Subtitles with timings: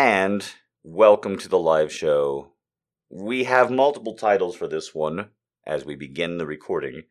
[0.00, 0.48] And
[0.84, 2.52] welcome to the live show.
[3.10, 5.30] We have multiple titles for this one
[5.66, 7.02] as we begin the recording.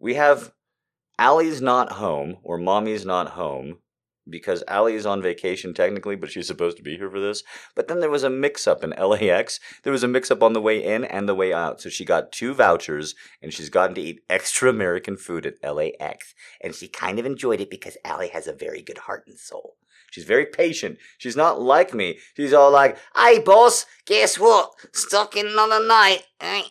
[0.00, 0.50] We have
[1.20, 3.78] Allie's Not Home, or Mommy's Not Home,
[4.28, 7.44] because Allie is on vacation technically, but she's supposed to be here for this.
[7.76, 9.60] But then there was a mix up in LAX.
[9.84, 11.80] There was a mix up on the way in and the way out.
[11.80, 16.34] So she got two vouchers and she's gotten to eat extra American food at LAX.
[16.60, 19.76] And she kind of enjoyed it because Allie has a very good heart and soul.
[20.10, 20.98] She's very patient.
[21.18, 22.18] She's not like me.
[22.36, 24.72] She's all like, Hey, boss, guess what?
[24.92, 26.24] Stuck in another night.
[26.40, 26.62] Eh?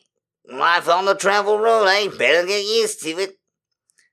[0.52, 2.10] Life on the travel road, eh?
[2.18, 3.40] Better get used to it.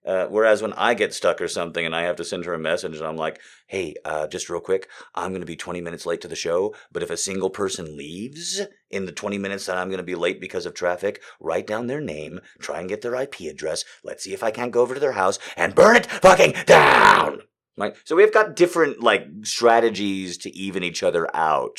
[0.07, 2.59] Uh, whereas when I get stuck or something and I have to send her a
[2.59, 6.07] message and I'm like, hey, uh, just real quick, I'm going to be 20 minutes
[6.07, 9.77] late to the show, but if a single person leaves in the 20 minutes that
[9.77, 13.03] I'm going to be late because of traffic, write down their name, try and get
[13.03, 15.97] their IP address, let's see if I can't go over to their house and burn
[15.97, 17.41] it fucking down.
[17.77, 17.95] Right?
[18.05, 21.79] So we've got different like strategies to even each other out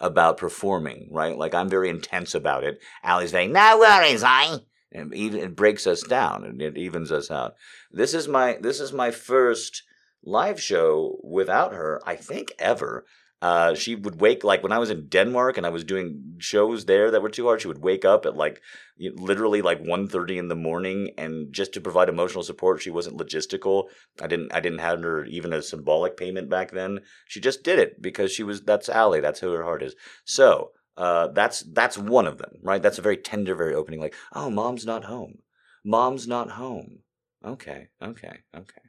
[0.00, 1.38] about performing, right?
[1.38, 2.80] Like I'm very intense about it.
[3.02, 4.58] Allie's saying, no worries, I
[4.96, 7.54] and even it breaks us down and it evens us out.
[7.92, 9.82] This is my this is my first
[10.24, 13.04] live show without her, I think ever.
[13.42, 16.86] Uh, she would wake like when I was in Denmark and I was doing shows
[16.86, 17.60] there that were too hard.
[17.60, 18.62] She would wake up at like
[18.98, 23.84] literally like 1.30 in the morning, and just to provide emotional support, she wasn't logistical.
[24.22, 27.00] I didn't I didn't have her even a symbolic payment back then.
[27.26, 29.20] She just did it because she was that's Allie.
[29.20, 29.94] That's who her heart is.
[30.24, 32.82] So uh, that's that's one of them, right?
[32.82, 34.00] That's a very tender, very opening.
[34.00, 35.38] Like, oh, mom's not home.
[35.84, 37.00] Mom's not home.
[37.44, 38.82] Okay, okay, okay.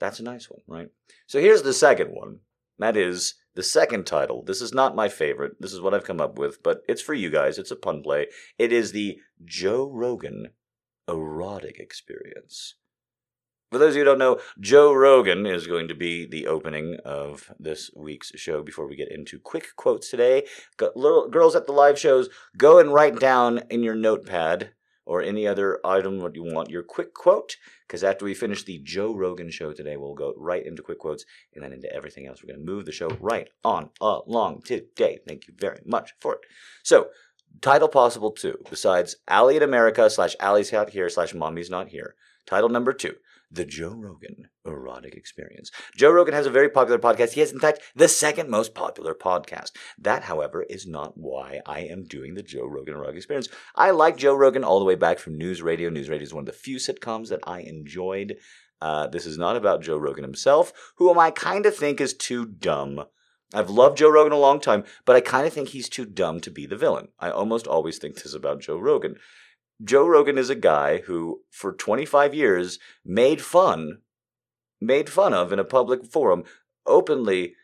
[0.00, 0.88] That's a nice one, right?
[1.26, 2.40] So here's the second one.
[2.78, 4.42] That is the second title.
[4.44, 5.60] This is not my favorite.
[5.60, 7.58] This is what I've come up with, but it's for you guys.
[7.58, 8.26] It's a pun play.
[8.58, 10.48] It is the Joe Rogan
[11.08, 12.74] erotic experience.
[13.70, 16.96] For those of you who don't know, Joe Rogan is going to be the opening
[17.04, 18.62] of this week's show.
[18.62, 20.46] Before we get into quick quotes today,
[20.94, 24.70] little girls at the live shows, go and write down in your notepad
[25.08, 27.56] or any other item what you want your quick quote.
[27.86, 31.24] Because after we finish the Joe Rogan show today, we'll go right into quick quotes
[31.54, 32.42] and then into everything else.
[32.42, 35.18] We're going to move the show right on along today.
[35.26, 36.40] Thank you very much for it.
[36.82, 37.08] So,
[37.62, 42.14] title possible two, besides Allie in America slash Allie's out here slash Mommy's not here.
[42.46, 43.14] Title number two
[43.50, 45.70] the Joe Rogan Erotic Experience.
[45.96, 47.32] Joe Rogan has a very popular podcast.
[47.32, 49.72] He has, in fact, the second most popular podcast.
[49.98, 53.48] That, however, is not why I am doing the Joe Rogan Erotic Experience.
[53.74, 55.88] I like Joe Rogan all the way back from News Radio.
[55.90, 58.36] News Radio is one of the few sitcoms that I enjoyed.
[58.80, 62.46] Uh, this is not about Joe Rogan himself, whom I kind of think is too
[62.46, 63.04] dumb.
[63.54, 66.40] I've loved Joe Rogan a long time, but I kind of think he's too dumb
[66.40, 67.08] to be the villain.
[67.18, 69.16] I almost always think this about Joe Rogan.
[69.82, 73.98] Joe Rogan is a guy who, for 25 years, made fun,
[74.80, 76.44] made fun of in a public forum
[76.86, 77.54] openly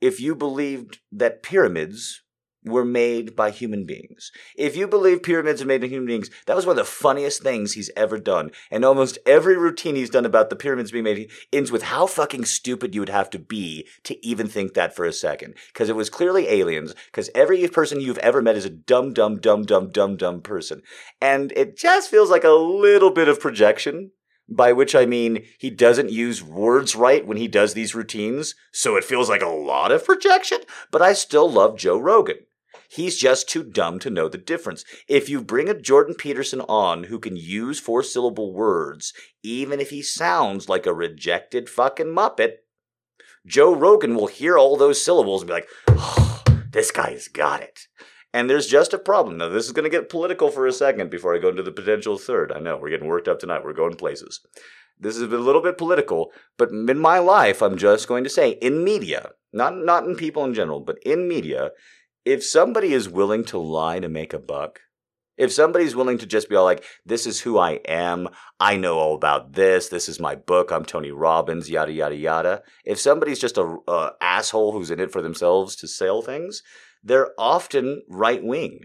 [0.00, 2.22] if you believed that pyramids
[2.64, 4.32] were made by human beings.
[4.56, 7.42] If you believe pyramids are made by human beings, that was one of the funniest
[7.42, 8.50] things he's ever done.
[8.70, 12.44] And almost every routine he's done about the pyramids being made ends with how fucking
[12.44, 15.54] stupid you would have to be to even think that for a second.
[15.72, 19.38] Because it was clearly aliens, because every person you've ever met is a dumb, dumb,
[19.38, 20.82] dumb, dumb, dumb, dumb person.
[21.20, 24.10] And it just feels like a little bit of projection
[24.48, 28.96] by which I mean he doesn't use words right when he does these routines, so
[28.96, 30.60] it feels like a lot of projection,
[30.90, 32.38] but I still love Joe Rogan.
[32.90, 34.84] He's just too dumb to know the difference.
[35.06, 39.12] If you bring a Jordan Peterson on who can use four syllable words,
[39.42, 42.54] even if he sounds like a rejected fucking Muppet,
[43.46, 47.88] Joe Rogan will hear all those syllables and be like, oh, this guy's got it.
[48.32, 49.38] And there's just a problem.
[49.38, 51.72] Now, this is going to get political for a second before I go into the
[51.72, 52.52] potential third.
[52.52, 53.64] I know, we're getting worked up tonight.
[53.64, 54.40] We're going places.
[55.00, 58.50] This is a little bit political, but in my life, I'm just going to say
[58.50, 61.70] in media, not, not in people in general, but in media,
[62.28, 64.80] if somebody is willing to lie to make a buck,
[65.38, 68.28] if somebody's willing to just be all like, this is who I am,
[68.60, 72.62] I know all about this, this is my book, I'm Tony Robbins, yada, yada, yada.
[72.84, 76.62] If somebody's just a, a asshole who's in it for themselves to sell things,
[77.02, 78.80] they're often right wing.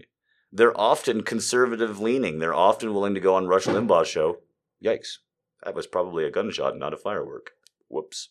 [0.50, 2.38] They're often conservative leaning.
[2.38, 4.38] They're often willing to go on Rush Limbaugh's show.
[4.82, 5.18] Yikes.
[5.64, 7.50] That was probably a gunshot, not a firework.
[7.88, 8.30] Whoops.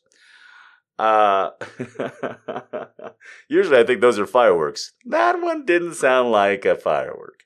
[0.99, 1.51] Uh,
[3.47, 4.93] usually I think those are fireworks.
[5.05, 7.43] That one didn't sound like a firework.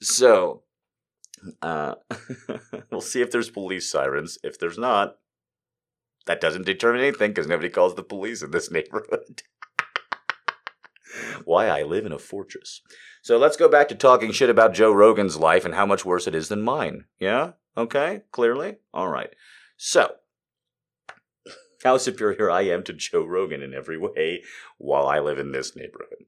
[0.00, 0.62] So,
[1.62, 1.94] uh,
[2.90, 4.38] we'll see if there's police sirens.
[4.42, 5.16] If there's not,
[6.26, 9.42] that doesn't determine anything because nobody calls the police in this neighborhood.
[11.44, 12.82] Why I live in a fortress.
[13.22, 16.26] So let's go back to talking shit about Joe Rogan's life and how much worse
[16.26, 17.04] it is than mine.
[17.18, 17.52] Yeah?
[17.76, 18.22] Okay?
[18.32, 18.76] Clearly?
[18.92, 19.30] All right.
[19.76, 20.16] So,
[21.84, 24.42] how superior I am to Joe Rogan in every way
[24.78, 26.24] while I live in this neighborhood.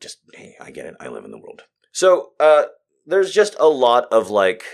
[0.00, 0.94] Just, hey, I get it.
[1.00, 1.62] I live in the world.
[1.92, 2.64] So, uh,
[3.06, 4.64] there's just a lot of like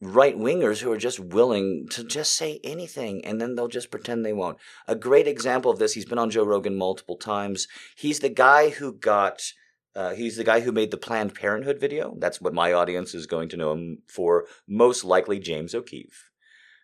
[0.00, 4.24] right wingers who are just willing to just say anything and then they'll just pretend
[4.24, 4.58] they won't.
[4.86, 7.66] A great example of this, he's been on Joe Rogan multiple times.
[7.96, 9.42] He's the guy who got.
[9.94, 12.14] Uh, he's the guy who made the Planned Parenthood video.
[12.18, 14.44] That's what my audience is going to know him for.
[14.68, 16.30] Most likely, James O'Keefe.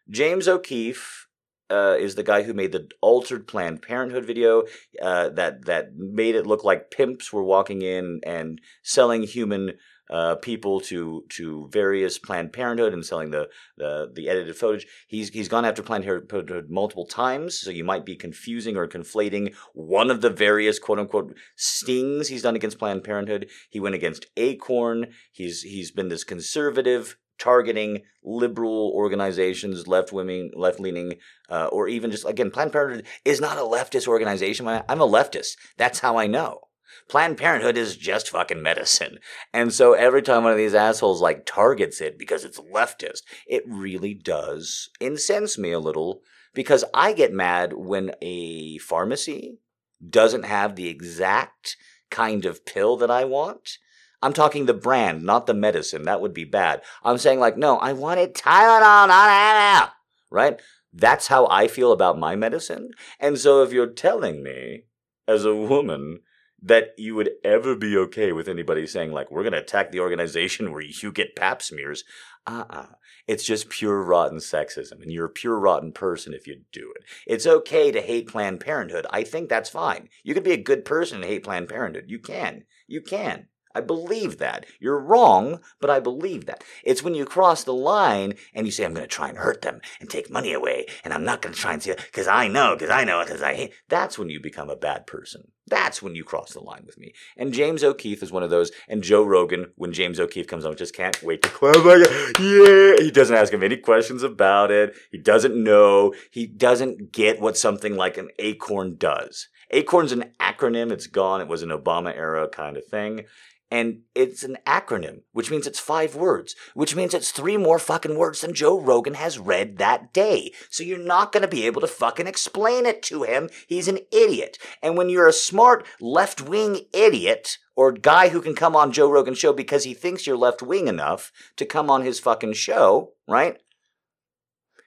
[0.09, 1.29] James O'Keefe
[1.71, 4.65] uh, is the guy who made the altered Planned Parenthood video
[5.01, 9.73] uh, that that made it look like pimps were walking in and selling human
[10.11, 13.49] uh, people to to various Planned Parenthood and selling the,
[13.79, 14.87] the the edited footage.
[15.09, 19.55] He's he's gone after Planned Parenthood multiple times, so you might be confusing or conflating
[19.73, 23.49] one of the various quote unquote stings he's done against Planned Parenthood.
[23.71, 25.07] He went against Acorn.
[25.33, 31.15] He's he's been this conservative targeting liberal organizations, left wing, left leaning,
[31.49, 34.69] uh, or even just again, Planned Parenthood is not a leftist organization.
[34.69, 35.57] I'm a leftist.
[35.77, 36.69] That's how I know.
[37.09, 39.19] Planned Parenthood is just fucking medicine.
[39.53, 43.65] And so every time one of these assholes like targets it because it's leftist, it
[43.67, 46.23] really does incense me a little
[46.55, 49.59] because I get mad when a pharmacy
[50.07, 51.77] doesn't have the exact
[52.11, 53.79] kind of pill that I want.
[54.23, 56.05] I'm talking the brand, not the medicine.
[56.05, 56.83] That would be bad.
[57.03, 59.91] I'm saying like, no, I wanted Tylenol, not Advil.
[60.31, 60.61] Right?
[60.93, 62.91] That's how I feel about my medicine.
[63.19, 64.85] And so if you're telling me
[65.27, 66.21] as a woman
[66.63, 70.01] that you would ever be okay with anybody saying like we're going to attack the
[70.01, 72.05] organization where you get pap smears
[72.47, 72.87] uh-uh
[73.27, 77.05] it's just pure rotten sexism and you're a pure rotten person if you do it
[77.27, 80.85] it's okay to hate planned parenthood i think that's fine you can be a good
[80.85, 84.67] person and hate planned parenthood you can you can I believe that.
[84.81, 86.65] You're wrong, but I believe that.
[86.85, 89.63] It's when you cross the line and you say, I'm going to try and hurt
[89.63, 92.49] them and take money away, and I'm not going to try and it because I
[92.49, 93.73] know, because I know, because I hate.
[93.89, 95.49] That's when you become a bad person.
[95.67, 97.15] That's when you cross the line with me.
[97.37, 98.73] And James O'Keefe is one of those.
[98.89, 101.51] And Joe Rogan, when James O'Keefe comes on, just can't wait to.
[101.63, 103.03] Like, yeah.
[103.03, 104.95] He doesn't ask him any questions about it.
[105.11, 106.15] He doesn't know.
[106.31, 109.49] He doesn't get what something like an acorn does.
[109.71, 110.91] Acorn's an acronym.
[110.93, 111.41] It's gone.
[111.41, 113.25] It was an Obama era kind of thing.
[113.73, 118.19] And it's an acronym, which means it's five words, which means it's three more fucking
[118.19, 120.53] words than Joe Rogan has read that day.
[120.69, 123.49] So you're not to be able to fucking explain it to him.
[123.67, 124.59] He's an idiot.
[124.83, 129.11] And when you're a smart left wing idiot, or guy who can come on Joe
[129.11, 133.13] Rogan's show because he thinks you're left wing enough to come on his fucking show,
[133.27, 133.57] right?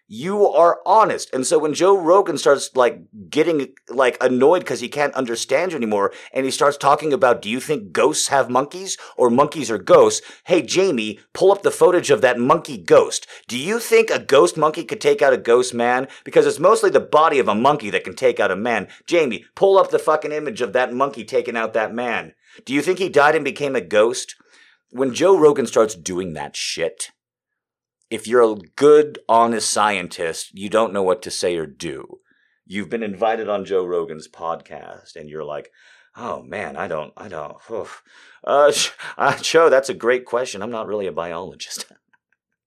[0.08, 1.34] You are honest.
[1.34, 5.78] And so when Joe Rogan starts like getting like annoyed because he can't understand you
[5.78, 9.78] anymore, and he starts talking about, do you think ghosts have monkeys or monkeys are
[9.78, 10.26] ghosts?
[10.46, 13.26] Hey, Jamie, pull up the footage of that monkey ghost.
[13.48, 16.08] Do you think a ghost monkey could take out a ghost man?
[16.24, 18.88] Because it's mostly the body of a monkey that can take out a man.
[19.08, 22.34] Jamie, pull up the fucking image of that monkey taking out that man.
[22.66, 24.36] Do you think he died and became a ghost?
[24.92, 27.12] When Joe Rogan starts doing that shit,
[28.16, 32.22] if you're a good, honest scientist, you don't know what to say or do.
[32.66, 35.70] You've been invited on Joe Rogan's podcast, and you're like,
[36.16, 37.58] oh man, I don't, I don't.
[37.70, 38.04] Oof.
[38.42, 38.72] Uh,
[39.18, 40.62] uh, Joe, that's a great question.
[40.62, 41.88] I'm not really a biologist.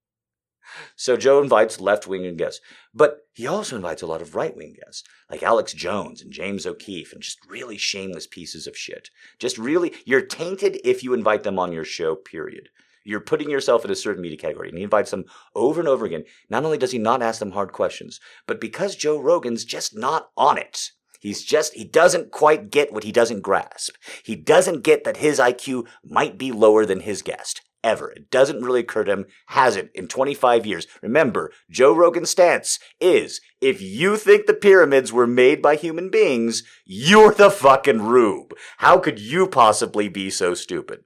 [0.97, 2.61] so Joe invites left wing guests,
[2.93, 6.67] but he also invites a lot of right wing guests, like Alex Jones and James
[6.67, 9.09] O'Keefe, and just really shameless pieces of shit.
[9.39, 12.69] Just really, you're tainted if you invite them on your show, period.
[13.09, 14.69] You're putting yourself in a certain media category.
[14.69, 15.25] And he invites them
[15.55, 16.25] over and over again.
[16.51, 20.29] Not only does he not ask them hard questions, but because Joe Rogan's just not
[20.37, 20.91] on it.
[21.19, 23.95] He's just, he doesn't quite get what he doesn't grasp.
[24.23, 27.63] He doesn't get that his IQ might be lower than his guest.
[27.83, 28.11] Ever.
[28.11, 30.87] It doesn't really occur to him, hasn't in 25 years.
[31.01, 36.63] Remember, Joe Rogan's stance is if you think the pyramids were made by human beings,
[36.85, 38.53] you're the fucking rube.
[38.79, 41.05] How could you possibly be so stupid?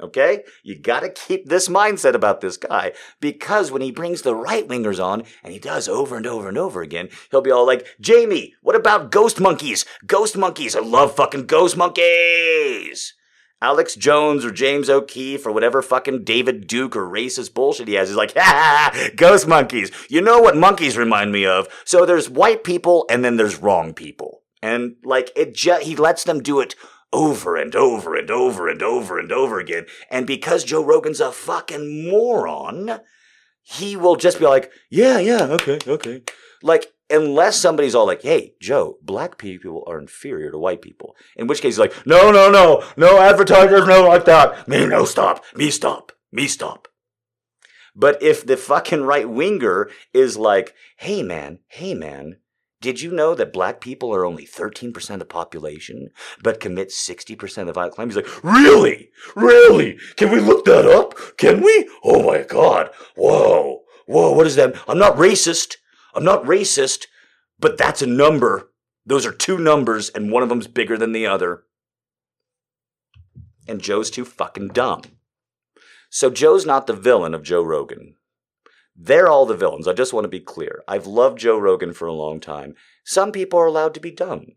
[0.00, 0.44] Okay?
[0.62, 5.02] You gotta keep this mindset about this guy because when he brings the right wingers
[5.02, 8.54] on, and he does over and over and over again, he'll be all like, Jamie,
[8.62, 9.84] what about ghost monkeys?
[10.06, 13.14] Ghost monkeys, I love fucking ghost monkeys!
[13.62, 18.08] Alex Jones or James O'Keefe or whatever fucking David Duke or racist bullshit he has
[18.08, 19.90] is like, ha ha, ha ghost monkeys.
[20.08, 21.68] You know what monkeys remind me of?
[21.84, 24.42] So there's white people and then there's wrong people.
[24.62, 26.74] And like, it just, he lets them do it
[27.12, 29.86] over and over and over and over and over again.
[30.10, 33.00] And because Joe Rogan's a fucking moron,
[33.62, 36.22] he will just be like, yeah, yeah, okay, okay.
[36.62, 41.16] Like, unless somebody's all like, hey, Joe, black people are inferior to white people.
[41.36, 44.68] In which case he's like, no, no, no, no advertisers, no like that.
[44.68, 46.88] Me no stop, me stop, me stop.
[47.94, 52.36] But if the fucking right winger is like, hey man, hey man,
[52.80, 56.08] Did you know that black people are only 13% of the population,
[56.42, 58.08] but commit 60% of violent crime?
[58.08, 59.10] He's like, Really?
[59.36, 59.98] Really?
[60.16, 61.14] Can we look that up?
[61.36, 61.90] Can we?
[62.02, 62.90] Oh my God.
[63.16, 63.82] Whoa.
[64.06, 64.74] Whoa, what is that?
[64.88, 65.76] I'm not racist.
[66.14, 67.06] I'm not racist,
[67.58, 68.72] but that's a number.
[69.04, 71.64] Those are two numbers, and one of them's bigger than the other.
[73.68, 75.02] And Joe's too fucking dumb.
[76.08, 78.16] So Joe's not the villain of Joe Rogan.
[79.02, 79.88] They're all the villains.
[79.88, 80.82] I just want to be clear.
[80.86, 82.74] I've loved Joe Rogan for a long time.
[83.02, 84.48] Some people are allowed to be dumb.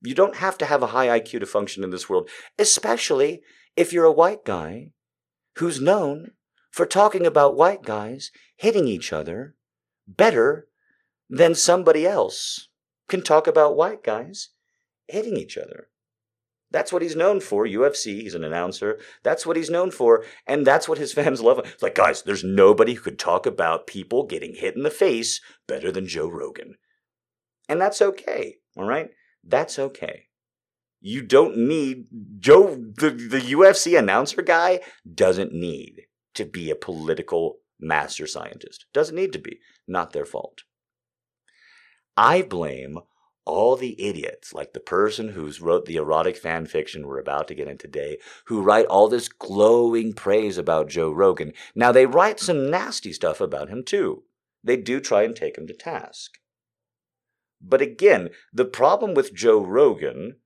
[0.00, 3.42] You don't have to have a high IQ to function in this world, especially
[3.76, 4.92] if you're a white guy
[5.56, 6.30] who's known
[6.70, 9.56] for talking about white guys hitting each other
[10.08, 10.68] better
[11.28, 12.68] than somebody else
[13.08, 14.48] can talk about white guys
[15.06, 15.88] hitting each other.
[16.72, 17.66] That's what he's known for.
[17.66, 18.98] UFC, he's an announcer.
[19.22, 20.24] That's what he's known for.
[20.46, 21.58] And that's what his fans love.
[21.58, 25.40] It's like, guys, there's nobody who could talk about people getting hit in the face
[25.68, 26.76] better than Joe Rogan.
[27.68, 28.56] And that's okay.
[28.76, 29.10] All right?
[29.44, 30.24] That's okay.
[31.00, 32.06] You don't need
[32.38, 34.80] Joe, the, the UFC announcer guy
[35.12, 36.02] doesn't need
[36.34, 38.86] to be a political master scientist.
[38.94, 39.58] Doesn't need to be.
[39.86, 40.62] Not their fault.
[42.16, 43.00] I blame
[43.44, 47.54] all the idiots, like the person who's wrote the erotic fan fiction we're about to
[47.54, 51.52] get into today, who write all this glowing praise about Joe Rogan.
[51.74, 54.22] Now, they write some nasty stuff about him too.
[54.62, 56.38] They do try and take him to task.
[57.60, 60.36] But again, the problem with Joe Rogan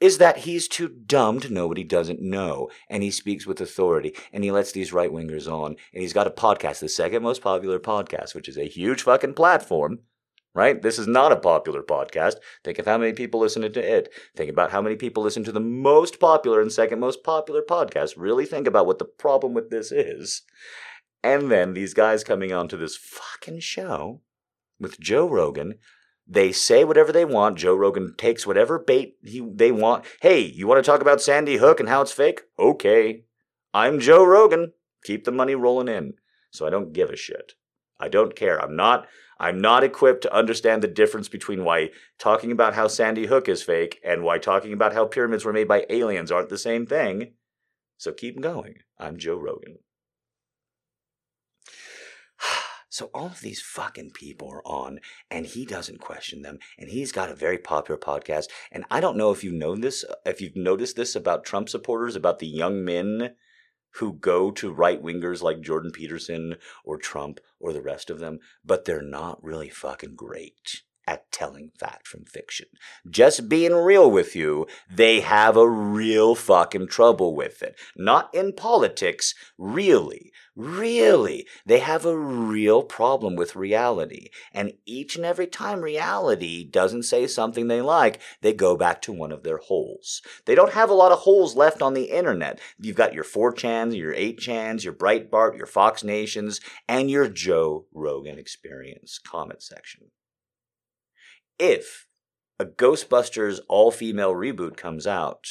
[0.00, 3.60] is that he's too dumb to know what he doesn't know, and he speaks with
[3.60, 7.22] authority, and he lets these right wingers on, and he's got a podcast, the second
[7.22, 10.00] most popular podcast, which is a huge fucking platform
[10.54, 10.80] right?
[10.80, 12.34] This is not a popular podcast.
[12.62, 14.08] Think of how many people listen to it.
[14.36, 18.14] Think about how many people listen to the most popular and second most popular podcast.
[18.16, 20.42] Really think about what the problem with this is.
[21.22, 24.20] And then these guys coming onto this fucking show
[24.78, 25.74] with Joe Rogan.
[26.26, 27.58] They say whatever they want.
[27.58, 30.04] Joe Rogan takes whatever bait he, they want.
[30.22, 32.42] Hey, you want to talk about Sandy Hook and how it's fake?
[32.58, 33.24] Okay.
[33.74, 34.72] I'm Joe Rogan.
[35.04, 36.14] Keep the money rolling in.
[36.50, 37.52] So I don't give a shit.
[37.98, 38.62] I don't care.
[38.62, 39.06] I'm not
[39.38, 43.62] I'm not equipped to understand the difference between why talking about how Sandy Hook is
[43.62, 47.32] fake and why talking about how pyramids were made by aliens aren't the same thing.
[47.96, 48.76] So keep going.
[48.98, 49.78] I'm Joe Rogan.
[52.90, 57.10] So all of these fucking people are on, and he doesn't question them, and he's
[57.10, 58.44] got a very popular podcast.
[58.70, 61.68] And I don't know if you know this, uh, if you've noticed this about Trump
[61.68, 63.34] supporters, about the young men
[63.96, 68.38] who go to right wingers like Jordan Peterson or Trump or the rest of them,
[68.64, 72.66] but they're not really fucking great at telling fact from fiction.
[73.08, 77.76] Just being real with you, they have a real fucking trouble with it.
[77.96, 80.32] Not in politics, really.
[80.56, 81.46] Really.
[81.66, 84.28] They have a real problem with reality.
[84.52, 89.12] And each and every time reality doesn't say something they like, they go back to
[89.12, 90.22] one of their holes.
[90.44, 92.60] They don't have a lot of holes left on the internet.
[92.78, 98.38] You've got your 4chans, your 8chans, your Breitbart, your Fox Nations, and your Joe Rogan
[98.38, 100.10] Experience comment section
[101.58, 102.06] if
[102.58, 105.46] a Ghostbusters all female reboot comes out,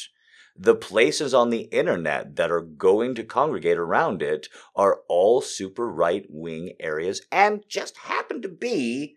[0.55, 5.89] the places on the internet that are going to congregate around it are all super
[5.89, 9.15] right wing areas and just happen to be,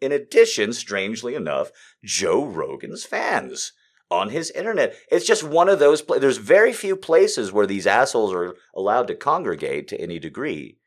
[0.00, 1.70] in addition, strangely enough,
[2.02, 3.72] Joe Rogan's fans
[4.10, 4.96] on his internet.
[5.10, 6.22] It's just one of those places.
[6.22, 10.78] There's very few places where these assholes are allowed to congregate to any degree.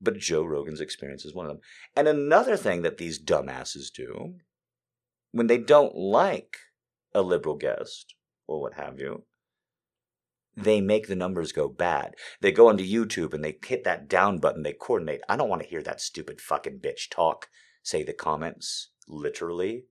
[0.00, 1.60] But Joe Rogan's experience is one of them.
[1.94, 4.36] And another thing that these dumbasses do
[5.34, 6.58] when they don't like
[7.12, 8.14] a liberal guest
[8.46, 9.24] or what have you,
[10.56, 12.14] they make the numbers go bad.
[12.40, 15.22] They go onto YouTube and they hit that down button, they coordinate.
[15.28, 17.48] I don't want to hear that stupid fucking bitch talk,
[17.82, 19.86] say the comments literally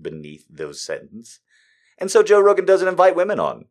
[0.00, 1.40] beneath those sentences.
[1.98, 3.64] And so Joe Rogan doesn't invite women on.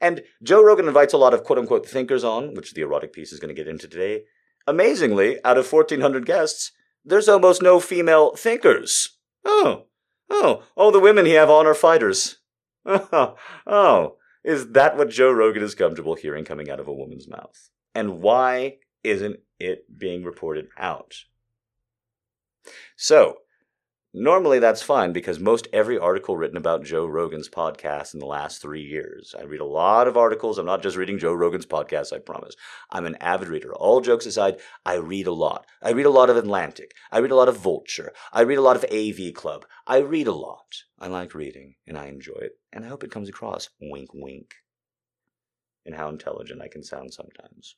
[0.00, 3.32] And Joe Rogan invites a lot of quote unquote thinkers on, which the erotic piece
[3.32, 4.24] is going to get into today.
[4.66, 6.72] Amazingly, out of 1,400 guests,
[7.04, 9.16] there's almost no female thinkers.
[9.44, 9.84] Oh,
[10.30, 12.38] Oh, all the women he have on are fighters.
[12.86, 17.28] Oh, oh, is that what Joe Rogan is comfortable hearing coming out of a woman's
[17.28, 17.68] mouth?
[17.94, 21.14] And why isn't it being reported out?
[22.96, 23.38] So,
[24.12, 28.60] Normally, that's fine because most every article written about Joe Rogan's podcast in the last
[28.60, 30.58] three years, I read a lot of articles.
[30.58, 32.56] I'm not just reading Joe Rogan's podcast, I promise.
[32.90, 33.72] I'm an avid reader.
[33.72, 35.64] All jokes aside, I read a lot.
[35.80, 36.92] I read a lot of Atlantic.
[37.12, 38.12] I read a lot of Vulture.
[38.32, 39.64] I read a lot of AV Club.
[39.86, 40.82] I read a lot.
[40.98, 42.58] I like reading and I enjoy it.
[42.72, 44.54] And I hope it comes across wink, wink,
[45.86, 47.76] and how intelligent I can sound sometimes.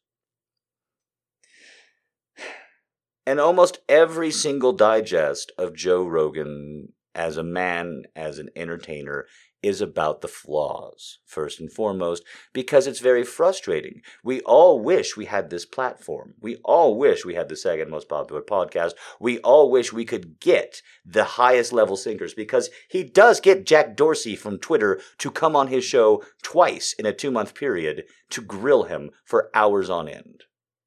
[3.27, 9.27] And almost every single digest of Joe Rogan as a man, as an entertainer,
[9.63, 14.01] is about the flaws, first and foremost, because it's very frustrating.
[14.25, 16.35] We all wish we had this platform.
[16.41, 18.95] We all wish we had the second most popular podcast.
[19.21, 23.95] We all wish we could get the highest level sinkers because he does get Jack
[23.95, 28.41] Dorsey from Twitter to come on his show twice in a two month period to
[28.41, 30.43] grill him for hours on end.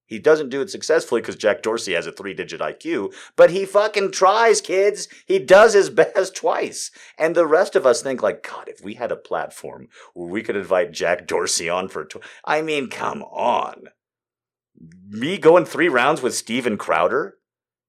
[0.06, 3.66] He doesn't do it successfully because Jack Dorsey has a three digit IQ, but he
[3.66, 5.08] fucking tries, kids.
[5.26, 6.92] He does his best twice.
[7.18, 10.44] And the rest of us think, like, God, if we had a platform where we
[10.44, 13.90] could invite Jack Dorsey on for, tw- I mean, come on.
[15.10, 17.36] Me going three rounds with Steven Crowder?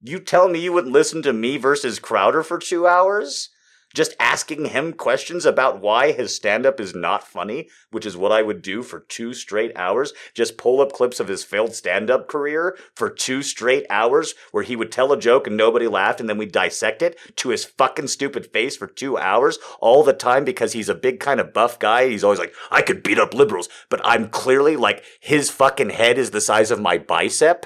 [0.01, 3.51] You tell me you wouldn't listen to me versus Crowder for two hours?
[3.97, 8.31] Just asking him questions about why his stand up is not funny, which is what
[8.31, 10.13] I would do for two straight hours.
[10.35, 14.65] Just pull up clips of his failed stand up career for two straight hours where
[14.65, 17.65] he would tell a joke and nobody laughed and then we dissect it to his
[17.65, 21.55] fucking stupid face for two hours all the time because he's a big kind of
[21.55, 22.07] buff guy.
[22.07, 26.19] He's always like, I could beat up liberals, but I'm clearly like, his fucking head
[26.19, 27.65] is the size of my bicep.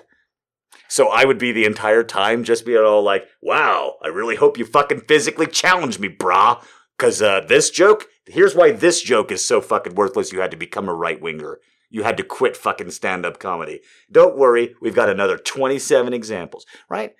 [0.88, 4.58] So I would be the entire time just being all like, wow, I really hope
[4.58, 6.64] you fucking physically challenge me, brah.
[6.98, 10.32] Cause uh, this joke, here's why this joke is so fucking worthless.
[10.32, 11.60] You had to become a right winger.
[11.90, 13.80] You had to quit fucking stand up comedy.
[14.10, 17.14] Don't worry, we've got another 27 examples, right?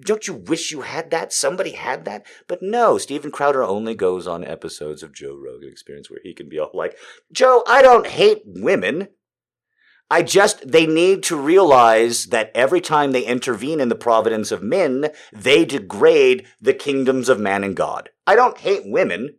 [0.00, 1.32] Don't you wish you had that?
[1.32, 2.26] Somebody had that?
[2.46, 6.48] But no, Steven Crowder only goes on episodes of Joe Rogan Experience where he can
[6.48, 6.96] be all like,
[7.32, 9.08] Joe, I don't hate women.
[10.08, 14.62] I just, they need to realize that every time they intervene in the providence of
[14.62, 18.10] men, they degrade the kingdoms of man and God.
[18.26, 19.36] I don't hate women.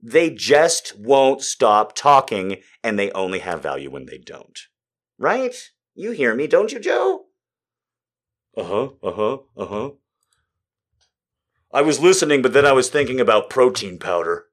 [0.00, 4.58] They just won't stop talking and they only have value when they don't.
[5.18, 5.54] Right?
[5.94, 7.26] You hear me, don't you, Joe?
[8.56, 9.90] Uh huh, uh huh, uh huh.
[11.72, 14.46] I was listening, but then I was thinking about protein powder.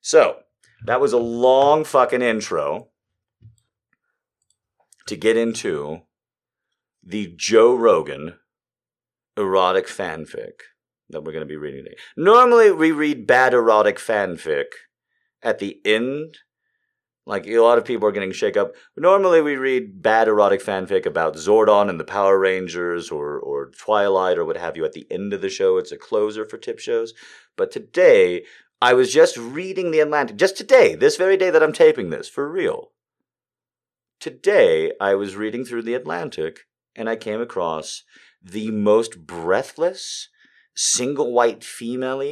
[0.00, 0.40] So,
[0.84, 2.88] that was a long fucking intro
[5.06, 6.02] to get into
[7.02, 8.34] the Joe Rogan
[9.36, 10.52] erotic fanfic
[11.10, 11.96] that we're going to be reading today.
[12.16, 14.64] Normally, we read bad erotic fanfic
[15.42, 16.38] at the end.
[17.26, 18.72] Like a lot of people are getting shake up.
[18.96, 24.36] Normally, we read bad erotic fanfic about Zordon and the Power Rangers or, or Twilight
[24.36, 25.78] or what have you at the end of the show.
[25.78, 27.14] It's a closer for tip shows.
[27.56, 28.44] But today,
[28.80, 32.28] I was just reading The Atlantic, just today, this very day that I'm taping this,
[32.28, 32.92] for real.
[34.20, 36.60] Today, I was reading through The Atlantic
[36.96, 38.04] and I came across
[38.42, 40.28] the most breathless,
[40.74, 42.22] single white female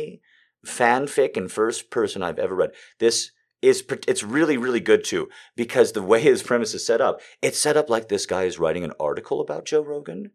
[0.66, 2.72] fanfic in first person I've ever read.
[2.98, 7.20] This is it's really really good too because the way his premise is set up,
[7.40, 10.30] it's set up like this guy is writing an article about Joe Rogan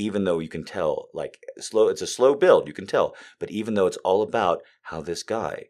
[0.00, 3.50] even though you can tell like slow it's a slow build you can tell but
[3.50, 5.66] even though it's all about how this guy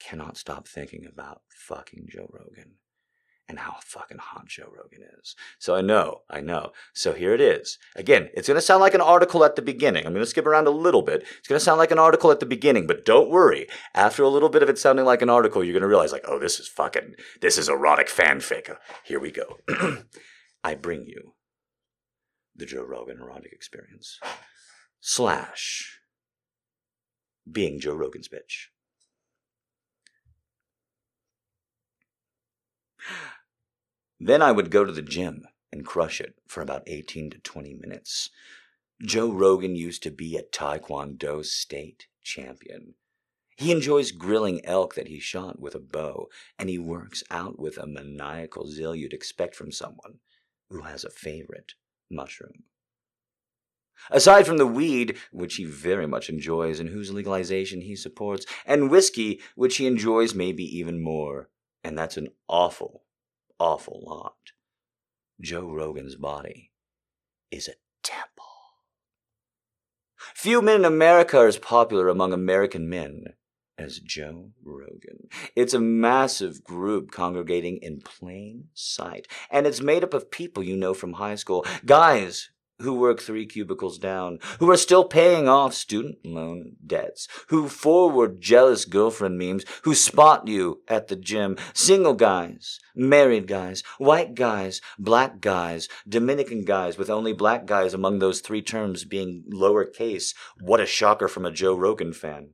[0.00, 2.72] cannot stop thinking about fucking joe rogan
[3.48, 5.36] and how fucking hot joe rogan is.
[5.58, 6.72] So i know i know.
[6.94, 7.78] So here it is.
[7.94, 10.06] Again it's going to sound like an article at the beginning.
[10.06, 11.22] I'm going to skip around a little bit.
[11.38, 13.66] It's going to sound like an article at the beginning but don't worry.
[13.94, 16.24] After a little bit of it sounding like an article you're going to realize like
[16.26, 18.74] oh this is fucking this is erotic fanfic.
[19.04, 19.58] Here we go.
[20.64, 21.35] I bring you
[22.56, 24.18] the Joe Rogan erotic experience.
[25.00, 26.00] Slash
[27.50, 28.66] being Joe Rogan's bitch.
[34.18, 37.74] Then I would go to the gym and crush it for about 18 to 20
[37.74, 38.30] minutes.
[39.02, 42.94] Joe Rogan used to be a Taekwondo state champion.
[43.56, 47.78] He enjoys grilling elk that he shot with a bow, and he works out with
[47.78, 50.20] a maniacal zeal you'd expect from someone
[50.68, 51.74] who has a favorite
[52.10, 52.64] mushroom.
[54.10, 58.90] Aside from the weed, which he very much enjoys and whose legalization he supports, and
[58.90, 61.48] whiskey, which he enjoys maybe even more,
[61.82, 63.04] and that's an awful,
[63.58, 64.52] awful lot,
[65.40, 66.72] Joe Rogan's body
[67.50, 68.44] is a temple.
[70.34, 73.34] Few men in America are as popular among American men
[73.78, 75.28] as Joe Rogan.
[75.54, 80.76] It's a massive group congregating in plain sight, and it's made up of people you
[80.76, 81.64] know from high school.
[81.84, 87.68] Guys who work three cubicles down, who are still paying off student loan debts, who
[87.68, 94.34] forward jealous girlfriend memes, who spot you at the gym, single guys, married guys, white
[94.34, 100.34] guys, black guys, Dominican guys, with only black guys among those three terms being lowercase.
[100.60, 102.50] What a shocker from a Joe Rogan fan.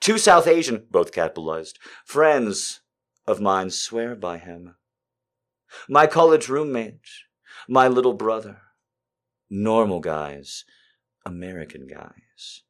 [0.00, 2.80] Two South Asian, both capitalized, friends
[3.26, 4.76] of mine swear by him.
[5.88, 7.06] My college roommate,
[7.68, 8.62] my little brother.
[9.50, 10.64] Normal guys
[11.24, 12.62] American guys.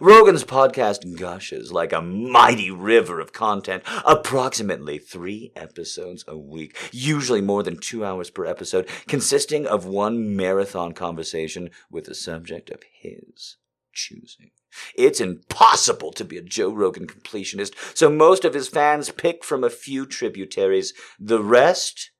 [0.00, 7.40] Rogan's podcast gushes like a mighty river of content, approximately three episodes a week, usually
[7.40, 12.82] more than two hours per episode, consisting of one marathon conversation with a subject of
[13.00, 13.56] his
[13.92, 14.50] choosing.
[14.94, 19.64] It's impossible to be a Joe Rogan completionist, so most of his fans pick from
[19.64, 20.92] a few tributaries.
[21.18, 22.10] The rest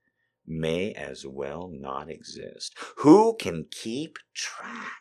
[0.47, 2.75] may as well not exist.
[2.99, 4.93] Who can keep track?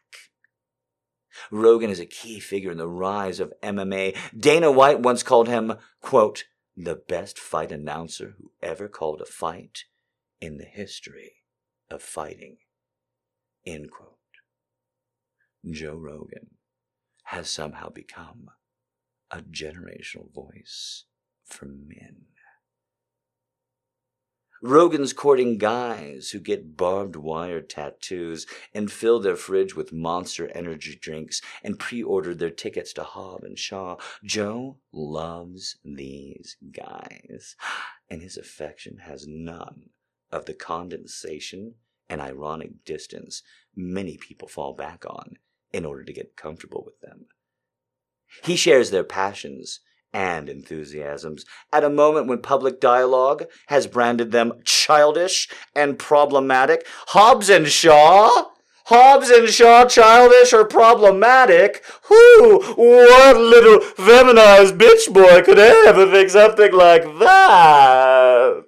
[1.52, 4.18] Rogan is a key figure in the rise of MMA.
[4.38, 9.86] Dana White once called him, quote, the best fight announcer who ever called a fight
[10.42, 11.34] in the history
[11.90, 12.58] of fighting.
[13.66, 14.14] End quote.
[15.70, 16.57] Joe Rogan
[17.28, 18.50] has somehow become
[19.32, 21.04] a generational voice
[21.44, 22.28] for men.
[24.62, 30.96] Rogan's courting guys who get barbed wire tattoos and fill their fridge with monster energy
[30.96, 33.98] drinks and pre order their tickets to Hobbs and Shaw.
[34.24, 37.58] Joe loves these guys,
[38.10, 39.90] and his affection has none
[40.32, 41.76] of the condensation
[42.08, 43.44] and ironic distance
[43.76, 45.36] many people fall back on
[45.78, 47.28] in order to get comfortable with them.
[48.44, 49.80] He shares their passions
[50.12, 56.86] and enthusiasms at a moment when public dialogue has branded them childish and problematic.
[57.10, 58.46] Hobbs and Shaw?
[58.86, 61.86] Hobbs and Shaw childish or problematic?
[62.06, 62.60] Who?
[62.76, 68.64] What little feminized bitch boy could ever think something like that?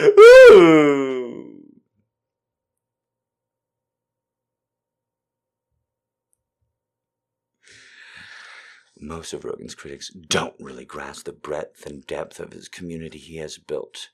[0.00, 1.47] Ooh.
[9.08, 13.38] Most of Rogan's critics don't really grasp the breadth and depth of his community he
[13.38, 14.10] has built.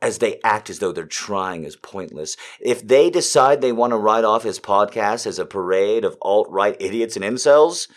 [0.00, 2.34] As they act as though their trying is pointless.
[2.58, 6.48] If they decide they want to write off his podcast as a parade of alt
[6.48, 7.88] right idiots and incels,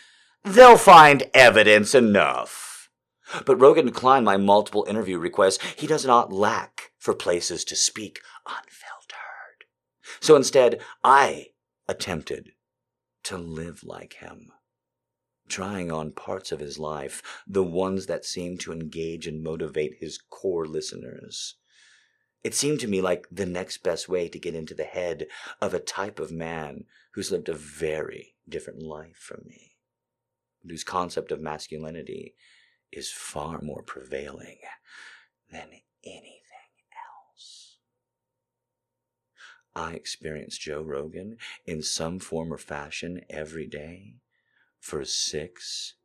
[0.44, 2.90] they'll find evidence enough.
[3.46, 5.64] But Rogan declined my multiple interview requests.
[5.78, 9.68] He does not lack for places to speak unfiltered.
[10.20, 11.52] So instead, I
[11.88, 12.50] attempted
[13.24, 14.52] to live like him
[15.52, 20.18] trying on parts of his life, the ones that seemed to engage and motivate his
[20.18, 21.56] core listeners.
[22.44, 25.28] It seemed to me like the next best way to get into the head
[25.62, 29.76] of a type of man who's lived a very different life from me,
[30.68, 32.34] whose concept of masculinity
[32.92, 34.60] is far more prevailing
[35.52, 35.68] than
[36.04, 36.42] anything
[37.36, 37.78] else.
[39.76, 44.16] I experience Joe Rogan in some form or fashion every day
[44.82, 45.96] for six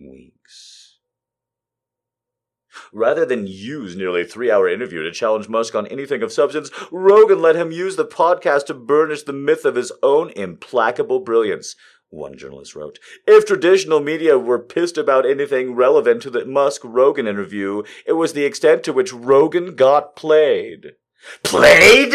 [0.00, 0.98] weeks.
[2.92, 7.42] Rather than use nearly three hour interview to challenge Musk on anything of substance, Rogan
[7.42, 11.76] let him use the podcast to burnish the myth of his own implacable brilliance.
[12.08, 17.26] One journalist wrote, If traditional media were pissed about anything relevant to the Musk Rogan
[17.26, 20.92] interview, it was the extent to which Rogan got played.
[21.42, 22.14] Played?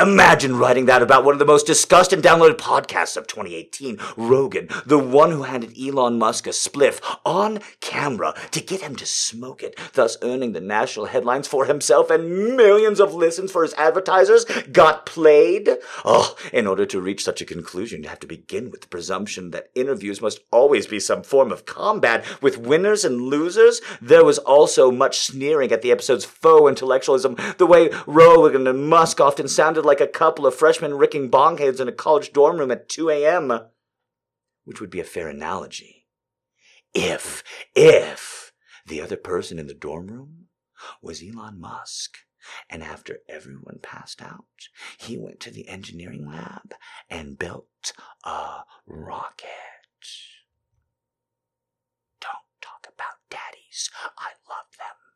[0.00, 4.68] Imagine writing that about one of the most discussed and downloaded podcasts of 2018, Rogan,
[4.86, 9.60] the one who handed Elon Musk a spliff on camera to get him to smoke
[9.60, 14.44] it, thus earning the national headlines for himself and millions of listens for his advertisers,
[14.70, 15.68] got played.
[16.04, 19.50] Oh, in order to reach such a conclusion, you have to begin with the presumption
[19.50, 23.80] that interviews must always be some form of combat with winners and losers.
[24.00, 29.20] There was also much sneering at the episode's faux intellectualism, the way Rogan and Musk
[29.20, 32.88] often sounded like a couple of freshmen ricking bongheads in a college dorm room at
[32.88, 33.50] 2 a.m.
[34.64, 36.06] Which would be a fair analogy.
[36.94, 37.42] If,
[37.74, 38.52] if
[38.86, 40.46] the other person in the dorm room
[41.02, 42.18] was Elon Musk.
[42.70, 44.46] And after everyone passed out,
[44.96, 46.74] he went to the engineering lab
[47.10, 47.92] and built
[48.24, 49.44] a rocket.
[52.20, 53.90] Don't talk about daddies.
[54.16, 55.07] I love them.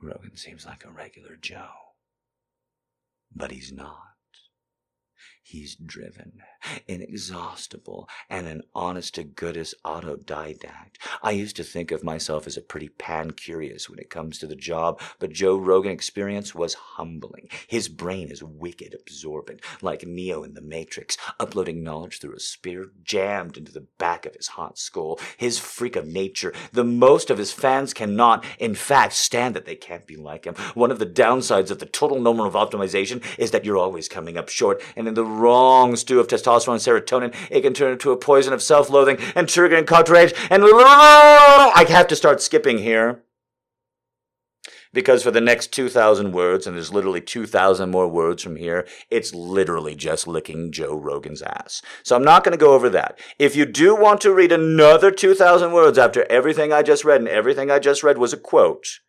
[0.00, 1.70] Rogan seems like a regular Joe.
[3.34, 4.15] But he's not.
[5.48, 6.42] He's driven,
[6.88, 10.96] inexhaustible, and an honest to goodness autodidact.
[11.22, 14.48] I used to think of myself as a pretty pan curious when it comes to
[14.48, 17.48] the job, but Joe Rogan experience was humbling.
[17.68, 22.86] His brain is wicked absorbent, like Neo in the Matrix, uploading knowledge through a spear
[23.04, 25.20] jammed into the back of his hot skull.
[25.36, 29.76] His freak of nature, the most of his fans cannot, in fact, stand that they
[29.76, 30.56] can't be like him.
[30.74, 34.36] One of the downsides of the total normal of optimization is that you're always coming
[34.36, 38.12] up short, and in the wrong stew of testosterone and serotonin, it can turn into
[38.12, 40.34] a poison of self-loathing and trigger and rage.
[40.50, 43.22] And I have to start skipping here.
[44.96, 49.34] because for the next 2,000 words, and there's literally 2,000 more words from here, it's
[49.34, 51.82] literally just licking Joe Rogan's ass.
[52.02, 53.20] So I'm not going to go over that.
[53.38, 57.28] If you do want to read another 2,000 words after everything I just read, and
[57.28, 59.00] everything I just read was a quote,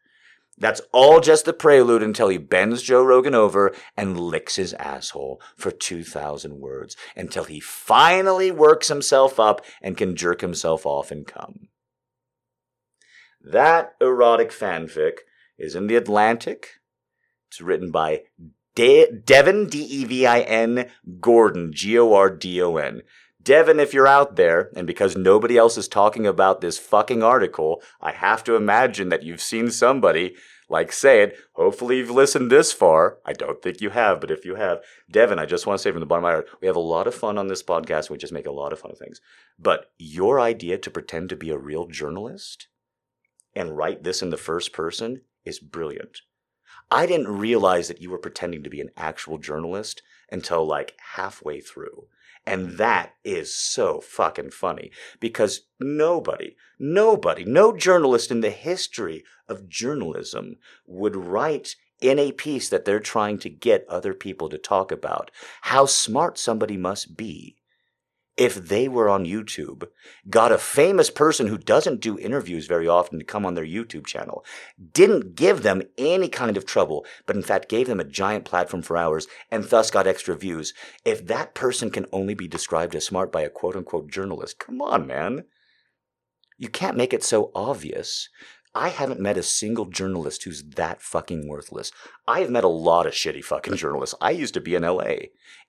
[0.58, 5.40] that's all just the prelude until he bends Joe Rogan over and licks his asshole
[5.56, 11.28] for 2,000 words until he finally works himself up and can jerk himself off and
[11.28, 11.68] come.
[13.40, 15.20] That erotic fanfic
[15.60, 16.80] is in The Atlantic.
[17.50, 18.24] It's written by
[18.76, 20.90] De- Devin, D E V I N,
[21.20, 23.04] Gordon, G O R D O N.
[23.48, 27.82] Devin, if you're out there, and because nobody else is talking about this fucking article,
[28.02, 30.36] I have to imagine that you've seen somebody
[30.68, 31.38] like say it.
[31.54, 33.20] Hopefully you've listened this far.
[33.26, 34.80] I don't think you have, but if you have,
[35.10, 36.82] Devin, I just want to say from the bottom of my heart, we have a
[36.82, 38.10] lot of fun on this podcast.
[38.10, 39.22] We just make a lot of fun of things.
[39.58, 42.68] But your idea to pretend to be a real journalist
[43.56, 46.20] and write this in the first person is brilliant.
[46.92, 51.62] I didn't realize that you were pretending to be an actual journalist until like halfway
[51.62, 52.08] through.
[52.48, 59.68] And that is so fucking funny because nobody, nobody, no journalist in the history of
[59.68, 60.56] journalism
[60.86, 65.30] would write in a piece that they're trying to get other people to talk about
[65.64, 67.57] how smart somebody must be
[68.38, 69.88] if they were on YouTube,
[70.30, 74.06] got a famous person who doesn't do interviews very often to come on their YouTube
[74.06, 74.46] channel,
[74.94, 78.84] didn't give them any kind of trouble, but in fact gave them a giant platform
[78.84, 80.74] for hours and thus got extra views,
[81.04, 84.82] if that person can only be described as smart by a quote unquote journalist, come
[84.82, 85.44] on, man.
[86.60, 88.30] You can't make it so obvious
[88.78, 91.92] I haven't met a single journalist who's that fucking worthless.
[92.28, 94.14] I have met a lot of shitty fucking journalists.
[94.22, 95.14] I used to be in LA.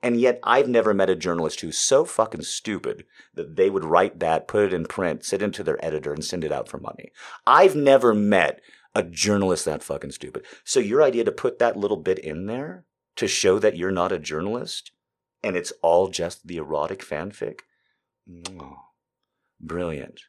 [0.02, 4.20] And yet I've never met a journalist who's so fucking stupid that they would write
[4.20, 7.10] that, put it in print, sit into their editor, and send it out for money.
[7.46, 8.60] I've never met
[8.94, 10.44] a journalist that fucking stupid.
[10.62, 12.84] So your idea to put that little bit in there
[13.16, 14.92] to show that you're not a journalist
[15.42, 17.60] and it's all just the erotic fanfic?
[19.60, 20.20] Brilliant.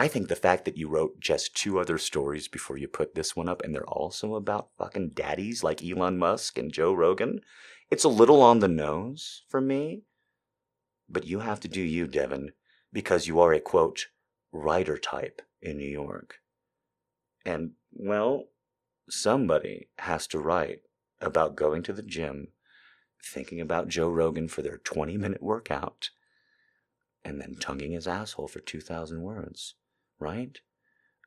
[0.00, 3.36] I think the fact that you wrote just two other stories before you put this
[3.36, 7.42] one up, and they're also about fucking daddies like Elon Musk and Joe Rogan,
[7.90, 10.04] it's a little on the nose for me.
[11.06, 12.52] But you have to do you, Devin,
[12.90, 14.06] because you are a quote,
[14.52, 16.36] writer type in New York.
[17.44, 18.44] And, well,
[19.10, 20.80] somebody has to write
[21.20, 22.48] about going to the gym,
[23.22, 26.08] thinking about Joe Rogan for their 20 minute workout,
[27.22, 29.74] and then tonguing his asshole for 2,000 words
[30.20, 30.58] right?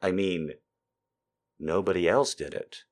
[0.01, 0.51] I mean,
[1.59, 2.83] nobody else did it.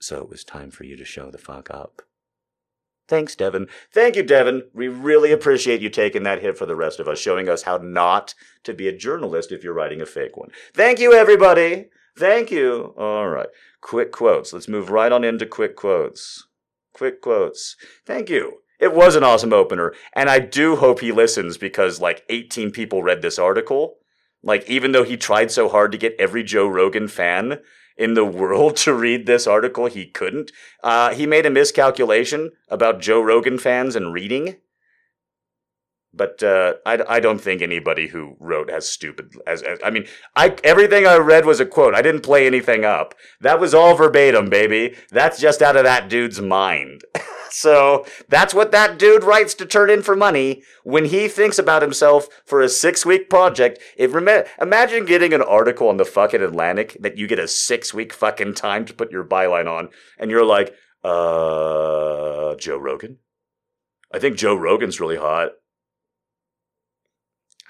[0.00, 2.02] So it was time for you to show the fuck up.
[3.08, 3.68] Thanks, Devin.
[3.92, 4.62] Thank you, Devin.
[4.72, 7.76] We really appreciate you taking that hit for the rest of us, showing us how
[7.76, 10.50] not to be a journalist if you're writing a fake one.
[10.74, 11.86] Thank you, everybody.
[12.18, 12.94] Thank you.
[12.96, 13.48] All right.
[13.80, 14.52] Quick quotes.
[14.52, 16.46] Let's move right on into quick quotes.
[16.94, 17.76] Quick quotes.
[18.06, 18.58] Thank you.
[18.78, 23.02] It was an awesome opener, and I do hope he listens because like 18 people
[23.02, 23.98] read this article
[24.42, 27.60] like, even though he tried so hard to get every Joe Rogan fan
[27.96, 30.50] in the world to read this article, he couldn't.
[30.82, 34.56] Uh, he made a miscalculation about Joe Rogan fans and reading.
[36.14, 40.06] But uh, I, I don't think anybody who wrote as stupid as, as I mean
[40.36, 41.94] I everything I read was a quote.
[41.94, 43.14] I didn't play anything up.
[43.40, 44.94] That was all verbatim, baby.
[45.10, 47.02] That's just out of that dude's mind.
[47.52, 51.82] So that's what that dude writes to turn in for money when he thinks about
[51.82, 53.78] himself for a six week project.
[53.96, 58.12] If imagine getting an article on the fucking Atlantic that you get a six week
[58.12, 63.18] fucking time to put your byline on, and you're like, uh, Joe Rogan.
[64.12, 65.52] I think Joe Rogan's really hot.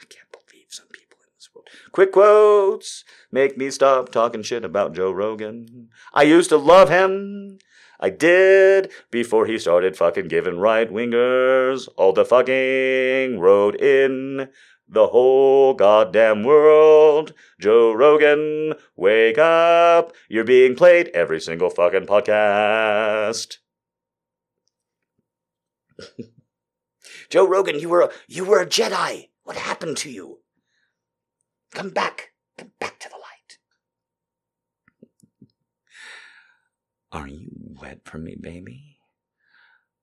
[0.01, 1.69] I can't believe some people in this world.
[1.93, 5.89] Quick quotes make me stop talking shit about Joe Rogan.
[6.13, 7.59] I used to love him.
[8.03, 14.49] I did before he started fucking giving right wingers all the fucking road in
[14.89, 17.33] the whole goddamn world.
[17.61, 20.13] Joe Rogan, wake up.
[20.29, 23.59] You're being played every single fucking podcast.
[27.31, 29.29] Joe Rogan, you were a, you were a Jedi.
[29.45, 30.41] What happened to you?
[31.71, 32.33] Come back.
[32.59, 33.22] Come back to the
[37.13, 38.97] Are you wet for me, baby?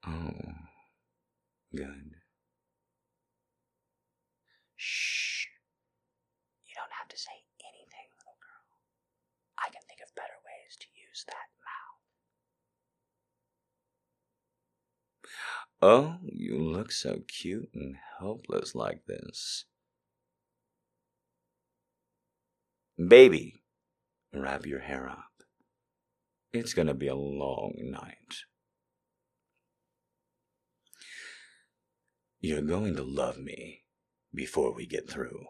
[0.07, 0.29] Oh,
[1.75, 2.11] good.
[4.75, 5.47] Shh.
[6.67, 7.31] You don't have to say
[7.65, 8.77] anything, little girl.
[9.57, 11.49] I can think of better ways to use that
[15.81, 15.81] mouth.
[15.81, 19.65] Oh, you look so cute and helpless like this.
[23.07, 23.55] Baby,
[24.31, 25.28] wrap your hair up.
[26.51, 28.35] It's gonna be a long night.
[32.41, 33.83] You're going to love me
[34.33, 35.45] before we get through.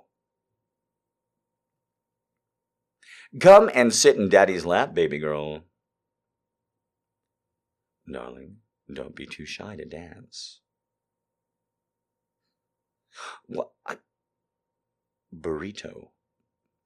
[3.39, 5.61] Come and sit in daddy's lap, baby girl.
[8.11, 8.57] Darling,
[8.91, 10.61] don't be too shy to dance.
[13.45, 13.69] What?
[13.85, 13.97] I...
[15.35, 16.09] Burrito.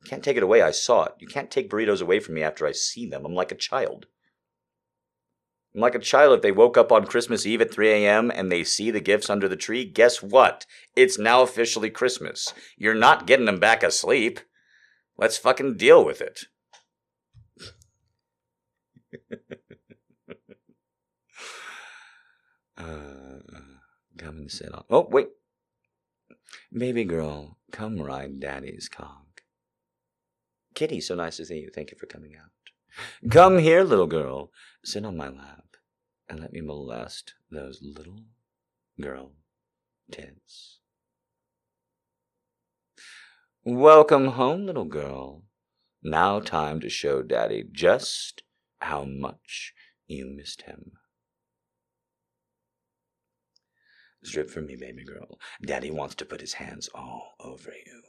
[0.05, 0.61] Can't take it away.
[0.61, 1.13] I saw it.
[1.19, 3.25] You can't take burritos away from me after I see them.
[3.25, 4.07] I'm like a child.
[5.73, 8.29] I'm like a child if they woke up on Christmas Eve at 3 a.m.
[8.29, 9.85] and they see the gifts under the tree.
[9.85, 10.65] Guess what?
[10.95, 12.53] It's now officially Christmas.
[12.77, 14.39] You're not getting them back asleep.
[15.17, 16.45] Let's fucking deal with it.
[22.77, 23.39] uh,
[24.17, 24.83] come and sit on.
[24.89, 25.29] Oh, wait.
[26.71, 29.22] Baby girl, come ride daddy's cock.
[30.73, 31.69] Kitty, so nice to see you.
[31.73, 33.31] Thank you for coming out.
[33.31, 34.51] Come here, little girl.
[34.83, 35.63] Sit on my lap
[36.29, 38.23] and let me molest those little
[38.99, 39.33] girl
[40.11, 40.79] tits.
[43.63, 45.43] Welcome home, little girl.
[46.01, 48.43] Now time to show Daddy just
[48.79, 49.73] how much
[50.05, 50.91] you missed him.
[54.23, 55.39] Strip for me, baby girl.
[55.65, 58.01] Daddy wants to put his hands all over you.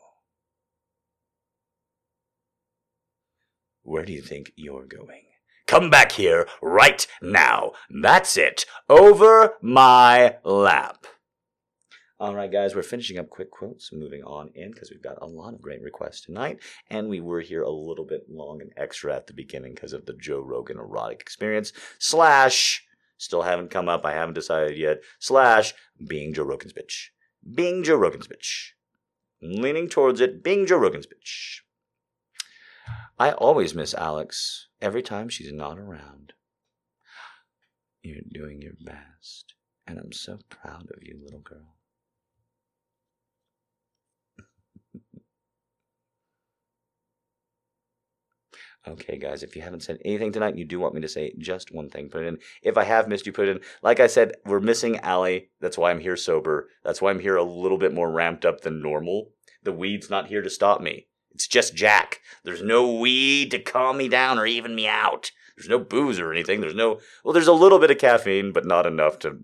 [3.84, 5.24] Where do you think you're going?
[5.66, 7.72] Come back here right now.
[7.90, 8.64] That's it.
[8.88, 11.06] Over my lap.
[12.18, 15.26] All right, guys, we're finishing up quick quotes, moving on in because we've got a
[15.26, 19.14] lot of great requests tonight, and we were here a little bit long and extra
[19.14, 21.74] at the beginning because of the Joe Rogan erotic experience.
[21.98, 22.86] Slash,
[23.18, 25.02] still haven't come up, I haven't decided yet.
[25.18, 25.74] Slash,
[26.08, 27.08] being Joe Rogan's bitch.
[27.54, 28.70] Being Joe Rogan's bitch.
[29.42, 31.60] Leaning towards it, being Joe Rogan's bitch.
[33.18, 36.32] I always miss Alex every time she's not around.
[38.02, 39.54] You're doing your best,
[39.86, 41.76] and I'm so proud of you, little girl.
[48.86, 51.72] Okay, guys, if you haven't said anything tonight you do want me to say just
[51.72, 52.38] one thing, put it in.
[52.62, 53.62] If I have missed you, put it in.
[53.82, 55.48] Like I said, we're missing Allie.
[55.58, 56.68] That's why I'm here sober.
[56.84, 59.30] That's why I'm here a little bit more ramped up than normal.
[59.62, 61.06] The weed's not here to stop me.
[61.34, 62.20] It's just Jack.
[62.44, 65.32] There's no weed to calm me down or even me out.
[65.56, 66.60] There's no booze or anything.
[66.60, 69.38] There's no, well, there's a little bit of caffeine, but not enough to.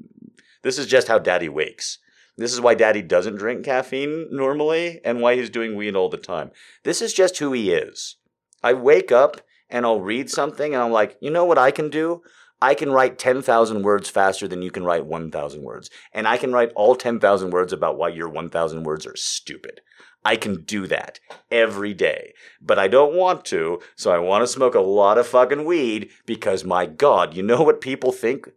[0.62, 1.98] This is just how daddy wakes.
[2.36, 6.16] This is why daddy doesn't drink caffeine normally and why he's doing weed all the
[6.16, 6.50] time.
[6.84, 8.16] This is just who he is.
[8.62, 11.90] I wake up and I'll read something and I'm like, you know what I can
[11.90, 12.22] do?
[12.62, 15.90] I can write 10,000 words faster than you can write 1,000 words.
[16.12, 19.80] And I can write all 10,000 words about why your 1,000 words are stupid.
[20.24, 22.34] I can do that every day.
[22.60, 26.10] But I don't want to, so I want to smoke a lot of fucking weed
[26.26, 28.50] because my God, you know what people think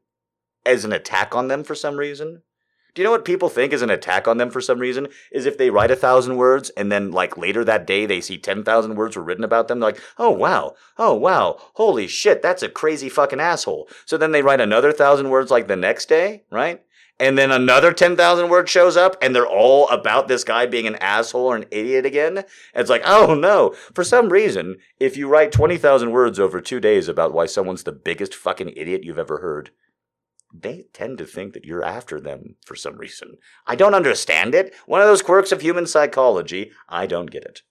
[0.65, 2.41] as an attack on them for some reason?
[2.93, 5.07] Do you know what people think is an attack on them for some reason?
[5.31, 8.37] Is if they write a thousand words and then like later that day they see
[8.37, 12.61] 10,000 words were written about them, they're like, oh wow, oh wow, holy shit, that's
[12.61, 13.87] a crazy fucking asshole.
[14.05, 16.83] So then they write another thousand words like the next day, right?
[17.19, 20.95] And then another 10,000 word shows up and they're all about this guy being an
[20.95, 22.37] asshole or an idiot again.
[22.37, 22.45] And
[22.75, 23.75] it's like, oh no.
[23.93, 27.91] For some reason, if you write 20,000 words over two days about why someone's the
[27.91, 29.69] biggest fucking idiot you've ever heard,
[30.53, 33.37] they tend to think that you're after them for some reason.
[33.65, 34.73] I don't understand it.
[34.85, 36.71] One of those quirks of human psychology.
[36.89, 37.61] I don't get it.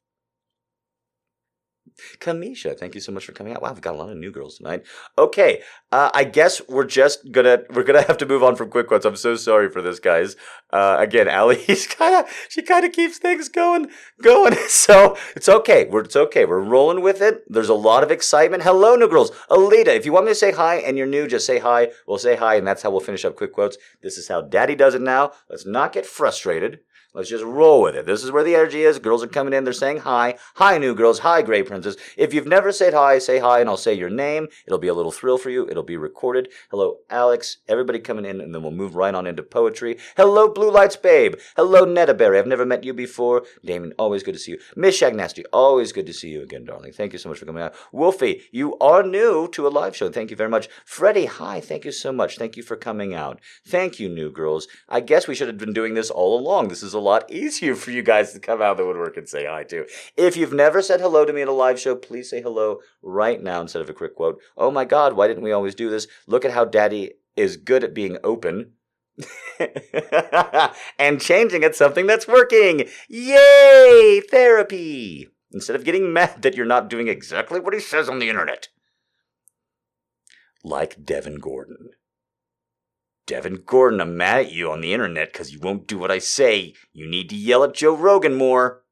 [2.20, 3.62] Kamisha, thank you so much for coming out.
[3.62, 4.84] Wow, we've got a lot of new girls tonight.
[5.18, 8.88] Okay, uh, I guess we're just gonna we're gonna have to move on from quick
[8.88, 9.04] quotes.
[9.04, 10.36] I'm so sorry for this, guys.
[10.72, 13.90] Uh, again, Allie's kind of she kind of keeps things going
[14.22, 15.86] going, so it's okay.
[15.86, 16.44] We're it's okay.
[16.44, 17.42] We're rolling with it.
[17.48, 18.62] There's a lot of excitement.
[18.62, 19.30] Hello, new girls.
[19.50, 21.88] Alita, if you want me to say hi and you're new, just say hi.
[22.06, 23.76] We'll say hi, and that's how we'll finish up quick quotes.
[24.02, 25.32] This is how Daddy does it now.
[25.48, 26.80] Let's not get frustrated.
[27.14, 28.06] Let's just roll with it.
[28.06, 28.98] This is where the energy is.
[28.98, 29.64] Girls are coming in.
[29.64, 30.36] They're saying hi.
[30.54, 31.18] Hi, new girls.
[31.18, 31.96] Hi, Gray Princess.
[32.16, 34.48] If you've never said hi, say hi and I'll say your name.
[34.66, 35.68] It'll be a little thrill for you.
[35.68, 36.48] It'll be recorded.
[36.70, 37.58] Hello, Alex.
[37.68, 39.98] Everybody coming in and then we'll move right on into poetry.
[40.16, 41.34] Hello, Blue Lights Babe.
[41.54, 42.38] Hello, Netaberry.
[42.38, 43.42] I've never met you before.
[43.62, 44.58] Damon, always good to see you.
[44.74, 46.94] Miss Shagnasty, always good to see you again, darling.
[46.94, 47.74] Thank you so much for coming out.
[47.92, 50.08] Wolfie, you are new to a live show.
[50.08, 50.66] Thank you very much.
[50.86, 51.60] Freddie, hi.
[51.60, 52.38] Thank you so much.
[52.38, 53.38] Thank you for coming out.
[53.66, 54.66] Thank you, new girls.
[54.88, 56.68] I guess we should have been doing this all along.
[56.68, 59.28] This is a lot easier for you guys to come out of the woodwork and
[59.28, 59.86] say hi to.
[60.16, 63.42] If you've never said hello to me at a live show, please say hello right
[63.42, 64.40] now instead of a quick quote.
[64.56, 66.06] Oh my God, why didn't we always do this?
[66.26, 68.72] Look at how daddy is good at being open.
[70.98, 72.88] and changing at something that's working.
[73.08, 74.22] Yay!
[74.30, 75.28] Therapy!
[75.52, 78.68] Instead of getting mad that you're not doing exactly what he says on the internet.
[80.64, 81.90] like Devin Gordon.
[83.32, 86.18] Devin Gordon, I'm mad at you on the internet because you won't do what I
[86.18, 86.74] say.
[86.92, 88.82] You need to yell at Joe Rogan more.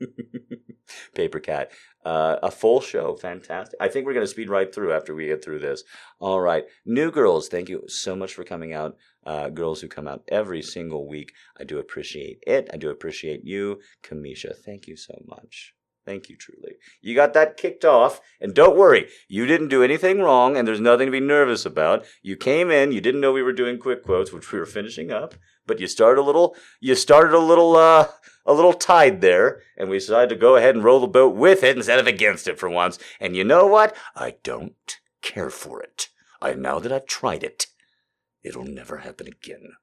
[1.14, 1.72] Paper Cat.
[2.02, 3.16] Uh, a full show.
[3.16, 3.78] Fantastic.
[3.78, 5.84] I think we're going to speed right through after we get through this.
[6.20, 6.64] All right.
[6.86, 8.96] New girls, thank you so much for coming out.
[9.26, 11.34] Uh, girls who come out every single week.
[11.58, 12.70] I do appreciate it.
[12.72, 13.78] I do appreciate you.
[14.02, 15.74] Kamisha, thank you so much.
[16.10, 16.74] Thank you, truly.
[17.00, 20.80] You got that kicked off, and don't worry, you didn't do anything wrong, and there's
[20.80, 22.04] nothing to be nervous about.
[22.20, 25.12] You came in, you didn't know we were doing quick quotes, which we were finishing
[25.12, 25.36] up,
[25.68, 28.08] but you started a little, you started a little, uh,
[28.44, 31.62] a little tide there, and we decided to go ahead and roll the boat with
[31.62, 32.98] it instead of against it for once.
[33.20, 33.94] And you know what?
[34.16, 36.08] I don't care for it.
[36.42, 37.66] I now that I've tried it,
[38.42, 39.74] it'll never happen again.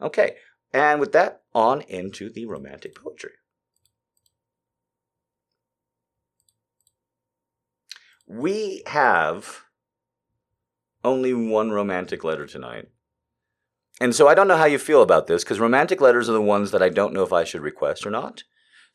[0.00, 0.36] Okay,
[0.72, 3.32] and with that, on into the romantic poetry.
[8.28, 9.62] We have
[11.02, 12.88] only one romantic letter tonight.
[14.00, 16.42] And so I don't know how you feel about this because romantic letters are the
[16.42, 18.44] ones that I don't know if I should request or not.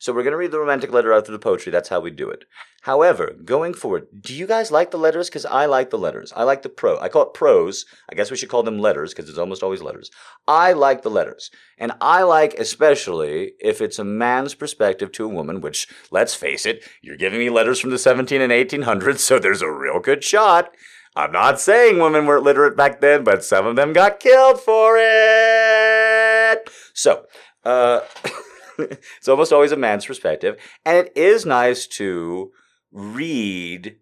[0.04, 1.72] So we're going to read the romantic letter after the poetry.
[1.72, 2.44] That's how we do it.
[2.82, 5.30] However, going forward, do you guys like the letters?
[5.30, 6.30] Because I like the letters.
[6.36, 7.00] I like the pro.
[7.00, 7.86] I call it prose.
[8.12, 10.10] I guess we should call them letters because it's almost always letters.
[10.46, 11.50] I like the letters.
[11.78, 16.66] And I like especially if it's a man's perspective to a woman, which, let's face
[16.66, 20.22] it, you're giving me letters from the 17 and 1800s, so there's a real good
[20.22, 20.74] shot.
[21.16, 24.96] I'm not saying women weren't literate back then, but some of them got killed for
[24.98, 26.68] it.
[26.92, 27.24] So,
[27.64, 28.00] uh,
[28.78, 30.56] it's almost always a man's perspective.
[30.84, 32.52] And it is nice to
[32.92, 33.96] read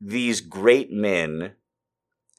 [0.00, 1.52] these great men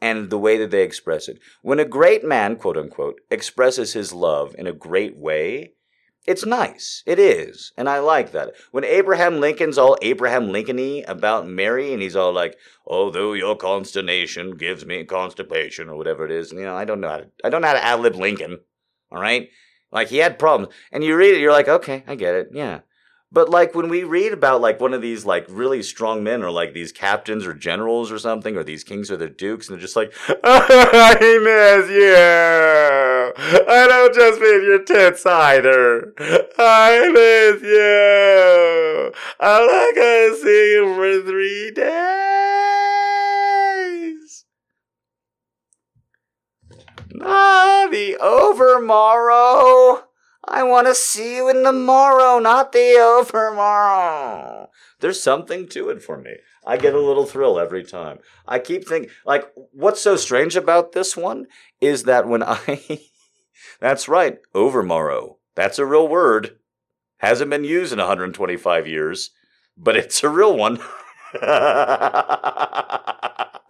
[0.02, 1.40] and the way that they express it.
[1.62, 5.74] When a great man, quote unquote, expresses his love in a great way,
[6.28, 7.04] it's nice.
[7.06, 7.72] It is.
[7.78, 8.54] And I like that.
[8.72, 13.56] When Abraham Lincoln's all Abraham Lincoln about Mary and he's all like, oh, although your
[13.56, 17.18] consternation gives me constipation or whatever it is, and, you know, I don't know how
[17.18, 18.60] to, I don't know how to ad lib Lincoln.
[19.10, 19.50] All right.
[19.92, 20.74] Like he had problems.
[20.92, 22.50] And you read it, you're like, okay, I get it.
[22.54, 22.82] Yeah.
[23.30, 26.50] But like when we read about like one of these like really strong men or
[26.50, 29.82] like these captains or generals or something or these kings or the dukes and they're
[29.82, 30.14] just like,
[30.44, 32.16] I miss you.
[33.68, 36.14] I don't just mean your tits either.
[36.58, 39.14] I miss you.
[39.42, 42.47] I'm not gonna see you for three days.
[47.22, 50.04] Ah, the overmorrow.
[50.50, 54.68] I want to see you in the morrow, not the overmorrow.
[55.00, 56.36] There's something to it for me.
[56.66, 58.20] I get a little thrill every time.
[58.48, 61.48] I keep thinking, like, what's so strange about this one
[61.82, 63.02] is that when I,
[63.80, 65.36] that's right, overmorrow.
[65.56, 66.58] That's a real word.
[67.18, 69.32] Hasn't been used in 125 years,
[69.76, 70.80] but it's a real one.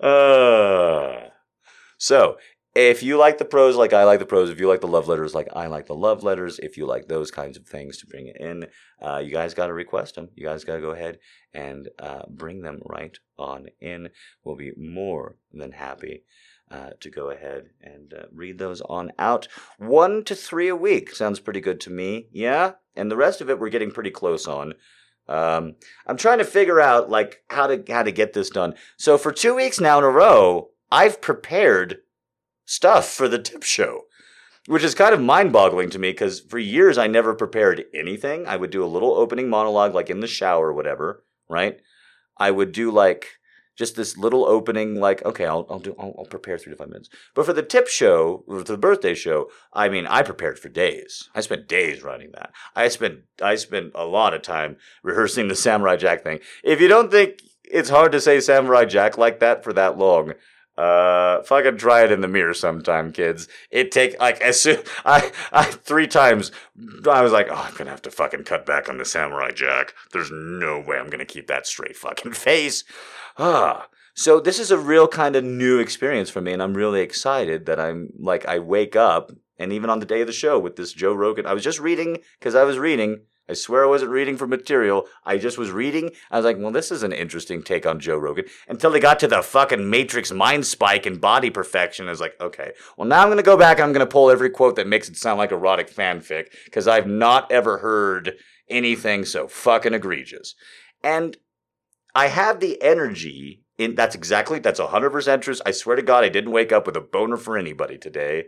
[0.00, 1.28] uh,
[1.98, 2.36] so
[2.74, 5.08] if you like the prose like I like the prose, if you like the love
[5.08, 8.06] letters like I like the love letters, if you like those kinds of things to
[8.06, 8.66] bring in,
[9.02, 10.28] uh, you guys got to request them.
[10.36, 11.18] You guys got to go ahead
[11.52, 14.10] and uh, bring them right on in.
[14.44, 16.22] We'll be more than happy
[16.70, 19.48] uh, to go ahead and uh, read those on out.
[19.78, 22.28] One to three a week sounds pretty good to me.
[22.30, 24.74] Yeah, and the rest of it we're getting pretty close on.
[25.28, 25.74] Um,
[26.06, 28.74] I'm trying to figure out like how to how to get this done.
[28.96, 31.98] So for two weeks now in a row, I've prepared
[32.64, 34.04] stuff for the tip show,
[34.66, 38.46] which is kind of mind boggling to me because for years I never prepared anything.
[38.46, 41.78] I would do a little opening monologue, like in the shower or whatever, right?
[42.36, 43.37] I would do like
[43.78, 46.88] just this little opening, like, okay, I'll, I'll do, I'll, I'll prepare three to five
[46.88, 47.08] minutes.
[47.34, 51.30] But for the tip show, for the birthday show, I mean, I prepared for days.
[51.34, 52.50] I spent days writing that.
[52.74, 56.40] I spent, I spent a lot of time rehearsing the Samurai Jack thing.
[56.64, 60.32] If you don't think it's hard to say Samurai Jack like that for that long,
[60.78, 63.48] uh, fucking try it in the mirror sometime, kids.
[63.70, 66.52] It take like as soon I I three times
[67.10, 69.94] I was like, oh, I'm gonna have to fucking cut back on the samurai jack.
[70.12, 72.84] There's no way I'm gonna keep that straight fucking face.
[73.36, 73.88] Ah.
[74.14, 77.66] So this is a real kind of new experience for me, and I'm really excited
[77.66, 80.76] that I'm like I wake up and even on the day of the show with
[80.76, 84.10] this Joe Rogan, I was just reading because I was reading I swear I wasn't
[84.10, 85.06] reading for material.
[85.24, 86.10] I just was reading.
[86.30, 88.44] I was like, well, this is an interesting take on Joe Rogan.
[88.68, 92.06] Until they got to the fucking Matrix mind spike and body perfection.
[92.06, 93.80] I was like, okay, well, now I'm going to go back.
[93.80, 97.06] I'm going to pull every quote that makes it sound like erotic fanfic because I've
[97.06, 98.34] not ever heard
[98.68, 100.54] anything so fucking egregious.
[101.02, 101.36] And
[102.14, 103.62] I have the energy.
[103.78, 105.54] In, that's exactly, that's 100% true.
[105.64, 108.46] I swear to God, I didn't wake up with a boner for anybody today.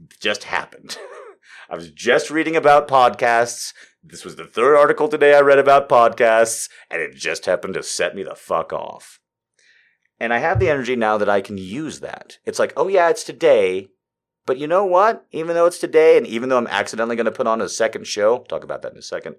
[0.00, 0.96] It just happened.
[1.70, 3.72] I was just reading about podcasts.
[4.04, 7.84] This was the third article today I read about podcasts, and it just happened to
[7.84, 9.20] set me the fuck off.
[10.18, 12.38] And I have the energy now that I can use that.
[12.44, 13.90] It's like, oh yeah, it's today.
[14.44, 15.24] But you know what?
[15.30, 18.08] Even though it's today, and even though I'm accidentally going to put on a second
[18.08, 19.36] show, talk about that in a second.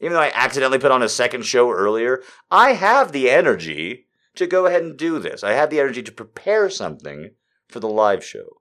[0.00, 4.46] Even though I accidentally put on a second show earlier, I have the energy to
[4.46, 5.42] go ahead and do this.
[5.42, 7.30] I have the energy to prepare something
[7.68, 8.60] for the live show.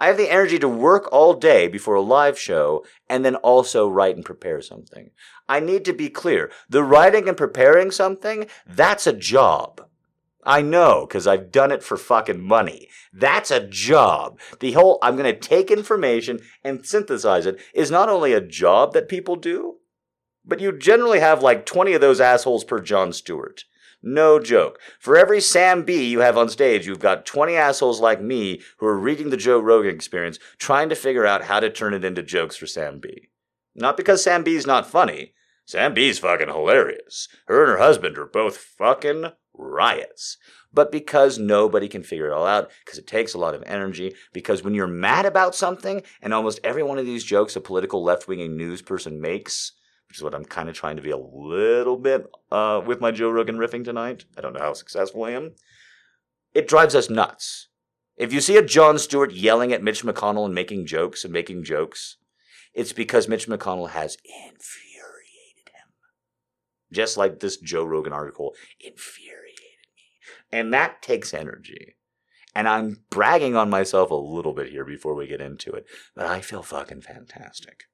[0.00, 3.86] I have the energy to work all day before a live show and then also
[3.86, 5.10] write and prepare something.
[5.46, 6.50] I need to be clear.
[6.70, 9.86] The writing and preparing something, that's a job.
[10.42, 12.88] I know, because I've done it for fucking money.
[13.12, 14.40] That's a job.
[14.60, 18.94] The whole, I'm going to take information and synthesize it is not only a job
[18.94, 19.76] that people do,
[20.46, 23.64] but you generally have like 20 of those assholes per Jon Stewart.
[24.02, 24.80] No joke.
[24.98, 28.86] For every Sam Bee you have on stage, you've got 20 assholes like me who
[28.86, 32.22] are reading the Joe Rogan experience, trying to figure out how to turn it into
[32.22, 33.28] jokes for Sam Bee.
[33.74, 35.34] Not because Sam Bee's not funny.
[35.66, 37.28] Sam Bee's fucking hilarious.
[37.46, 40.38] Her and her husband are both fucking riots.
[40.72, 44.14] But because nobody can figure it all out, because it takes a lot of energy,
[44.32, 48.02] because when you're mad about something, and almost every one of these jokes a political
[48.02, 49.72] left wing news person makes,
[50.10, 53.12] which is what I'm kind of trying to be a little bit uh, with my
[53.12, 54.24] Joe Rogan riffing tonight.
[54.36, 55.52] I don't know how successful I am.
[56.52, 57.68] It drives us nuts.
[58.16, 61.62] If you see a Jon Stewart yelling at Mitch McConnell and making jokes and making
[61.62, 62.16] jokes,
[62.74, 65.92] it's because Mitch McConnell has infuriated him.
[66.92, 70.58] Just like this Joe Rogan article infuriated me.
[70.58, 71.94] And that takes energy.
[72.52, 75.86] And I'm bragging on myself a little bit here before we get into it,
[76.16, 77.84] but I feel fucking fantastic.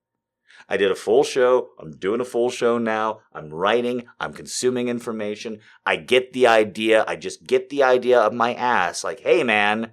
[0.69, 1.71] I did a full show.
[1.79, 3.21] I'm doing a full show now.
[3.33, 4.07] I'm writing.
[4.19, 5.61] I'm consuming information.
[5.85, 7.05] I get the idea.
[7.07, 9.05] I just get the idea of my ass.
[9.05, 9.93] Like, hey, man,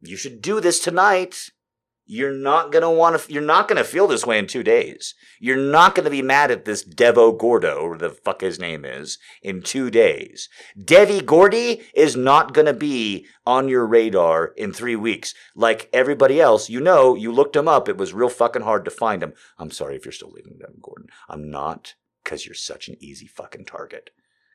[0.00, 1.50] you should do this tonight.
[2.10, 3.30] You're not gonna want to.
[3.30, 5.14] You're not gonna feel this way in two days.
[5.38, 9.18] You're not gonna be mad at this Devo Gordo, or the fuck his name is,
[9.42, 10.48] in two days.
[10.82, 15.34] Devi Gordy is not gonna be on your radar in three weeks.
[15.54, 17.90] Like everybody else, you know, you looked him up.
[17.90, 19.34] It was real fucking hard to find him.
[19.58, 21.08] I'm sorry if you're still leaving Devin Gordon.
[21.28, 21.94] I'm not,
[22.24, 24.08] because you're such an easy fucking target.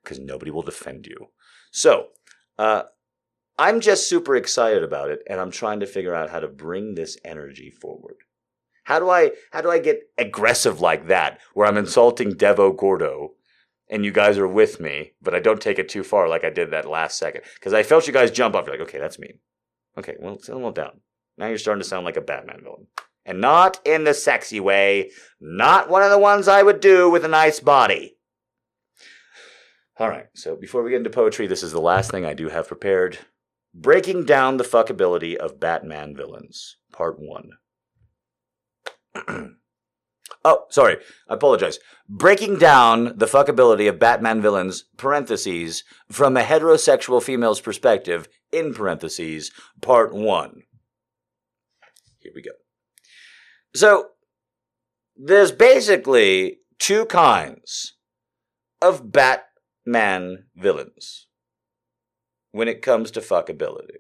[0.04, 1.28] Because nobody will defend you.
[1.72, 2.08] So,
[2.58, 2.84] uh,
[3.58, 6.96] I'm just super excited about it and I'm trying to figure out how to bring
[6.96, 8.16] this energy forward.
[8.86, 13.34] How do I how do I get aggressive like that where I'm insulting Devo Gordo
[13.90, 16.50] and you guys are with me, but I don't take it too far like I
[16.50, 18.66] did that last second because I felt you guys jump up.
[18.66, 19.40] You're like, okay, that's mean.
[19.98, 21.02] Okay, well, settle down.
[21.38, 22.88] Now you're starting to sound like a Batman villain.
[23.26, 25.12] And not in the sexy way.
[25.40, 28.18] Not one of the ones I would do with a nice body.
[29.98, 32.50] All right, so before we get into poetry, this is the last thing I do
[32.50, 33.20] have prepared.
[33.74, 37.50] Breaking Down the Fuckability of Batman Villains, Part 1.
[40.46, 40.98] oh, sorry,
[41.28, 41.80] I apologize.
[42.08, 49.52] Breaking Down the Fuckability of Batman Villains, parentheses, from a heterosexual female's perspective, in parentheses,
[49.82, 50.62] Part 1.
[52.20, 52.52] Here we go.
[53.74, 54.10] So,
[55.16, 57.96] there's basically two kinds
[58.84, 61.28] of Batman villains
[62.54, 63.98] when it comes to fuckability.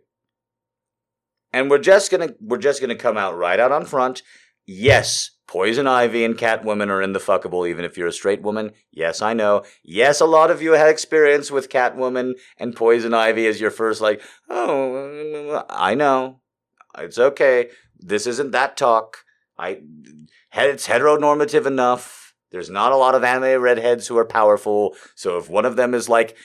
[1.51, 4.21] And we're just gonna we're just gonna come out right out on front.
[4.65, 8.71] Yes, Poison Ivy and Catwoman are in the fuckable, even if you're a straight woman.
[8.91, 9.63] Yes, I know.
[9.83, 13.99] Yes, a lot of you had experience with Catwoman and Poison Ivy as your first,
[13.99, 16.39] like, oh, I know.
[16.97, 17.69] It's okay.
[17.99, 19.25] This isn't that talk.
[19.57, 19.81] I,
[20.53, 22.22] it's heteronormative enough.
[22.53, 24.95] There's not a lot of anime redheads who are powerful.
[25.15, 26.37] So if one of them is like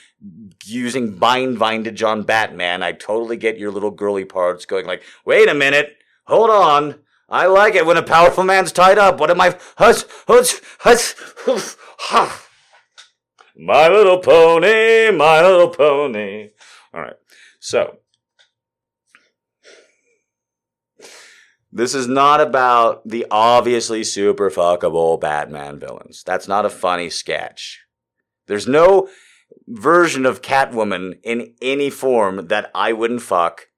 [0.65, 5.51] using bind vindage on Batman, I totally get your little girly parts going like, wait
[5.51, 7.01] a minute, hold on.
[7.29, 9.21] I like it when a powerful man's tied up.
[9.21, 9.59] What am I?
[9.77, 11.15] Hush, hush, hush.
[11.99, 12.43] Ha!
[13.55, 16.49] My little pony, my little pony.
[16.95, 17.17] All right.
[17.61, 17.99] So
[21.79, 26.25] This is not about the obviously super fuckable Batman villains.
[26.27, 27.85] That's not a funny sketch.
[28.49, 29.09] There's no
[29.69, 33.69] version of Catwoman in any form that I wouldn't fuck,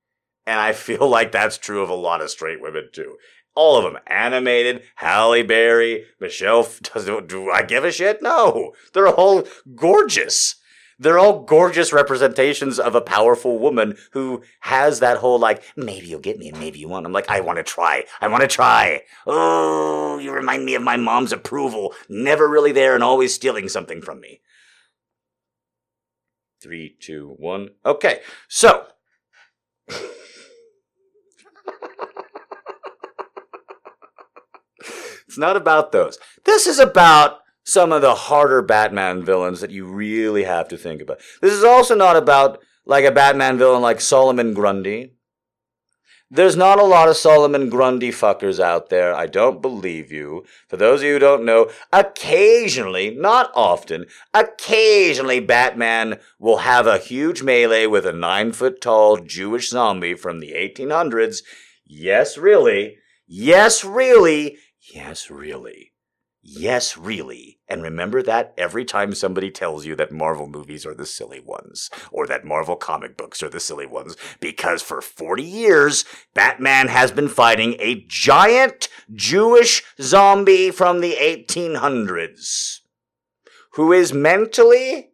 [0.46, 3.16] and I feel like that's true of a lot of straight women too.
[3.55, 4.82] All of them animated.
[4.94, 6.62] Halle Berry, Michelle.
[6.82, 8.22] Does, do I give a shit?
[8.22, 10.55] No, they're all gorgeous
[11.01, 16.20] they're all gorgeous representations of a powerful woman who has that whole like, maybe you'll
[16.20, 17.07] get me and maybe you won't.
[17.07, 18.05] I'm like, I want to try.
[18.20, 19.03] I want to try.
[19.26, 21.94] Oh, you remind me of my mom's approval.
[22.09, 24.42] Never really there and always stealing something from me.
[26.62, 27.70] Three, two, one.
[27.84, 28.20] Okay.
[28.46, 28.86] So.
[35.30, 36.18] It's not about those.
[36.44, 41.00] This is about some of the harder Batman villains that you really have to think
[41.00, 41.20] about.
[41.40, 45.14] This is also not about like a Batman villain like Solomon Grundy.
[46.32, 49.12] There's not a lot of Solomon Grundy fuckers out there.
[49.12, 50.44] I don't believe you.
[50.68, 56.98] For those of you who don't know, occasionally, not often, occasionally Batman will have a
[56.98, 61.42] huge melee with a nine foot tall Jewish zombie from the 1800s.
[61.84, 62.98] Yes, really.
[63.26, 64.58] Yes, really.
[64.94, 65.89] Yes, really.
[66.53, 67.61] Yes, really.
[67.68, 71.90] And remember that every time somebody tells you that Marvel movies are the silly ones,
[72.11, 77.12] or that Marvel comic books are the silly ones, because for 40 years, Batman has
[77.12, 82.80] been fighting a giant Jewish zombie from the 1800s
[83.74, 85.12] who is mentally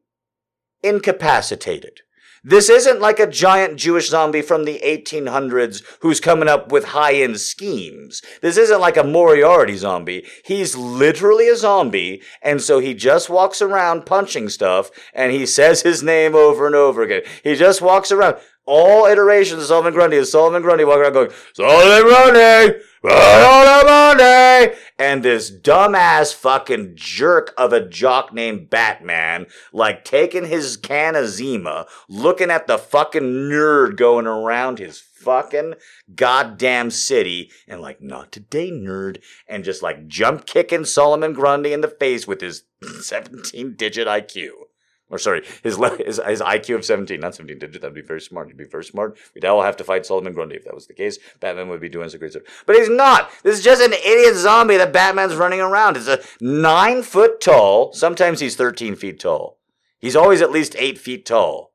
[0.82, 2.00] incapacitated.
[2.48, 7.40] This isn't like a giant Jewish zombie from the 1800s who's coming up with high-end
[7.40, 8.22] schemes.
[8.40, 10.24] This isn't like a Moriarty zombie.
[10.44, 15.82] He's literally a zombie, and so he just walks around punching stuff, and he says
[15.82, 17.22] his name over and over again.
[17.42, 18.36] He just walks around.
[18.66, 22.80] All iterations of Solomon Grundy is Solomon Grundy walking around going, Solomon Grundy!
[23.02, 24.74] Money!
[24.98, 31.28] And this dumbass fucking jerk of a jock named Batman, like taking his can of
[31.28, 35.74] Zima, looking at the fucking nerd going around his fucking
[36.14, 41.82] goddamn city, and like, not today, nerd, and just like jump kicking Solomon Grundy in
[41.82, 42.64] the face with his
[43.02, 44.65] 17 digit IQ
[45.08, 47.80] or sorry, his, his his IQ of 17, not 17 digit.
[47.80, 48.48] That'd be very smart.
[48.48, 49.16] He'd be very smart.
[49.34, 51.18] We'd all have to fight Solomon Grundy if that was the case.
[51.38, 52.64] Batman would be doing some great stuff.
[52.66, 53.30] But he's not.
[53.42, 55.96] This is just an idiot zombie that Batman's running around.
[55.96, 57.92] It's a nine foot tall.
[57.92, 59.58] Sometimes he's 13 feet tall.
[59.98, 61.72] He's always at least eight feet tall.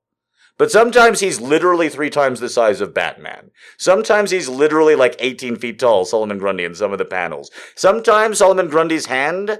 [0.57, 3.49] But sometimes he's literally three times the size of Batman.
[3.77, 7.49] Sometimes he's literally like 18 feet tall, Solomon Grundy, in some of the panels.
[7.75, 9.59] Sometimes Solomon Grundy's hand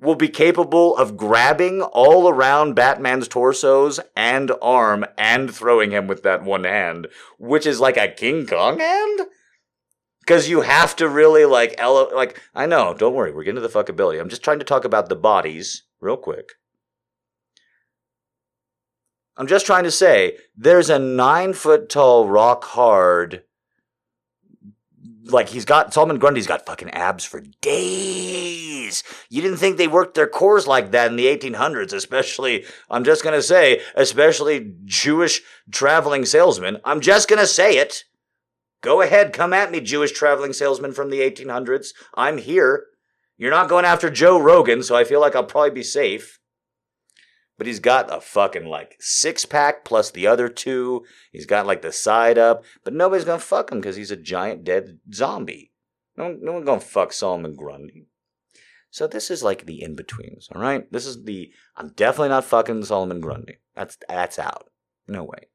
[0.00, 6.22] will be capable of grabbing all around Batman's torsos and arm and throwing him with
[6.22, 7.06] that one hand,
[7.38, 9.20] which is like a King Kong hand?
[10.20, 13.66] Because you have to really like, ele- like, I know, don't worry, we're getting to
[13.66, 14.20] the fuckability.
[14.20, 16.52] I'm just trying to talk about the bodies real quick.
[19.36, 23.42] I'm just trying to say there's a nine foot tall, rock hard
[25.24, 29.02] like he's got Solomon Grundy's got fucking abs for days.
[29.28, 33.22] You didn't think they worked their cores like that in the 1800s, especially I'm just
[33.22, 36.78] going to say, especially Jewish traveling salesmen.
[36.84, 38.04] I'm just going to say it.
[38.82, 41.94] Go ahead, come at me, Jewish traveling salesman from the 1800s.
[42.14, 42.84] I'm here.
[43.38, 46.38] You're not going after Joe Rogan, so I feel like I'll probably be safe
[47.56, 51.04] but he's got a fucking like six pack plus the other two.
[51.32, 54.64] He's got like the side up, but nobody's gonna fuck him because he's a giant
[54.64, 55.72] dead zombie.
[56.16, 58.08] No, no one's gonna fuck Solomon Grundy.
[58.90, 60.90] So this is like the in betweens, all right?
[60.92, 63.58] This is the I'm definitely not fucking Solomon Grundy.
[63.74, 64.70] That's that's out.
[65.08, 65.48] No way.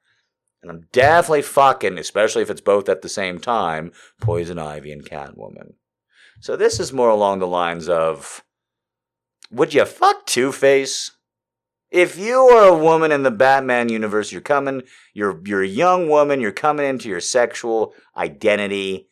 [0.61, 5.05] And I'm definitely fucking, especially if it's both at the same time, Poison Ivy and
[5.05, 5.75] Catwoman.
[6.41, 8.43] So this is more along the lines of
[9.51, 11.11] Would you fuck Two Face?
[11.91, 14.83] If you are a woman in the Batman universe, you're coming,
[15.13, 19.07] you're you're a young woman, you're coming into your sexual identity.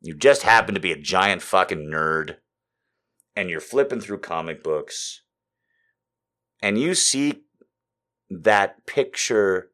[0.00, 2.36] You just happen to be a giant fucking nerd
[3.34, 5.22] and you're flipping through comic books
[6.60, 7.42] and you see
[8.30, 9.70] that picture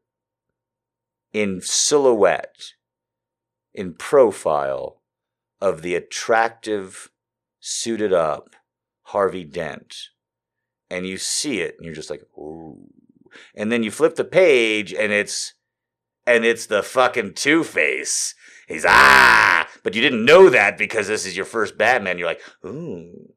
[1.31, 2.73] in silhouette,
[3.73, 5.01] in profile
[5.59, 7.09] of the attractive,
[7.59, 8.55] suited up
[9.03, 10.09] Harvey Dent
[10.89, 12.77] and you see it and you're just like, ooh.
[13.55, 15.53] And then you flip the page and it's
[16.25, 18.35] and it's the fucking Two Face.
[18.67, 22.17] He's ah, but you didn't know that because this is your first Batman.
[22.17, 23.33] You're like, ooh.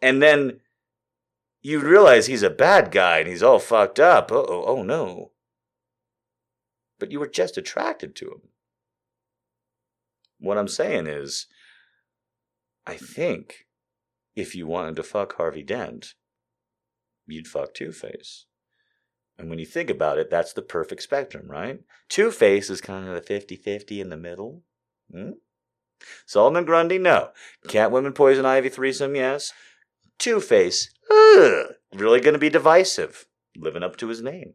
[0.00, 0.60] And then
[1.62, 4.32] you realize he's a bad guy and he's all fucked up.
[4.32, 5.30] Oh, oh no.
[6.98, 8.40] But you were just attracted to him.
[10.38, 11.46] What I'm saying is,
[12.84, 13.66] I think
[14.34, 16.14] if you wanted to fuck Harvey Dent,
[17.26, 18.46] you'd fuck Two Face.
[19.38, 21.80] And when you think about it, that's the perfect spectrum, right?
[22.08, 24.62] Two Face is kind of the 50 50 in the middle.
[25.10, 25.30] Hmm?
[26.26, 27.30] Solomon Grundy, no.
[27.68, 29.52] Catwoman Poison Ivy threesome, yes.
[30.18, 33.26] Two Face, really going to be divisive,
[33.56, 34.54] living up to his name.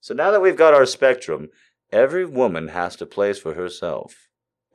[0.00, 1.48] So now that we've got our spectrum,
[1.92, 4.25] every woman has to place for herself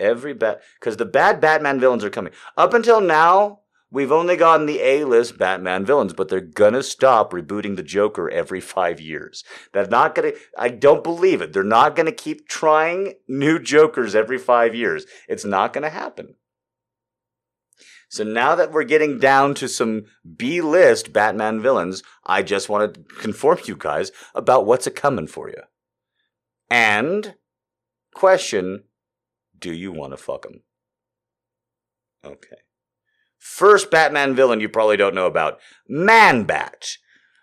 [0.01, 2.33] Every bat, because the bad Batman villains are coming.
[2.57, 3.59] Up until now,
[3.93, 8.61] We've only gotten the A-list Batman villains, but they're gonna stop rebooting the Joker every
[8.61, 9.43] five years.
[9.73, 11.51] They're not gonna, I don't believe it.
[11.51, 15.05] They're not gonna keep trying new Jokers every five years.
[15.27, 16.35] It's not gonna happen.
[18.07, 20.03] So now that we're getting down to some
[20.37, 25.49] B-list Batman villains, I just want to confirm you guys about what's a coming for
[25.49, 25.61] you.
[26.69, 27.35] And
[28.13, 28.83] question,
[29.61, 30.63] do you want to fuck him?
[32.25, 32.57] Okay.
[33.37, 36.97] First Batman villain you probably don't know about Man Bat.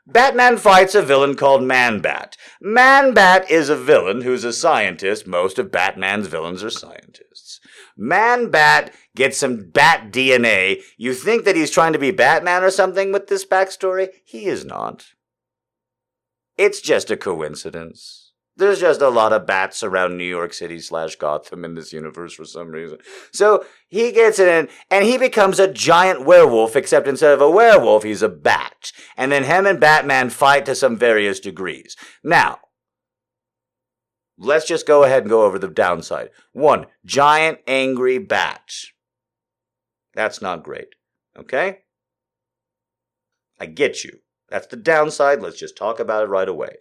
[0.07, 2.37] Batman fights a villain called Man Bat.
[2.61, 5.27] Man Bat is a villain who's a scientist.
[5.27, 7.61] Most of Batman's villains are scientists.
[7.97, 10.81] Man Bat gets some bat DNA.
[10.97, 14.09] You think that he's trying to be Batman or something with this backstory?
[14.25, 15.09] He is not.
[16.57, 18.28] It's just a coincidence.
[18.59, 22.35] There's just a lot of bats around New York City slash Gotham in this universe
[22.35, 22.99] for some reason.
[23.33, 28.03] So he gets in and he becomes a giant werewolf, except instead of a werewolf,
[28.03, 28.91] he's a bat.
[29.17, 31.97] And then him and Batman fight to some various degrees.
[32.25, 32.59] Now,
[34.37, 36.31] let's just go ahead and go over the downside.
[36.53, 38.73] One, giant angry bat.
[40.15, 40.89] That's not great.
[41.39, 41.79] Okay?
[43.61, 44.19] I get you.
[44.49, 45.43] That's the downside.
[45.43, 46.77] Let's just talk about it right away.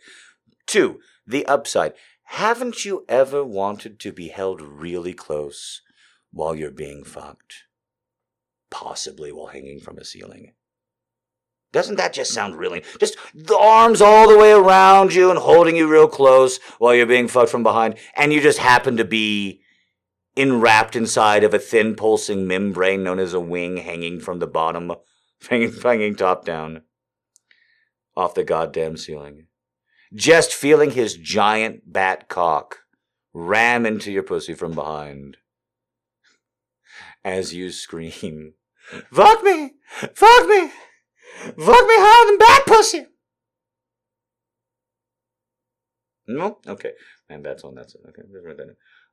[0.66, 1.94] Two, the upside.
[2.24, 5.82] Haven't you ever wanted to be held really close
[6.32, 7.66] while you're being fucked?
[8.70, 10.54] Possibly while hanging from a ceiling.
[11.74, 15.76] Doesn't that just sound really just the arms all the way around you and holding
[15.76, 19.62] you real close while you're being fucked from behind, and you just happen to be
[20.36, 24.92] enwrapped inside of a thin pulsing membrane known as a wing hanging from the bottom,
[25.50, 26.84] hanging, hanging top down
[28.16, 29.47] off the goddamn ceiling
[30.14, 32.80] just feeling his giant bat cock
[33.34, 35.38] ram into your pussy from behind
[37.24, 38.54] as you scream,
[39.12, 39.74] Fuck me!
[40.14, 40.72] Fuck me!
[41.40, 43.06] Fuck me harder than bat pussy!
[46.28, 46.60] No?
[46.68, 46.92] Okay.
[47.30, 48.02] And that's on that side.
[48.10, 48.22] Okay.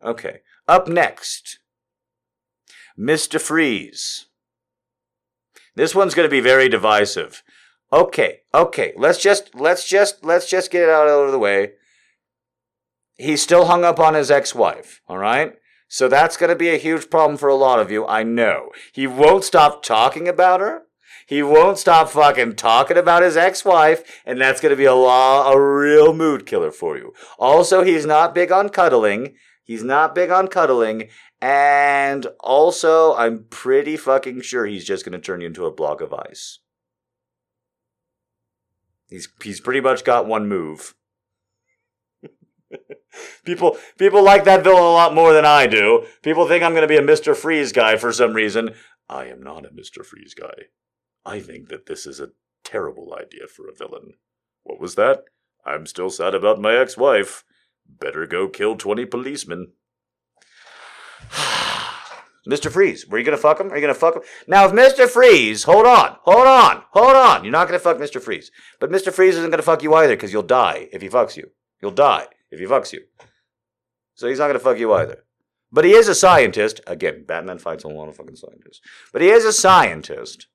[0.03, 0.41] Okay.
[0.67, 1.61] Up next,
[2.99, 3.41] Mr.
[3.41, 4.27] Freeze.
[5.77, 7.43] This one's going to be very divisive.
[7.95, 8.93] Okay, okay.
[8.97, 11.75] Let's just let's just let's just get it out of the way.
[13.17, 15.53] He's still hung up on his ex-wife, all right?
[15.87, 18.05] So that's going to be a huge problem for a lot of you.
[18.05, 18.71] I know.
[18.93, 20.83] He won't stop talking about her.
[21.29, 25.53] He won't stop fucking talking about his ex-wife, and that's going to be a law,
[25.53, 27.15] a real mood killer for you.
[27.39, 29.37] Also, he's not big on cuddling.
[29.63, 35.21] He's not big on cuddling, and also, I'm pretty fucking sure he's just going to
[35.21, 36.59] turn you into a block of ice.
[39.15, 40.97] He's he's pretty much got one move.
[43.45, 46.05] people people like that villain a lot more than I do.
[46.23, 47.37] People think I'm going to be a Mr.
[47.37, 48.75] Freeze guy for some reason.
[49.09, 50.05] I am not a Mr.
[50.05, 50.65] Freeze guy.
[51.25, 52.31] I think that this is a
[52.65, 54.15] terrible idea for a villain.
[54.65, 55.23] What was that?
[55.65, 57.45] I'm still sad about my ex-wife.
[57.87, 59.75] Better go kill 20 policemen.
[62.49, 62.71] Mr.
[62.71, 63.73] Freeze, were you gonna fuck him?
[63.73, 64.23] Are you gonna fuck him?
[64.47, 65.09] Now, if Mr.
[65.09, 67.43] Freeze, hold on, hold on, hold on.
[67.43, 68.21] You're not gonna fuck Mr.
[68.21, 68.51] Freeze.
[68.81, 69.13] But Mr.
[69.13, 71.51] Freeze isn't gonna fuck you either, because you'll die if he fucks you.
[71.81, 73.03] You'll die if he fucks you.
[74.15, 75.25] So he's not gonna fuck you either.
[75.73, 76.81] But he is a scientist.
[76.87, 78.81] Again, Batman fights a lot of fucking scientists.
[79.13, 80.47] But he is a scientist.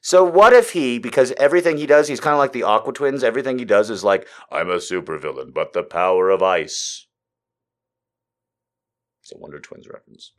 [0.00, 3.22] So what if he, because everything he does, he's kind of like the Aqua Twins,
[3.22, 7.06] everything he does is like, I'm a supervillain, but the power of ice.
[9.22, 10.32] It's a Wonder Twins reference.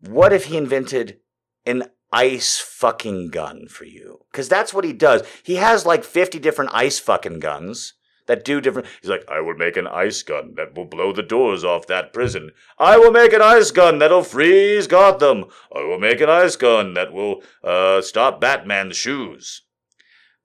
[0.00, 1.20] What if he invented
[1.64, 4.20] an ice fucking gun for you?
[4.30, 5.22] Because that's what he does.
[5.42, 7.94] He has like 50 different ice fucking guns
[8.26, 8.88] that do different.
[9.00, 12.12] He's like, I will make an ice gun that will blow the doors off that
[12.12, 12.50] prison.
[12.78, 15.46] I will make an ice gun that'll freeze Gotham.
[15.74, 19.62] I will make an ice gun that will uh, stop Batman's shoes.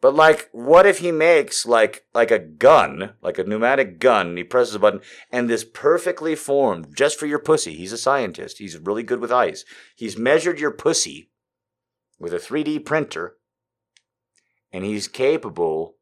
[0.02, 4.30] But like, what if he makes like like a gun, like a pneumatic gun?
[4.30, 7.76] And He presses a button, and this perfectly formed, just for your pussy.
[7.76, 8.58] He's a scientist.
[8.58, 9.64] He's really good with ice.
[9.96, 11.30] He's measured your pussy
[12.20, 13.38] with a 3D printer,
[14.72, 15.98] and he's capable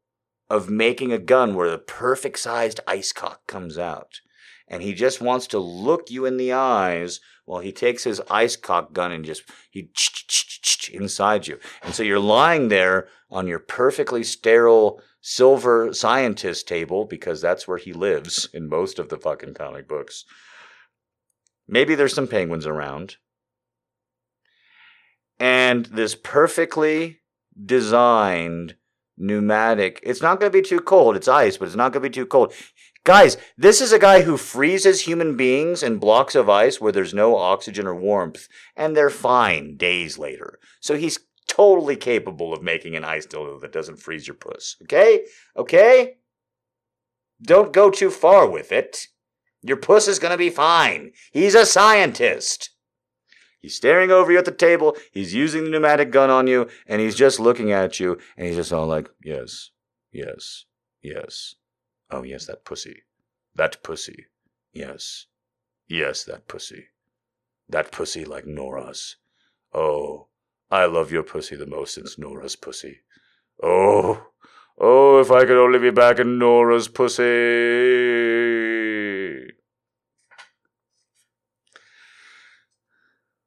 [0.48, 4.20] of making a gun where the perfect sized ice cock comes out.
[4.66, 8.56] And he just wants to look you in the eyes while he takes his ice
[8.56, 9.90] cock gun and just he
[10.92, 11.58] inside you.
[11.82, 17.78] And so you're lying there on your perfectly sterile silver scientist table because that's where
[17.78, 20.24] he lives in most of the fucking comic books.
[21.68, 23.16] Maybe there's some penguins around.
[25.38, 27.20] And this perfectly
[27.64, 28.74] designed
[29.16, 31.16] pneumatic, it's not going to be too cold.
[31.16, 32.52] It's ice, but it's not going to be too cold.
[33.04, 37.14] Guys, this is a guy who freezes human beings in blocks of ice where there's
[37.14, 40.58] no oxygen or warmth, and they're fine days later.
[40.80, 41.18] So he's
[41.50, 44.76] totally capable of making an ice dildo that doesn't freeze your puss.
[44.82, 45.26] Okay?
[45.56, 46.16] Okay?
[47.42, 49.08] Don't go too far with it.
[49.62, 51.12] Your puss is gonna be fine.
[51.32, 52.70] He's a scientist.
[53.58, 57.00] He's staring over you at the table, he's using the pneumatic gun on you, and
[57.00, 59.70] he's just looking at you, and he's just all like, yes,
[60.12, 60.64] yes,
[61.02, 61.56] yes.
[62.10, 63.02] Oh, yes, that pussy.
[63.54, 64.26] That pussy.
[64.72, 65.26] Yes.
[65.88, 66.86] Yes, that pussy.
[67.68, 69.16] That pussy like Nora's.
[69.74, 70.28] Oh,
[70.70, 73.00] I love your pussy the most since Nora's pussy.
[73.62, 74.26] Oh,
[74.78, 77.22] oh, if I could only be back in Nora's pussy.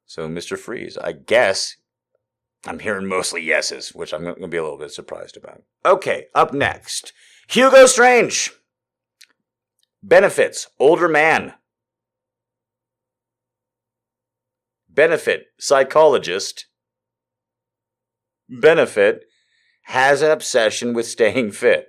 [0.06, 0.56] So, Mr.
[0.58, 1.76] Freeze, I guess
[2.66, 5.62] I'm hearing mostly yeses, which I'm going to be a little bit surprised about.
[5.84, 7.12] Okay, up next
[7.48, 8.52] Hugo Strange.
[10.02, 11.54] Benefits older man.
[14.88, 16.66] Benefit psychologist.
[18.48, 19.24] Benefit
[19.84, 21.88] has an obsession with staying fit.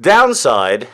[0.00, 0.86] Downside,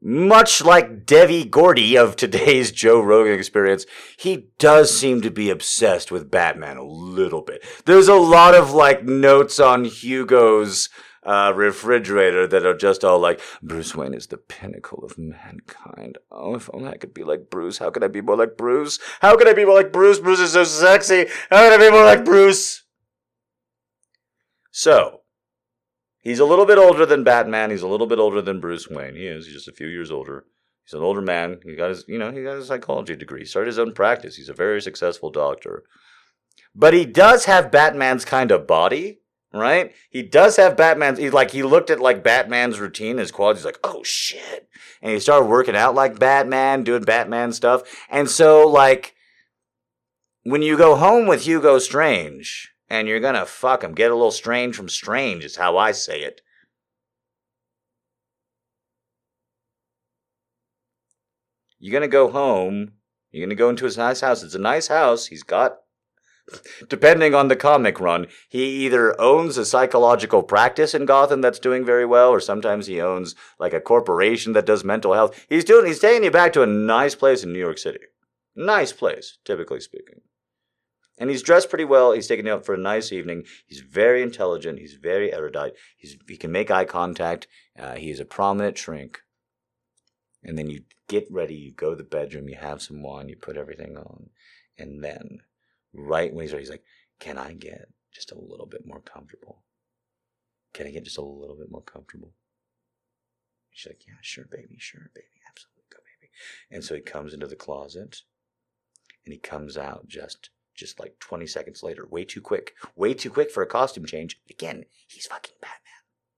[0.00, 3.84] much like Devi Gordy of today's Joe Rogan experience,
[4.16, 7.64] he does seem to be obsessed with Batman a little bit.
[7.84, 10.88] There's a lot of like notes on Hugo's
[11.28, 16.16] uh, refrigerator that are just all like, Bruce Wayne is the pinnacle of mankind.
[16.30, 17.76] Oh, if only I could be like Bruce.
[17.76, 18.98] How could I be more like Bruce?
[19.20, 20.18] How could I be more like Bruce?
[20.18, 21.26] Bruce is so sexy.
[21.50, 22.84] How could I be more like Bruce?
[24.70, 25.20] So,
[26.22, 27.72] he's a little bit older than Batman.
[27.72, 29.14] He's a little bit older than Bruce Wayne.
[29.14, 29.44] He is.
[29.44, 30.46] He's just a few years older.
[30.86, 31.60] He's an older man.
[31.62, 33.40] He got his, you know, he got his psychology degree.
[33.40, 34.36] He started his own practice.
[34.36, 35.82] He's a very successful doctor.
[36.74, 39.20] But he does have Batman's kind of body
[39.52, 39.92] right?
[40.10, 41.18] He does have Batman's.
[41.18, 43.62] He's like he looked at like Batman's routine, his qualities.
[43.62, 44.68] He's like, oh shit,
[45.02, 47.82] and he started working out like Batman, doing Batman stuff.
[48.10, 49.14] And so like
[50.42, 54.30] when you go home with Hugo Strange and you're gonna fuck him, get a little
[54.30, 56.40] strange from strange is how I say it.
[61.78, 62.92] You're gonna go home.
[63.30, 64.42] You're gonna go into his nice house.
[64.42, 65.26] It's a nice house.
[65.26, 65.78] He's got
[66.88, 71.84] depending on the comic run, he either owns a psychological practice in Gotham that's doing
[71.84, 75.46] very well, or sometimes he owns like a corporation that does mental health.
[75.48, 78.00] He's doing he's taking you back to a nice place in New York City.
[78.56, 80.20] Nice place, typically speaking.
[81.18, 82.12] And he's dressed pretty well.
[82.12, 83.44] He's taking you out for a nice evening.
[83.66, 84.78] He's very intelligent.
[84.78, 85.72] He's very erudite.
[85.96, 87.48] He's, he can make eye contact.
[87.78, 89.20] Uh, is a prominent shrink.
[90.44, 91.54] And then you get ready.
[91.54, 92.48] You go to the bedroom.
[92.48, 93.28] You have some wine.
[93.28, 94.30] You put everything on.
[94.78, 95.40] And then
[95.92, 96.84] right when he's ready, he's like,
[97.18, 99.62] Can I get just a little bit more comfortable?
[100.74, 102.32] Can I get just a little bit more comfortable?
[103.72, 106.30] She's like, Yeah, sure, baby, sure, baby, absolutely, go, baby.
[106.70, 108.22] And so he comes into the closet
[109.24, 113.30] and he comes out just just like 20 seconds later, way too quick, way too
[113.30, 114.40] quick for a costume change.
[114.48, 115.82] Again, he's fucking Batman.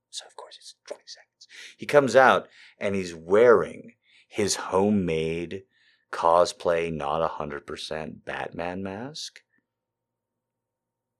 [0.09, 1.47] So of course it's 20 seconds.
[1.77, 2.47] He comes out
[2.79, 3.93] and he's wearing
[4.27, 5.63] his homemade
[6.11, 9.39] cosplay, not a hundred percent Batman mask.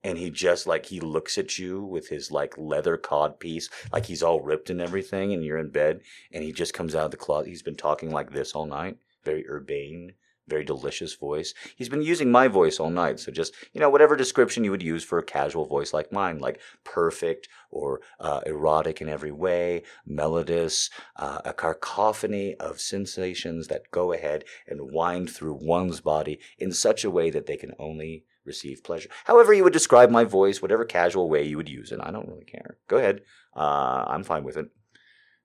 [0.04, 4.06] And he just like he looks at you with his like leather cod piece, like
[4.06, 6.00] he's all ripped and everything, and you're in bed,
[6.32, 7.48] and he just comes out of the closet.
[7.48, 10.14] He's been talking like this all night, very urbane,
[10.48, 11.54] very delicious voice.
[11.76, 13.20] He's been using my voice all night.
[13.20, 16.38] So just, you know, whatever description you would use for a casual voice like mine,
[16.38, 23.90] like perfect or uh, erotic in every way, melodious, uh, a cacophony of sensations that
[23.90, 28.24] go ahead and wind through one's body in such a way that they can only
[28.44, 29.08] receive pleasure.
[29.24, 32.28] However, you would describe my voice, whatever casual way you would use it, I don't
[32.28, 32.78] really care.
[32.88, 33.20] Go ahead.
[33.54, 34.66] Uh, I'm fine with it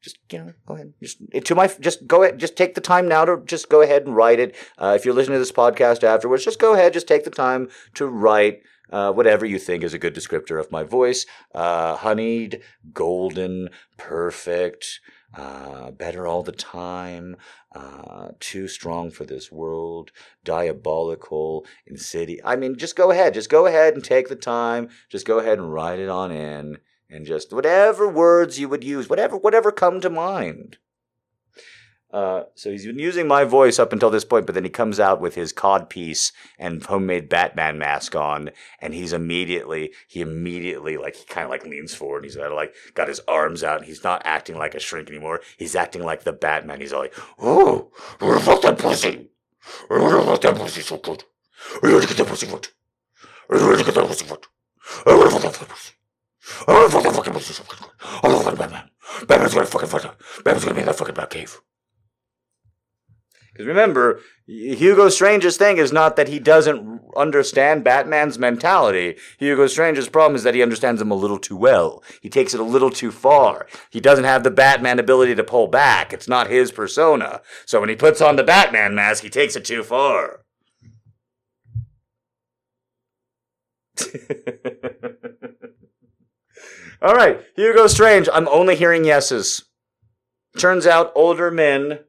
[0.02, 3.08] just you know go ahead just to my just go ahead just take the time
[3.08, 6.04] now to just go ahead and write it uh, if you're listening to this podcast
[6.04, 9.94] afterwards just go ahead just take the time to write uh, whatever you think is
[9.94, 12.62] a good descriptor of my voice uh, honeyed
[12.94, 15.00] golden perfect
[15.36, 17.36] uh, better all the time,
[17.76, 20.12] uh, too strong for this world,
[20.44, 22.42] diabolical, insidious.
[22.46, 23.34] I mean, just go ahead.
[23.34, 24.90] Just go ahead and take the time.
[25.10, 26.78] Just go ahead and write it on in
[27.10, 30.78] and just whatever words you would use, whatever whatever come to mind.
[32.10, 34.98] Uh, so he's been using my voice up until this point, but then he comes
[34.98, 38.50] out with his cod piece and homemade Batman mask on,
[38.80, 42.20] and he's immediately he immediately like he kind of like leans forward.
[42.20, 43.84] And he's got like got his arms out.
[43.84, 45.42] he's not acting like a shrink anymore.
[45.58, 46.80] He's acting like the Batman.
[46.80, 49.30] He's all like, "Oh, fuck that pussy!
[49.60, 51.26] Fuck that pussy so good!
[51.82, 52.72] Get that pussy foot!
[53.50, 54.48] Get that pussy foot!
[54.82, 55.94] fuck that fucking pussy.
[56.68, 57.34] I'm gonna fuck that fucking.
[58.24, 58.90] I'm gonna fuck Batman.
[59.28, 60.20] Batman's gonna fucking fuck.
[60.44, 61.58] Batman's gonna be in that fucking Batcave.
[63.58, 69.18] Because remember, Hugo Strange's thing is not that he doesn't understand Batman's mentality.
[69.40, 72.04] Hugo Strange's problem is that he understands him a little too well.
[72.22, 73.66] He takes it a little too far.
[73.90, 76.14] He doesn't have the Batman ability to pull back.
[76.14, 77.42] It's not his persona.
[77.66, 80.42] So when he puts on the Batman mask, he takes it too far.
[87.02, 88.28] All right, Hugo Strange.
[88.32, 89.66] I'm only hearing yeses.
[90.58, 92.00] Turns out older men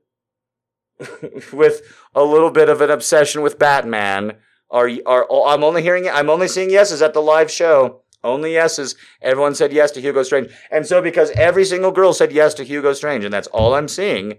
[1.52, 1.82] with
[2.14, 4.36] a little bit of an obsession with Batman
[4.70, 8.02] are are oh, I'm only hearing I'm only seeing yeses at the live show.
[8.24, 8.96] Only yeses.
[9.22, 10.50] Everyone said yes to Hugo Strange.
[10.72, 13.86] And so because every single girl said yes to Hugo Strange and that's all I'm
[13.86, 14.38] seeing,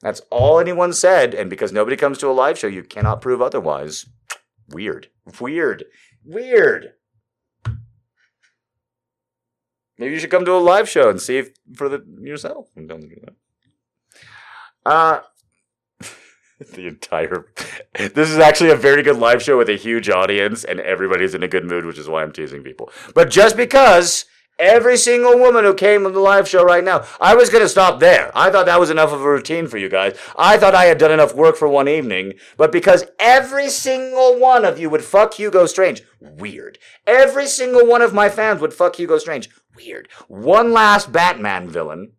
[0.00, 3.40] that's all anyone said and because nobody comes to a live show, you cannot prove
[3.40, 4.06] otherwise.
[4.68, 5.08] Weird.
[5.40, 5.84] Weird.
[6.24, 6.94] Weird.
[10.02, 11.44] Maybe you should come to a live show and see
[11.76, 12.70] for the yourself.
[14.84, 15.20] Uh
[16.74, 17.46] the entire
[17.94, 21.44] this is actually a very good live show with a huge audience and everybody's in
[21.44, 22.90] a good mood which is why i'm teasing people.
[23.14, 24.24] But just because
[24.58, 27.68] every single woman who came on the live show right now i was going to
[27.68, 28.32] stop there.
[28.34, 30.18] I thought that was enough of a routine for you guys.
[30.36, 34.64] I thought i had done enough work for one evening but because every single one
[34.64, 36.78] of you would fuck hugo strange weird.
[37.06, 42.12] Every single one of my fans would fuck hugo strange weird one last batman villain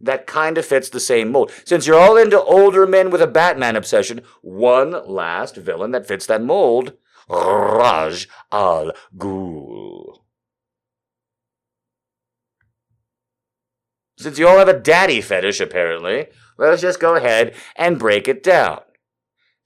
[0.00, 1.52] that kind of fits the same mold.
[1.64, 6.26] Since you're all into older men with a Batman obsession, one last villain that fits
[6.26, 6.94] that mold
[7.28, 10.20] Ra's al Ghul.
[14.18, 16.26] Since you all have a daddy fetish, apparently,
[16.58, 18.80] let's just go ahead and break it down.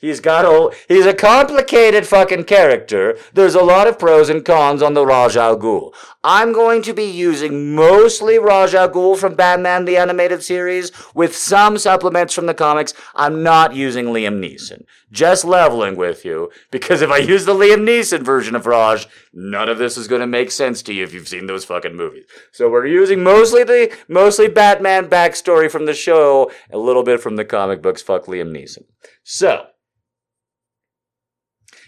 [0.05, 3.17] He's got a, he's a complicated fucking character.
[3.33, 5.95] There's a lot of pros and cons on the Ra's al Ghul.
[6.23, 11.35] I'm going to be using mostly Ra's al Ghul from Batman the Animated Series with
[11.35, 12.93] some supplements from the comics.
[13.15, 14.83] I'm not using Liam Neeson.
[15.11, 19.71] Just leveling with you, because if I use the Liam Neeson version of Ra's, none
[19.71, 22.27] of this is going to make sense to you if you've seen those fucking movies.
[22.53, 27.37] So we're using mostly the, mostly Batman backstory from the show, a little bit from
[27.37, 28.03] the comic books.
[28.03, 28.85] Fuck Liam Neeson.
[29.23, 29.69] So,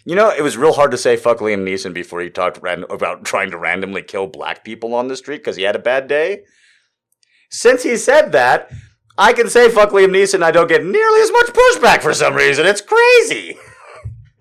[0.06, 2.84] you know, it was real hard to say fuck Liam Neeson before he talked ran-
[2.88, 6.06] about trying to randomly kill black people on the street because he had a bad
[6.06, 6.44] day.
[7.50, 8.70] Since he said that,
[9.18, 12.34] I can say fuck Liam Neeson I don't get nearly as much pushback for some
[12.34, 12.66] reason.
[12.66, 13.58] It's crazy.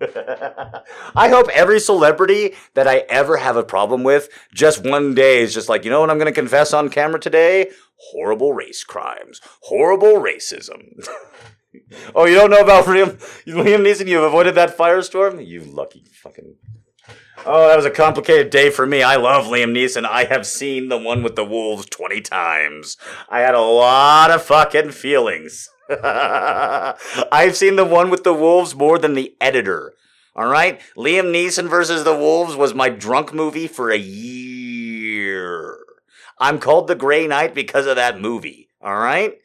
[1.16, 5.52] I hope every celebrity that I ever have a problem with just one day is
[5.52, 7.70] just like, you know what I'm going to confess on camera today?
[8.12, 11.04] Horrible race crimes, horrible racism.
[12.14, 13.16] oh, you don't know about Liam,
[13.46, 14.08] Liam Neeson?
[14.08, 15.44] You've avoided that firestorm?
[15.46, 16.54] You lucky fucking.
[17.44, 19.02] Oh, that was a complicated day for me.
[19.02, 20.04] I love Liam Neeson.
[20.04, 22.96] I have seen the one with the wolves 20 times.
[23.28, 25.68] I had a lot of fucking feelings.
[25.90, 29.94] I've seen the one with the wolves more than the editor.
[30.34, 30.80] All right?
[30.96, 35.78] Liam Neeson versus the Wolves was my drunk movie for a year.
[36.38, 38.68] I'm called the Gray Knight because of that movie.
[38.82, 39.38] All right?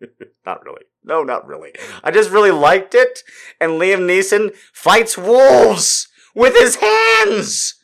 [0.46, 0.84] not really.
[1.04, 1.72] No, not really.
[2.02, 3.20] I just really liked it.
[3.60, 7.74] And Liam Neeson fights wolves with his hands.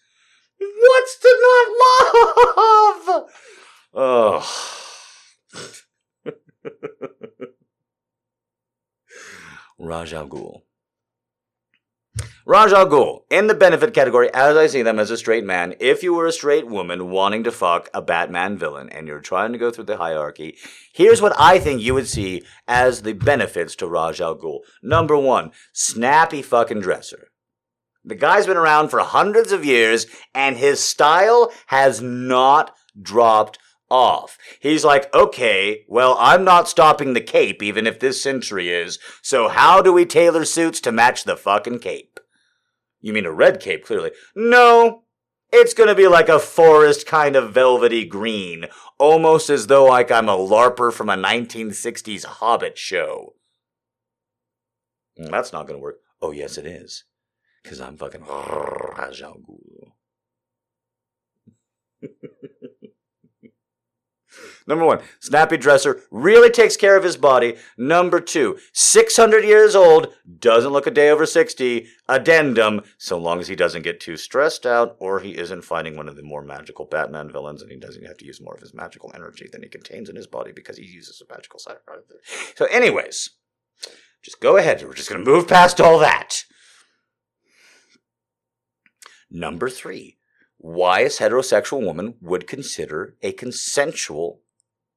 [0.58, 1.68] What's to not
[3.06, 3.30] love?
[3.94, 4.42] Oh.
[9.78, 10.62] Ra's al Ghul.
[12.46, 15.74] Ra's al Ghul, in the benefit category, as I see them as a straight man,
[15.80, 19.52] if you were a straight woman wanting to fuck a Batman villain and you're trying
[19.52, 20.56] to go through the hierarchy,
[20.92, 24.60] here's what I think you would see as the benefits to Ra's al Ghul.
[24.82, 27.30] Number one, snappy fucking dresser.
[28.04, 33.58] The guy's been around for hundreds of years and his style has not dropped
[33.94, 34.36] off.
[34.58, 39.46] He's like, okay, well, I'm not stopping the cape, even if this century is, so
[39.48, 42.18] how do we tailor suits to match the fucking cape?
[43.00, 44.10] You mean a red cape, clearly.
[44.34, 45.04] No,
[45.52, 48.66] it's gonna be like a forest kind of velvety green,
[48.98, 53.34] almost as though like I'm a LARPer from a 1960s Hobbit show.
[55.20, 56.00] Mm, that's not gonna work.
[56.20, 57.04] Oh, yes, it is.
[57.62, 59.36] Because I'm fucking Rajal
[64.66, 67.56] Number one, snappy dresser really takes care of his body.
[67.76, 71.86] Number two, 600 years old, doesn't look a day over 60.
[72.08, 76.08] Addendum, so long as he doesn't get too stressed out or he isn't fighting one
[76.08, 78.72] of the more magical Batman villains and he doesn't have to use more of his
[78.72, 81.76] magical energy than he contains in his body because he uses a magical side.
[82.54, 83.30] So, anyways,
[84.22, 84.82] just go ahead.
[84.82, 86.44] We're just going to move past all that.
[89.30, 90.16] Number three,
[90.56, 94.40] why a heterosexual woman would consider a consensual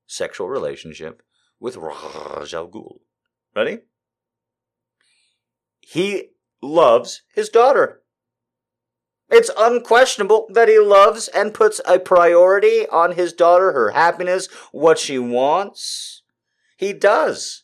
[0.08, 1.22] sexual relationship
[1.60, 3.02] with Ra's al Ghul.
[3.56, 3.80] Ready?
[5.80, 6.30] He
[6.62, 8.02] loves his daughter.
[9.30, 14.98] It's unquestionable that he loves and puts a priority on his daughter, her happiness, what
[14.98, 16.24] she wants.
[16.78, 17.64] He does.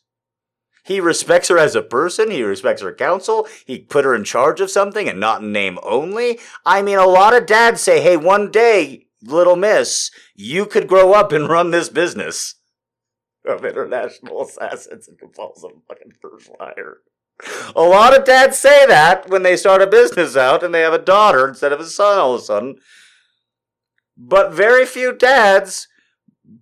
[0.83, 2.29] He respects her as a person.
[2.29, 3.47] He respects her counsel.
[3.65, 6.39] He put her in charge of something and not in name only.
[6.65, 11.13] I mean, a lot of dads say, hey, one day, little miss, you could grow
[11.13, 12.55] up and run this business
[13.45, 16.97] of international assassins and compulsive fucking first fire.
[17.75, 20.93] A lot of dads say that when they start a business out and they have
[20.93, 22.75] a daughter instead of a son all of a sudden.
[24.15, 25.87] But very few dads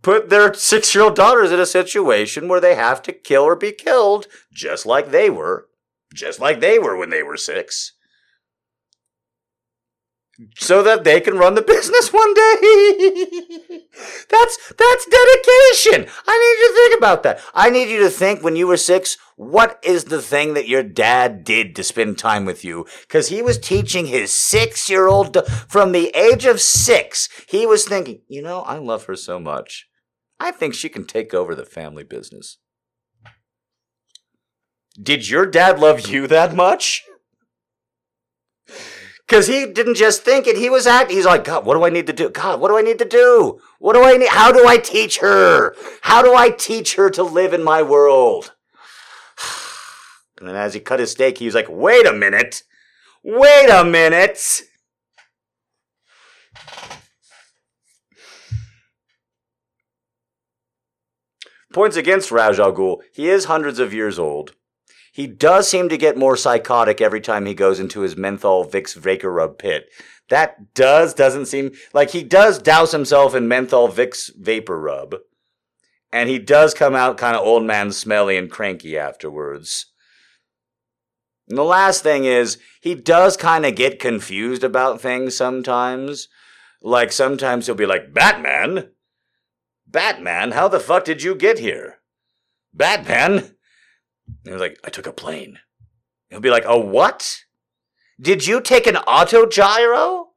[0.02, 3.56] put their six year old daughters in a situation where they have to kill or
[3.56, 5.68] be killed, just like they were,
[6.14, 7.94] just like they were when they were six,
[10.56, 12.56] so that they can run the business one day.
[14.30, 16.08] that's that's dedication.
[16.28, 17.42] I need you to think about that.
[17.54, 20.84] I need you to think when you were six, what is the thing that your
[20.84, 22.86] dad did to spend time with you?
[23.02, 25.38] Because he was teaching his six year old
[25.68, 27.30] from the age of six.
[27.48, 29.88] He was thinking, you know, I love her so much.
[30.40, 32.58] I think she can take over the family business.
[35.02, 37.04] Did your dad love you that much?
[39.32, 41.16] Because he didn't just think it, he was acting.
[41.16, 42.30] He's like, God, what do I need to do?
[42.30, 43.62] God, what do I need to do?
[43.80, 44.28] What do I need?
[44.28, 45.74] How do I teach her?
[46.02, 48.54] How do I teach her to live in my world?
[50.38, 52.64] And then as he cut his steak, he was like, wait a minute.
[53.24, 54.64] Wait a minute.
[61.72, 62.98] Points against Ra's al Ghul.
[63.14, 64.56] He is hundreds of years old.
[65.12, 68.98] He does seem to get more psychotic every time he goes into his menthol Vicks
[68.98, 69.90] VapoRub pit.
[70.30, 75.20] That does doesn't seem like he does douse himself in menthol Vicks VapoRub,
[76.14, 79.88] and he does come out kind of old man smelly and cranky afterwards.
[81.50, 86.30] And the last thing is he does kind of get confused about things sometimes.
[86.82, 88.92] Like sometimes he'll be like, Batman?
[89.86, 91.98] Batman, how the fuck did you get here?
[92.74, 93.56] Batman?
[94.44, 95.60] He was like, I took a plane.
[96.30, 97.44] He'll be like, a what?
[98.20, 100.30] Did you take an auto gyro?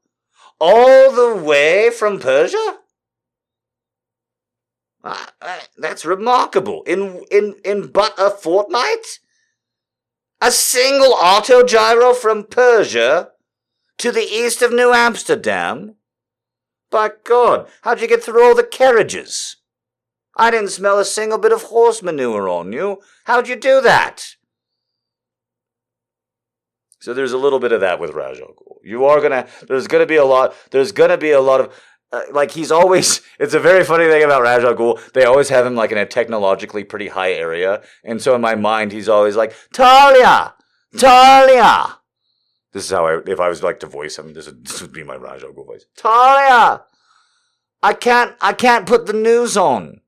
[0.60, 2.78] All the way from Persia?
[5.02, 5.26] Uh,
[5.76, 6.82] that's remarkable.
[6.84, 9.20] In, in, in but a fortnight?
[10.40, 13.30] A single auto gyro from Persia
[13.98, 15.96] to the east of New Amsterdam?
[16.90, 19.56] By God, how'd you get through all the carriages?
[20.36, 22.98] I didn't smell a single bit of horse manure on you.
[23.24, 24.36] How'd you do that?
[27.04, 28.78] So there's a little bit of that with Ra's al Ghul.
[28.82, 32.22] You are gonna, there's gonna be a lot, there's gonna be a lot of, uh,
[32.32, 35.12] like he's always, it's a very funny thing about Ra's al Ghul.
[35.12, 37.82] They always have him like in a technologically pretty high area.
[38.04, 40.54] And so in my mind, he's always like, Talia!
[40.96, 41.98] Talia!
[42.72, 44.92] This is how I, if I was like to voice him, this would, this would
[44.92, 45.84] be my Ra's al Ghul voice.
[45.98, 46.84] Talia!
[47.82, 50.00] I can't, I can't put the news on.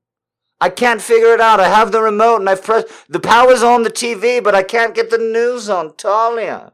[0.59, 1.59] I can't figure it out.
[1.59, 4.95] I have the remote and I've pressed the power's on the TV, but I can't
[4.95, 5.95] get the news on.
[5.95, 6.73] Talia.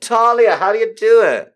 [0.00, 1.54] Talia, how do you do it?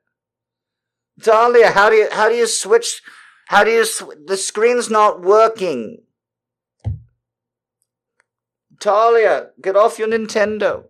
[1.23, 3.03] Talia, how do you how do you switch
[3.47, 6.03] how do you sw- the screen's not working.
[8.81, 10.85] Talia, get off your Nintendo.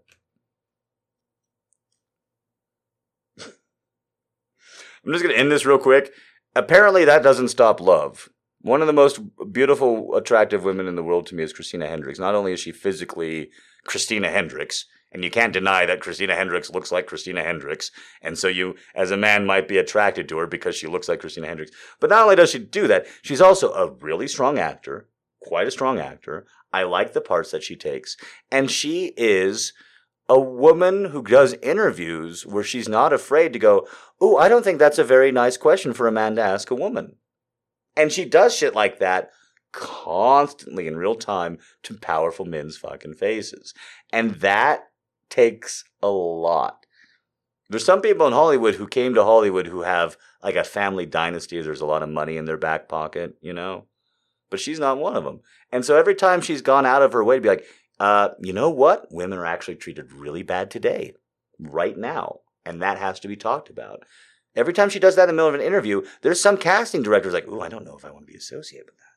[5.05, 6.13] I'm just going to end this real quick.
[6.57, 8.31] Apparently that doesn't stop love.
[8.65, 9.21] One of the most
[9.53, 12.19] beautiful, attractive women in the world to me is Christina Hendricks.
[12.19, 13.51] Not only is she physically
[13.85, 17.91] Christina Hendricks, and you can't deny that Christina Hendricks looks like Christina Hendricks,
[18.23, 21.21] and so you, as a man, might be attracted to her because she looks like
[21.21, 21.73] Christina Hendricks.
[22.01, 25.11] But not only does she do that, she's also a really strong actor,
[25.43, 26.47] quite a strong actor.
[26.73, 28.17] I like the parts that she takes,
[28.51, 29.75] and she is
[30.27, 33.87] a woman who does interviews where she's not afraid to go,
[34.23, 36.75] Oh, I don't think that's a very nice question for a man to ask a
[36.75, 37.17] woman.
[37.97, 39.31] And she does shit like that
[39.73, 43.75] constantly in real time to powerful men's fucking faces.
[44.13, 44.85] And that
[45.29, 46.87] takes a lot.
[47.69, 51.61] There's some people in Hollywood who came to Hollywood who have like a family dynasty.
[51.61, 53.87] There's a lot of money in their back pocket, you know?
[54.51, 55.41] But she's not one of them.
[55.73, 57.65] And so every time she's gone out of her way to be like,
[57.99, 59.09] uh, you know what?
[59.11, 61.15] Women are actually treated really bad today,
[61.59, 62.41] right now.
[62.65, 64.05] And that has to be talked about.
[64.57, 67.29] Every time she does that in the middle of an interview, there's some casting director
[67.29, 69.15] who's like, ooh, I don't know if I want to be associated with that.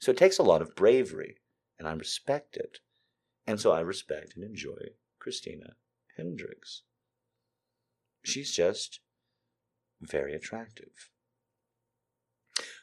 [0.00, 1.36] So it takes a lot of bravery,
[1.78, 2.78] and I respect it.
[3.46, 5.74] And so I respect and enjoy Christina
[6.16, 6.82] Hendricks.
[8.24, 9.00] She's just
[10.00, 11.10] very attractive.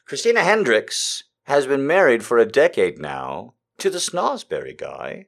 [0.06, 5.26] Christina Hendricks has been married for a decade now to the Snozzberry guy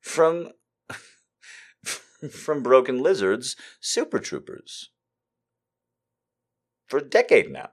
[0.00, 0.50] from
[2.30, 4.90] from Broken Lizards Super Troopers.
[6.94, 7.70] For a decade now.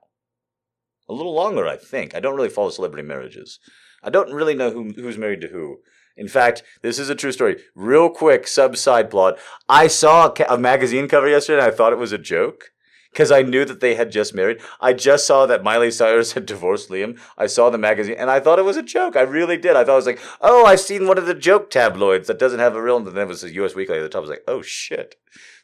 [1.08, 2.16] A little longer, I think.
[2.16, 3.60] I don't really follow celebrity marriages.
[4.02, 5.82] I don't really know who, who's married to who.
[6.18, 7.58] In fact, this is a true story.
[7.76, 9.38] Real quick sub side plot.
[9.70, 12.72] I saw a, ca- a magazine cover yesterday and I thought it was a joke
[13.12, 14.60] because I knew that they had just married.
[14.80, 17.20] I just saw that Miley Cyrus had divorced Liam.
[17.38, 19.16] I saw the magazine and I thought it was a joke.
[19.16, 19.76] I really did.
[19.76, 22.60] I thought it was like, oh, I've seen one of the joke tabloids that doesn't
[22.60, 22.98] have a real.
[22.98, 24.18] And then it was a Us Weekly at the top.
[24.18, 25.16] I was like, oh shit.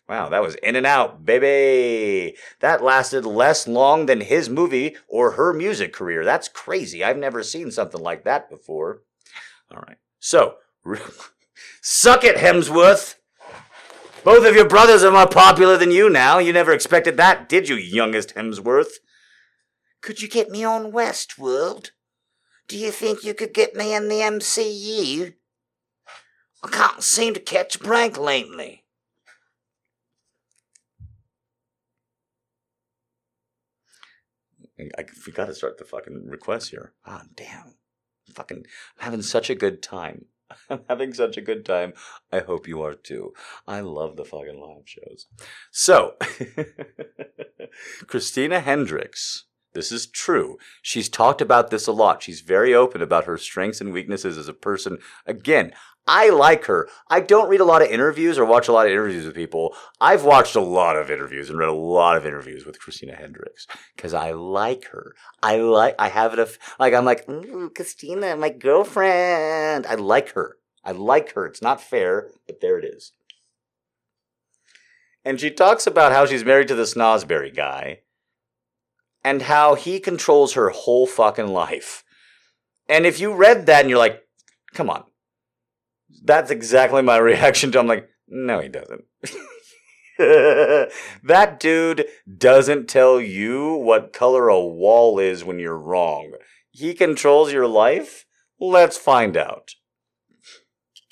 [0.10, 2.38] Wow, that was in and out, baby.
[2.62, 6.24] That lasted less long than his movie or her music career.
[6.24, 7.04] That's crazy.
[7.04, 9.02] I've never seen something like that before.
[9.70, 9.98] All right.
[10.20, 10.56] So,
[11.82, 13.16] suck it, Hemsworth.
[14.24, 16.40] Both of your brothers are more popular than you now.
[16.40, 19.00] You never expected that, did you, youngest Hemsworth?
[20.02, 21.92] Could you get me on Westworld?
[22.70, 25.34] Do you think you could get me in the MCU?
[26.64, 28.84] I can't seem to catch a break lately.
[34.80, 36.94] I, we got to start the fucking request here.
[37.06, 37.76] Ah, damn.
[38.34, 38.66] Fucking,
[39.00, 40.26] I'm having such a good time.
[40.70, 41.94] I'm having such a good time.
[42.32, 43.34] I hope you are too.
[43.68, 45.28] I love the fucking live shows.
[45.72, 46.16] So,
[48.08, 50.58] Christina Hendricks, this is true.
[50.82, 52.24] She's talked about this a lot.
[52.24, 54.98] She's very open about her strengths and weaknesses as a person.
[55.26, 55.74] Again,
[56.08, 56.88] I like her.
[57.10, 59.76] I don't read a lot of interviews or watch a lot of interviews with people.
[60.00, 63.68] I've watched a lot of interviews and read a lot of interviews with Christina Hendricks
[63.96, 65.16] because I like her.
[65.44, 67.28] I like, I have it, a, like, I'm like,
[67.76, 69.86] Christina, my girlfriend.
[69.86, 70.58] I like her.
[70.84, 71.46] I like her.
[71.46, 73.12] It's not fair, but there it is.
[75.26, 78.00] And she talks about how she's married to the Snozzberry guy
[79.26, 82.06] and how he controls her whole fucking life.
[82.88, 84.22] And if you read that and you're like,
[84.74, 85.04] come on,
[86.24, 87.80] that's exactly my reaction to.
[87.80, 89.04] I'm like, no, he doesn't.
[90.18, 92.06] that dude
[92.38, 96.34] doesn't tell you what color a wall is when you're wrong.
[96.72, 98.26] He controls your life?
[98.60, 99.72] Let's find out.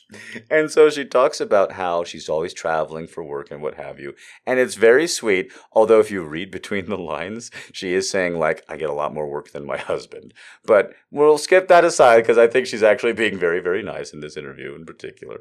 [0.49, 4.13] And so she talks about how she's always traveling for work and what have you.
[4.45, 8.63] And it's very sweet, although if you read between the lines, she is saying, like,
[8.69, 10.33] I get a lot more work than my husband.
[10.63, 14.19] But we'll skip that aside because I think she's actually being very, very nice in
[14.19, 15.39] this interview in particular.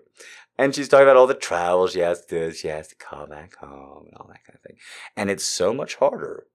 [0.56, 3.56] And she's talking about all the travel she has to she has to come back
[3.56, 4.76] home and all that kind of thing.
[5.16, 6.46] And it's so much harder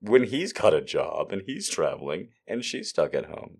[0.00, 3.58] when he's got a job and he's traveling and she's stuck at home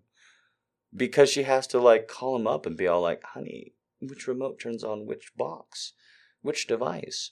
[0.95, 4.59] because she has to like call him up and be all like, honey, which remote
[4.59, 5.93] turns on which box,
[6.41, 7.31] which device.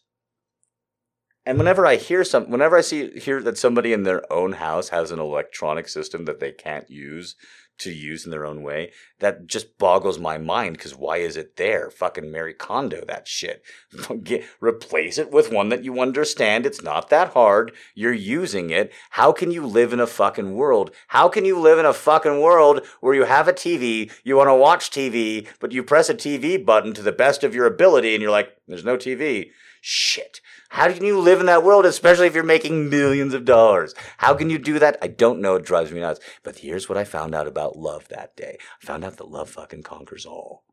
[1.45, 4.89] And whenever I hear some, whenever I see hear that somebody in their own house
[4.89, 7.35] has an electronic system that they can't use
[7.79, 10.77] to use in their own way, that just boggles my mind.
[10.77, 11.89] Because why is it there?
[11.89, 13.63] Fucking Marie Kondo, that shit.
[14.23, 16.65] Get, replace it with one that you understand.
[16.65, 17.73] It's not that hard.
[17.95, 18.91] You're using it.
[19.11, 20.91] How can you live in a fucking world?
[21.07, 24.49] How can you live in a fucking world where you have a TV, you want
[24.49, 28.13] to watch TV, but you press a TV button to the best of your ability,
[28.13, 29.51] and you're like, "There's no TV."
[29.85, 30.39] Shit.
[30.69, 33.93] How can you live in that world, especially if you're making millions of dollars?
[34.19, 34.97] How can you do that?
[35.01, 35.55] I don't know.
[35.55, 36.21] It drives me nuts.
[36.41, 38.57] But here's what I found out about love that day.
[38.81, 40.63] I found out that love fucking conquers all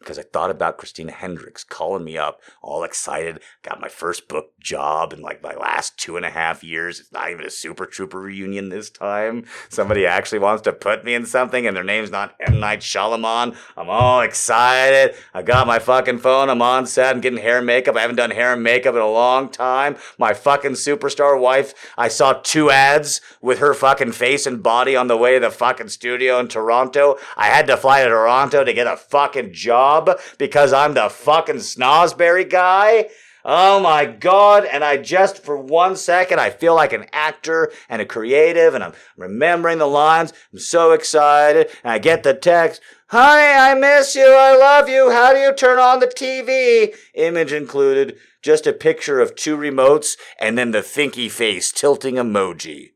[0.00, 3.40] because I thought about Christina Hendricks calling me up, all excited.
[3.62, 7.00] Got my first book job in like my last two and a half years.
[7.00, 9.44] It's not even a Super Trooper reunion this time.
[9.68, 13.54] Somebody actually wants to put me in something, and their name's not M Night Shyamalan.
[13.76, 15.14] I'm all excited.
[15.34, 16.48] I got my fucking phone.
[16.48, 17.14] I'm on set.
[17.14, 17.96] I'm getting hair and makeup.
[17.96, 19.96] I haven't done hair and makeup in a long time.
[20.18, 21.74] My fucking superstar wife.
[21.98, 25.50] I saw two ads with her fucking face and body on the way to the
[25.50, 27.18] fucking studio in Toronto.
[27.36, 29.89] I had to fly to Toronto to get a fucking job
[30.38, 33.08] because I'm the fucking Snozzberry guy.
[33.44, 34.64] Oh my God.
[34.64, 38.84] And I just, for one second, I feel like an actor and a creative and
[38.84, 40.32] I'm remembering the lines.
[40.52, 41.70] I'm so excited.
[41.82, 42.80] And I get the text.
[43.08, 44.26] Honey, I miss you.
[44.26, 45.10] I love you.
[45.10, 46.94] How do you turn on the TV?
[47.14, 48.16] Image included.
[48.42, 52.92] Just a picture of two remotes and then the thinky face tilting emoji.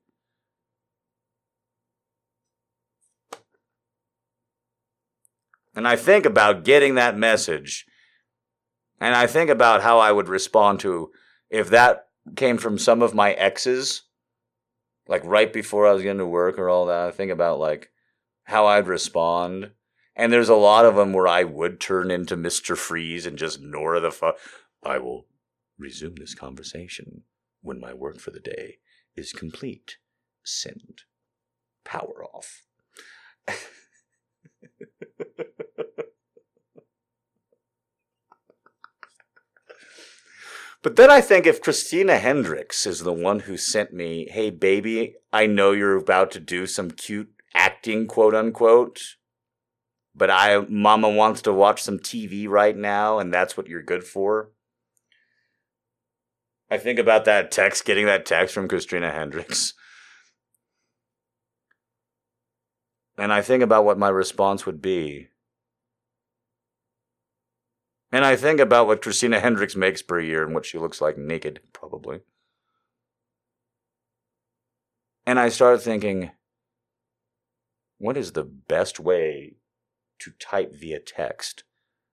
[5.75, 7.87] And I think about getting that message.
[9.01, 11.11] And I think about how I would respond to
[11.51, 14.03] if that came from some of my exes,
[15.09, 17.09] like right before I was getting to work or all that.
[17.09, 17.91] I think about like
[18.45, 19.73] how I'd respond.
[20.17, 22.77] And there's a lot of them where I would turn into Mr.
[22.77, 24.37] Freeze and just ignore the fuck.
[24.85, 25.27] I will
[25.79, 27.23] resume this conversation
[27.63, 28.79] when my work for the day
[29.17, 29.97] is complete,
[30.45, 31.03] send.
[31.85, 32.63] Power off.
[40.85, 45.15] But then I think if Christina Hendricks is the one who sent me, hey baby,
[45.33, 49.01] I know you're about to do some cute acting, quote unquote,
[50.15, 54.05] but I, mama wants to watch some TV right now, and that's what you're good
[54.05, 54.51] for.
[56.71, 59.73] I think about that text, getting that text from Christina Hendricks.
[63.17, 65.29] And I think about what my response would be.
[68.15, 71.19] And I think about what Christina Hendricks makes per year and what she looks like
[71.19, 72.21] naked, probably.
[75.27, 76.31] And I start thinking,
[77.99, 79.57] what is the best way
[80.21, 81.65] to type via text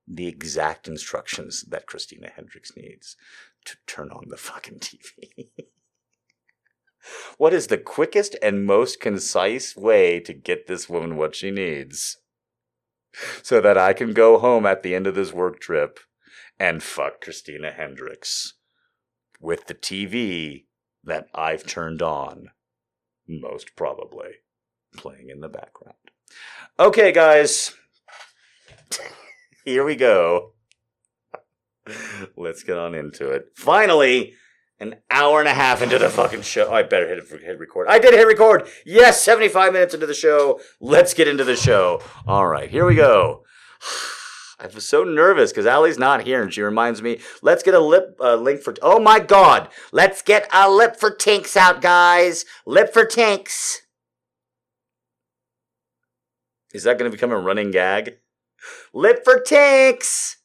[0.07, 3.15] the exact instructions that Christina Hendricks needs
[3.65, 5.49] to turn on the fucking TV?
[7.38, 12.18] what is the quickest and most concise way to get this woman what she needs?
[13.43, 15.99] so that I can go home at the end of this work trip
[16.59, 18.53] and fuck Christina Hendricks
[19.39, 20.65] with the TV
[21.03, 22.49] that I've turned on,
[23.27, 24.29] most probably
[24.95, 25.95] playing in the background.
[26.79, 27.73] Okay, guys,
[29.65, 30.53] here we go.
[32.38, 33.47] Let's get on into it.
[33.55, 34.35] Finally,
[34.82, 36.68] an hour and a half into the fucking show.
[36.68, 37.88] Oh, I better hit, hit record.
[37.88, 38.68] I did hit record.
[38.84, 40.60] Yes, 75 minutes into the show.
[40.82, 42.02] Let's get into the show.
[42.26, 43.45] All right, here we go.
[44.60, 47.80] I was so nervous because Allie's not here and she reminds me, let's get a
[47.80, 48.76] lip uh, link for.
[48.82, 49.70] Oh my God.
[49.91, 52.45] Let's get a lip for Tinks out, guys.
[52.66, 53.82] Lip for Tinks.
[56.74, 58.18] Is that going to become a running gag?
[58.94, 60.38] Lip for Tinks.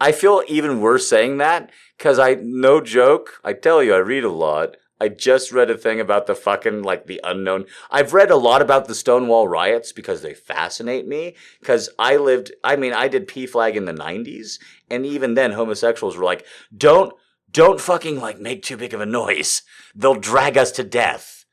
[0.00, 4.24] I feel even worse saying that because I, no joke, I tell you, I read
[4.24, 4.76] a lot.
[5.00, 7.66] I just read a thing about the fucking, like, the unknown.
[7.90, 11.34] I've read a lot about the Stonewall riots because they fascinate me.
[11.60, 14.58] Because I lived, I mean, I did PFLAG in the 90s,
[14.88, 17.12] and even then, homosexuals were like, don't,
[17.50, 19.62] don't fucking, like, make too big of a noise.
[19.94, 21.43] They'll drag us to death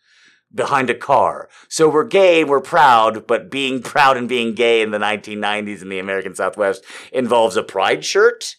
[0.53, 1.49] behind a car.
[1.69, 5.89] So we're gay, we're proud, but being proud and being gay in the 1990s in
[5.89, 8.55] the American Southwest involves a pride shirt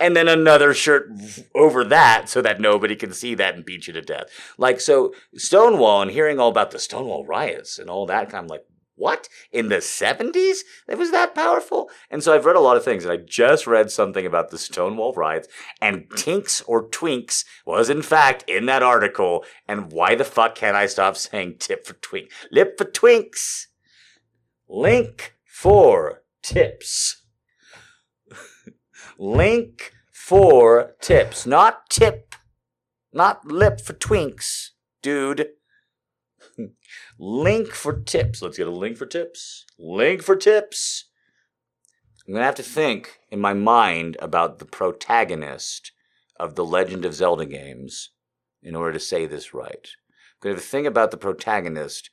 [0.00, 1.10] and then another shirt
[1.54, 4.28] over that so that nobody can see that and beat you to death.
[4.56, 8.50] Like, so Stonewall and hearing all about the Stonewall riots and all that kind of
[8.50, 8.64] like,
[9.00, 9.28] what?
[9.50, 11.90] In the 70s it was that powerful?
[12.10, 14.58] And so i've read a lot of things and i just read something about the
[14.58, 15.48] stonewall riots
[15.80, 20.76] and tinks or twinks was in fact in that article and why the fuck can't
[20.76, 22.30] i stop saying tip for twink?
[22.52, 23.66] Lip for twinks!
[24.68, 27.24] Link for tips.
[29.18, 31.44] Link for tips.
[31.44, 32.34] Not tip.
[33.12, 34.70] Not lip for twinks
[35.02, 35.48] dude
[37.18, 38.42] Link for tips.
[38.42, 39.66] Let's get a link for tips.
[39.78, 41.06] Link for tips.
[42.26, 45.92] I'm going to have to think in my mind about the protagonist
[46.38, 48.10] of the Legend of Zelda games
[48.62, 49.88] in order to say this right.
[49.88, 52.10] I'm going to have to think about the protagonist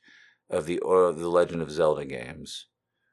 [0.50, 2.66] of the, of the Legend of Zelda games,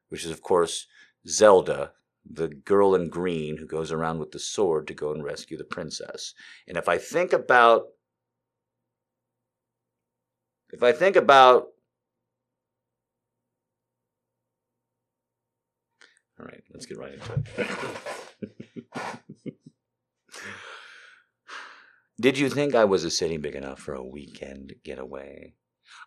[0.10, 0.88] which is, of course,
[1.28, 1.91] Zelda,
[2.30, 5.64] the girl in green who goes around with the sword to go and rescue the
[5.64, 6.34] princess.
[6.68, 7.88] And if I think about
[10.71, 11.67] if I think about
[16.37, 17.69] All right, let's get right into it.
[22.19, 25.53] Did you think I was a city big enough for a weekend getaway?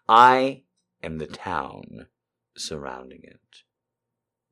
[0.07, 0.65] I
[1.03, 2.09] am the town
[2.57, 3.41] surrounding it.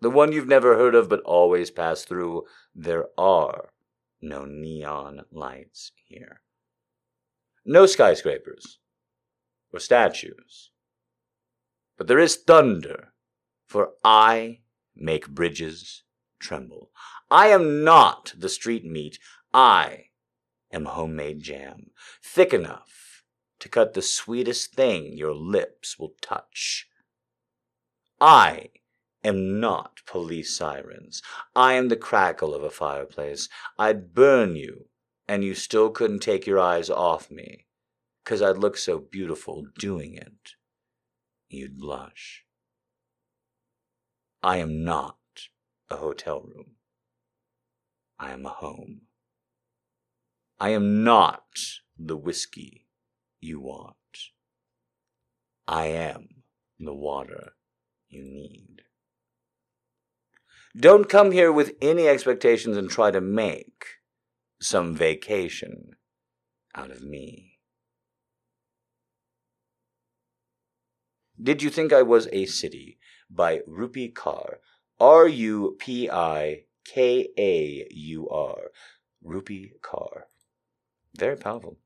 [0.00, 2.44] The one you've never heard of but always pass through.
[2.74, 3.72] There are
[4.22, 6.40] no neon lights here.
[7.66, 8.78] No skyscrapers
[9.72, 10.70] or statues.
[11.96, 13.12] But there is thunder,
[13.66, 14.60] for I
[14.94, 16.02] make bridges
[16.38, 16.90] tremble.
[17.30, 19.18] I am not the street meat.
[19.52, 20.06] I
[20.72, 21.90] am homemade jam,
[22.22, 23.24] thick enough
[23.58, 26.88] to cut the sweetest thing your lips will touch.
[28.20, 28.70] I
[29.24, 31.22] am not police sirens.
[31.54, 33.48] I am the crackle of a fireplace.
[33.78, 34.86] I'd burn you,
[35.26, 37.65] and you still couldn't take your eyes off me
[38.26, 40.54] because I'd look so beautiful doing it.
[41.48, 42.44] You'd blush.
[44.42, 45.16] I am not
[45.88, 46.72] a hotel room.
[48.18, 49.02] I am a home.
[50.58, 51.44] I am not
[51.96, 52.88] the whiskey
[53.40, 53.94] you want.
[55.68, 56.42] I am
[56.80, 57.52] the water
[58.08, 58.82] you need.
[60.76, 63.84] Don't come here with any expectations and try to make
[64.60, 65.92] some vacation
[66.74, 67.55] out of me.
[71.42, 72.98] Did You Think I Was a City
[73.30, 74.56] by Rupi Kaur.
[74.98, 78.70] R U P I K A U R.
[79.24, 80.22] Rupi Kaur.
[81.14, 81.76] Very powerful.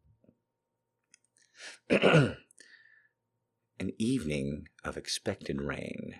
[1.90, 2.36] An
[3.98, 6.16] evening of expected rain.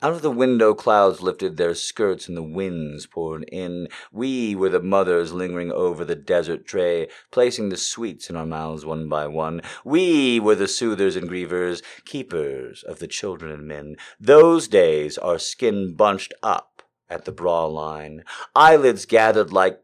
[0.00, 3.88] Out of the window clouds lifted their skirts and the winds poured in.
[4.12, 8.84] We were the mothers lingering over the desert tray, placing the sweets in our mouths
[8.84, 9.60] one by one.
[9.84, 13.96] We were the soothers and grievers, keepers of the children and men.
[14.20, 18.22] Those days our skin bunched up at the bra line,
[18.54, 19.80] eyelids gathered like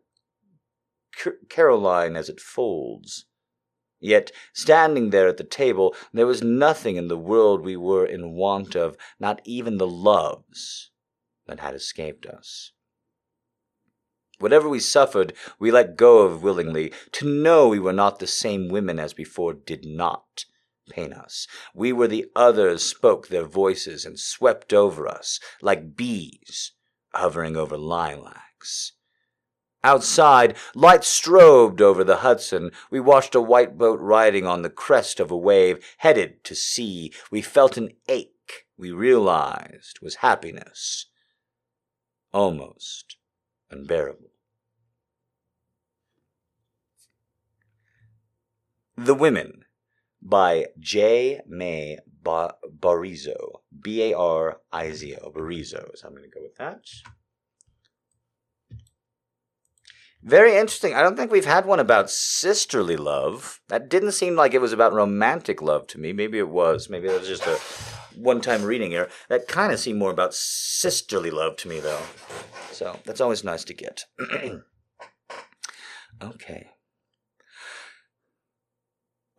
[1.49, 3.27] crinoline as it folds.
[4.05, 8.32] Yet, standing there at the table, there was nothing in the world we were in
[8.32, 10.90] want of, not even the loves
[11.47, 12.72] that had escaped us.
[14.39, 16.93] Whatever we suffered, we let go of willingly.
[17.12, 20.44] To know we were not the same women as before did not
[20.90, 21.47] pain us.
[21.74, 26.72] We were the others spoke their voices and swept over us like bees
[27.14, 28.93] hovering over lilacs.
[29.85, 32.70] Outside, lights strobed over the Hudson.
[32.90, 37.12] We watched a white boat riding on the crest of a wave, headed to sea.
[37.31, 41.06] We felt an ache we realized was happiness.
[42.32, 43.19] Almost
[43.70, 44.31] unbearable.
[48.97, 49.65] The Women
[50.23, 51.43] by J.
[51.47, 53.61] Mae Barizo.
[53.78, 55.31] B A R I Z O.
[55.31, 55.90] Barizo.
[55.94, 56.86] So I'm going to go with that.
[60.25, 60.95] Very interesting.
[60.95, 63.61] I don't think we've had one about sisterly love.
[63.69, 66.15] That didn't seem like it was about romantic love to me.
[66.15, 66.89] Maybe it was.
[66.89, 67.59] Maybe that was just a
[68.19, 69.11] one time reading here.
[69.29, 72.01] That kind of seemed more about sisterly love to me, though.
[72.73, 74.07] So that's always nice to get.
[76.23, 76.71] okay.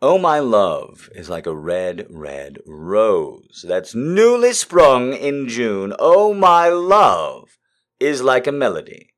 [0.00, 5.94] Oh, my love is like a red, red rose that's newly sprung in June.
[5.98, 7.58] Oh, my love
[7.98, 9.14] is like a melody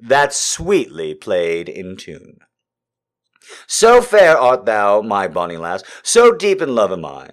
[0.00, 2.38] that sweetly played in tune.
[3.66, 7.30] So fair art thou, my bonny lass, so deep in love am I,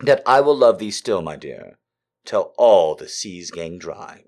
[0.00, 1.78] that I will love thee still, my dear,
[2.24, 4.24] till all the seas gang dry.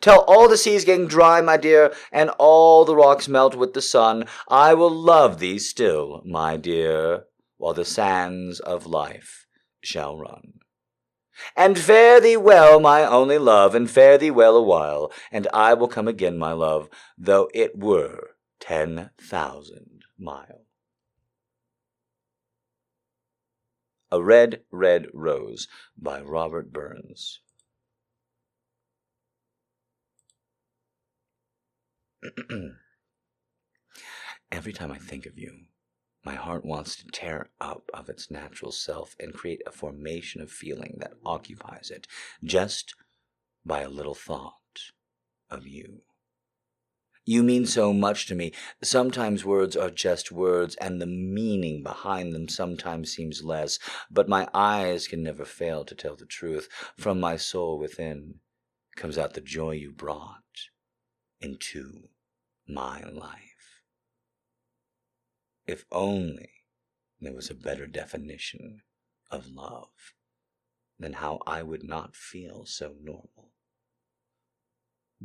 [0.00, 3.82] Till all the seas gang dry, my dear, and all the rocks melt with the
[3.82, 7.24] sun, I will love thee still, my dear,
[7.56, 9.46] while the sands of life
[9.82, 10.61] shall run.
[11.56, 15.88] And fare thee well, my only love, and fare thee well awhile, and I will
[15.88, 20.66] come again, my love, though it were ten thousand mile.
[24.10, 27.40] A Red, Red Rose by Robert Burns.
[34.52, 35.64] Every time I think of you,
[36.24, 40.50] my heart wants to tear up of its natural self and create a formation of
[40.50, 42.06] feeling that occupies it
[42.44, 42.94] just
[43.64, 44.92] by a little thought
[45.50, 46.02] of you.
[47.24, 48.52] You mean so much to me.
[48.82, 53.78] Sometimes words are just words, and the meaning behind them sometimes seems less,
[54.10, 56.68] but my eyes can never fail to tell the truth.
[56.98, 58.40] From my soul within
[58.96, 60.42] comes out the joy you brought
[61.40, 62.08] into
[62.66, 63.51] my life.
[65.72, 66.50] If only
[67.18, 68.82] there was a better definition
[69.30, 70.12] of love,
[70.98, 73.52] then how I would not feel so normal.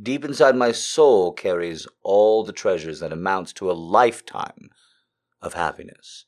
[0.02, 4.70] Deep inside my soul carries all the treasures that amounts to a lifetime
[5.42, 6.24] of happiness.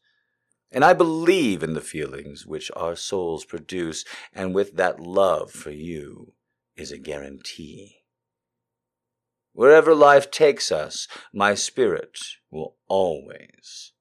[0.70, 5.70] And I believe in the feelings which our souls produce, and with that love for
[5.70, 6.34] you
[6.76, 8.02] is a guarantee.
[9.54, 12.18] Wherever life takes us, my spirit
[12.50, 13.92] will always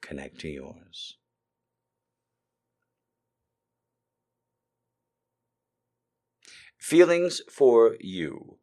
[0.00, 1.16] connect to yours.
[6.78, 8.58] Feelings for You,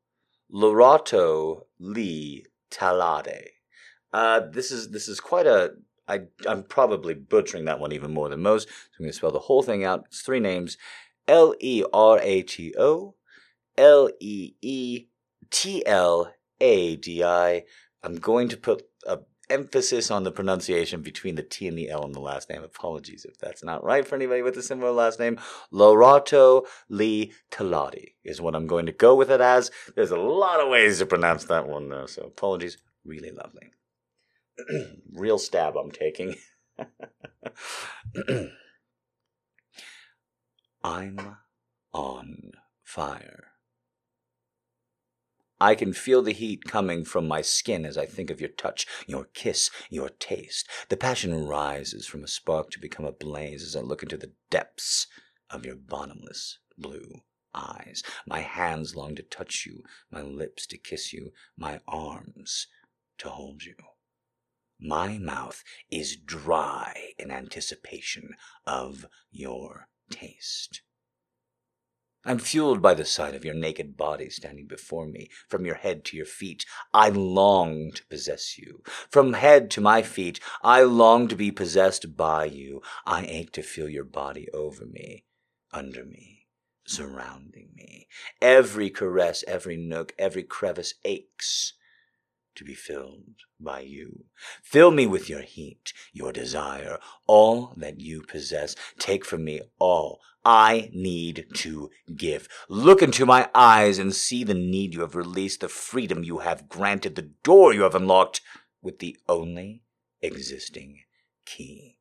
[0.52, 3.50] Lorato Lee Talade.
[4.12, 5.74] Uh, this is this is quite a.
[6.08, 8.68] I I'm probably butchering that one even more than most.
[8.68, 10.06] So I'm going to spell the whole thing out.
[10.08, 10.78] It's three names:
[11.28, 13.16] L E R A T O,
[13.78, 15.06] L E E
[15.52, 16.32] T L
[16.62, 17.64] A D I.
[18.02, 19.20] I'm going to put a
[19.50, 22.64] emphasis on the pronunciation between the T and the L in the last name.
[22.64, 25.40] Apologies if that's not right for anybody with a similar last name.
[25.72, 29.72] Lorato Lee Talati is what I'm going to go with it as.
[29.96, 32.78] There's a lot of ways to pronounce that one though, so apologies.
[33.04, 33.72] Really lovely.
[35.14, 36.36] Real stab I'm taking.
[40.84, 41.38] I'm
[41.94, 42.52] on
[42.84, 43.55] fire.
[45.60, 48.86] I can feel the heat coming from my skin as I think of your touch,
[49.08, 50.68] your kiss, your taste.
[50.90, 54.34] The passion rises from a spark to become a blaze as I look into the
[54.50, 55.08] depths
[55.50, 57.22] of your bottomless blue
[57.54, 58.04] eyes.
[58.28, 62.68] My hands long to touch you, my lips to kiss you, my arms
[63.20, 63.76] to hold you.
[64.80, 68.32] My mouth is dry in anticipation
[68.68, 70.82] of your taste.
[72.28, 76.04] I'm fueled by the sight of your naked body standing before me, from your head
[76.06, 76.66] to your feet.
[76.92, 78.82] I long to possess you.
[79.12, 82.82] From head to my feet, I long to be possessed by you.
[83.06, 85.26] I ache to feel your body over me,
[85.72, 86.48] under me,
[86.88, 88.08] surrounding me.
[88.42, 91.74] Every caress, every nook, every crevice aches
[92.56, 94.26] to be filled by you.
[94.64, 98.76] Fill me with your heat, your desire, all that you possess.
[99.00, 102.48] Take from me all I need to give.
[102.70, 106.70] Look into my eyes and see the need you have released, the freedom you have
[106.70, 108.42] granted, the door you have unlocked
[108.82, 109.82] with the only
[110.22, 111.00] existing
[111.46, 111.98] key.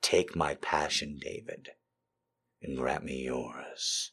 [0.00, 1.68] Take my passion, David,
[2.62, 4.12] and grant me yours.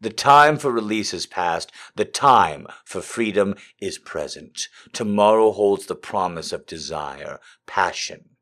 [0.00, 1.72] The time for release is past.
[1.96, 4.68] The time for freedom is present.
[4.92, 8.36] Tomorrow holds the promise of desire, passion,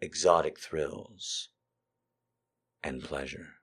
[0.00, 1.48] exotic thrills,
[2.82, 3.54] and pleasure.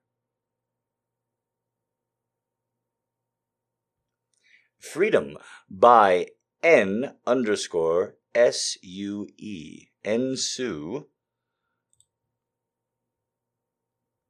[4.79, 5.37] Freedom
[5.69, 6.27] by
[6.61, 9.87] N underscore S U E.
[10.03, 11.07] N Sue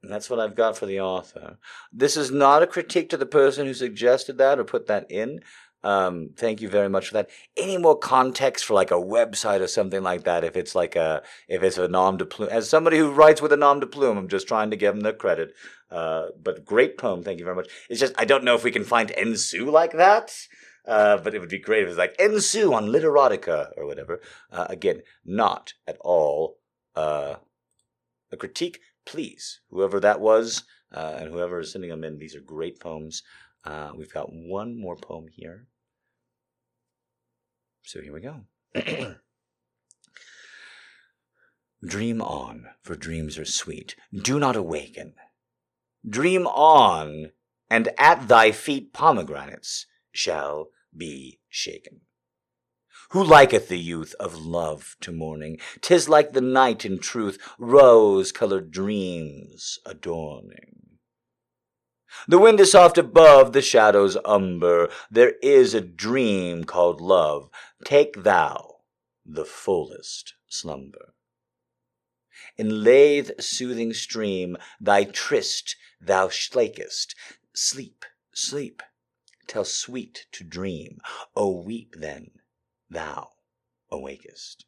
[0.04, 1.58] That's what I've got for the author.
[1.92, 5.40] This is not a critique to the person who suggested that or put that in.
[5.84, 7.30] Um, thank you very much for that.
[7.58, 10.44] Any more context for like a website or something like that?
[10.44, 13.52] If it's like a, if it's a nom de plume, as somebody who writes with
[13.54, 15.54] a nom de plume, I'm just trying to give them the credit.
[15.92, 17.24] Uh, but great poem.
[17.24, 17.70] Thank you very much.
[17.90, 20.36] It's just, I don't know if we can find Ensu like that.
[20.86, 24.20] Uh, but it would be great if it's like Ensu on Literotica or whatever.
[24.52, 26.58] Uh, again, not at all,
[26.96, 27.36] uh,
[28.32, 30.64] a critique please, whoever that was,
[30.94, 33.24] uh, and whoever is sending them in, these are great poems.
[33.64, 35.68] Uh, we've got one more poem here.
[37.84, 38.46] So here we go.
[41.86, 43.96] Dream on, for dreams are sweet.
[44.14, 45.16] Do not awaken.
[46.08, 47.32] Dream on,
[47.70, 52.02] and at thy feet pomegranates shall be shaken.
[53.14, 55.60] Who liketh the youth of love to morning?
[55.81, 60.98] Tis like the night in truth, rose colored dreams adorning.
[62.27, 64.90] The wind is soft above, the shadows umber.
[65.11, 67.52] There is a dream called love.
[67.85, 68.77] Take thou
[69.23, 71.14] the fullest slumber.
[72.57, 77.14] In lithe, soothing stream, thy tryst thou slakest.
[77.53, 78.81] Sleep, sleep,
[79.45, 80.98] till sweet to dream.
[81.35, 82.31] O weep then
[82.94, 83.30] thou
[83.91, 84.65] awakest.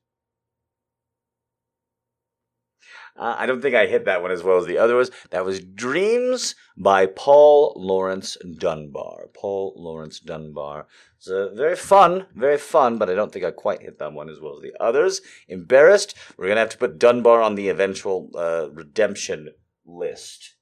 [3.18, 5.10] Uh, I don't think I hit that one as well as the other was.
[5.30, 9.30] That was Dreams by Paul Laurence Dunbar.
[9.34, 10.88] Paul Laurence Dunbar.
[11.18, 14.30] It's uh, very fun, very fun, but I don't think I quite hit that one
[14.30, 15.22] as well as the others.
[15.47, 16.14] Embarrassed.
[16.38, 19.49] We're going to have to put Dunbar on the eventual uh, redemption
[19.85, 20.56] list.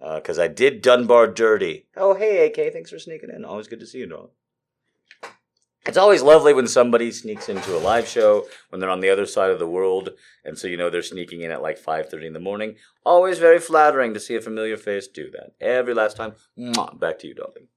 [0.00, 1.86] Because uh, I did Dunbar dirty.
[1.96, 2.72] Oh, hey, AK.
[2.72, 3.44] Thanks for sneaking in.
[3.44, 4.30] Always good to see you, darling.
[5.86, 9.24] It's always lovely when somebody sneaks into a live show when they're on the other
[9.24, 10.10] side of the world,
[10.44, 12.76] and so you know they're sneaking in at like five thirty in the morning.
[13.04, 15.52] Always very flattering to see a familiar face do that.
[15.58, 16.34] Every last time.
[16.58, 17.68] Mwah, back to you, darling.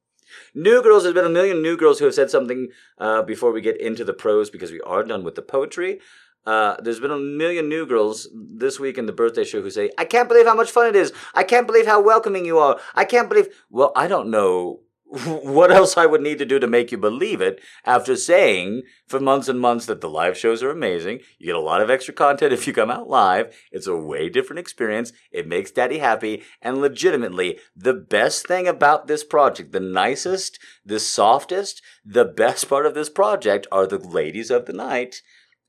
[0.53, 3.61] New girls, there's been a million new girls who have said something uh, before we
[3.61, 5.99] get into the prose because we are done with the poetry.
[6.45, 9.89] Uh, there's been a million new girls this week in the birthday show who say,
[9.97, 11.13] I can't believe how much fun it is.
[11.33, 12.79] I can't believe how welcoming you are.
[12.95, 13.47] I can't believe.
[13.69, 14.81] Well, I don't know
[15.25, 19.19] what else I would need to do to make you believe it after saying for
[19.19, 21.19] months and months that the live shows are amazing.
[21.37, 23.55] You get a lot of extra content if you come out live.
[23.71, 25.13] It's a way different experience.
[25.31, 26.43] It makes daddy happy.
[26.61, 32.87] And legitimately, the best thing about this project, the nicest, the softest, the best part
[32.87, 35.21] of this project are the ladies of the night.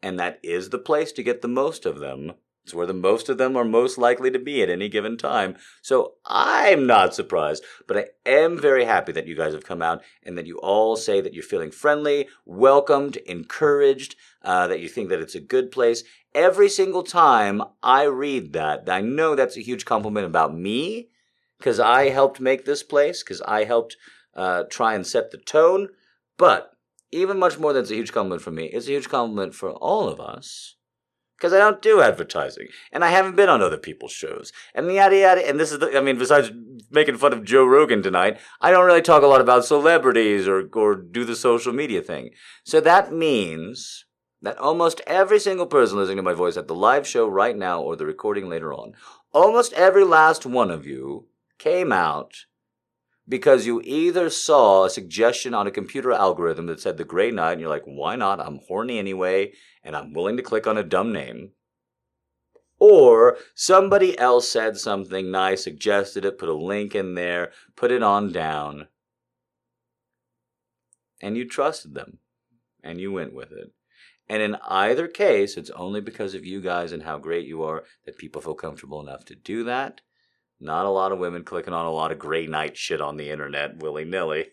[0.03, 2.33] And that is the place to get the most of them
[2.65, 5.57] it's where the most of them are most likely to be at any given time.
[5.83, 10.03] So I'm not surprised, but I am very happy that you guys have come out
[10.23, 15.11] and that you all say that you're feeling friendly, welcomed, encouraged, uh, that you think
[15.11, 16.05] that it's a good place.
[16.35, 21.11] Every single time I read that, I know that's a huge compliment about me
[21.59, 23.99] because I helped make this place, because I helped
[24.35, 25.91] uh, try and set the tone.
[26.39, 26.73] But
[27.13, 29.71] even much more than it's a huge compliment for me, it's a huge compliment for
[29.71, 30.77] all of us
[31.37, 34.53] because I don't do advertising and I haven't been on other people's shows.
[34.75, 35.49] And the yada yada.
[35.49, 36.51] And this is the, I mean, besides
[36.91, 40.69] making fun of Joe Rogan tonight, I don't really talk a lot about celebrities or,
[40.73, 42.31] or do the social media thing.
[42.65, 44.05] So that means
[44.43, 47.81] that almost every single person listening to my voice at the live show right now
[47.81, 48.93] or the recording later on,
[49.33, 51.27] almost every last one of you
[51.59, 52.45] came out
[53.29, 57.53] because you either saw a suggestion on a computer algorithm that said the Grey Knight,
[57.53, 58.41] and you're like, why not?
[58.41, 59.53] I'm horny anyway,
[59.83, 61.53] and I'm willing to click on a dumb name.
[62.79, 68.03] Or somebody else said something nice, suggested it, put a link in there, put it
[68.03, 68.89] on down,
[71.23, 72.19] and you trusted them,
[72.83, 73.73] and you went with it.
[74.29, 77.85] And in either case, it's only because of you guys and how great you are
[78.05, 80.01] that people feel comfortable enough to do that.
[80.65, 83.31] Not a lot of women clicking on a lot of Grey night shit on the
[83.31, 84.47] internet willy nilly.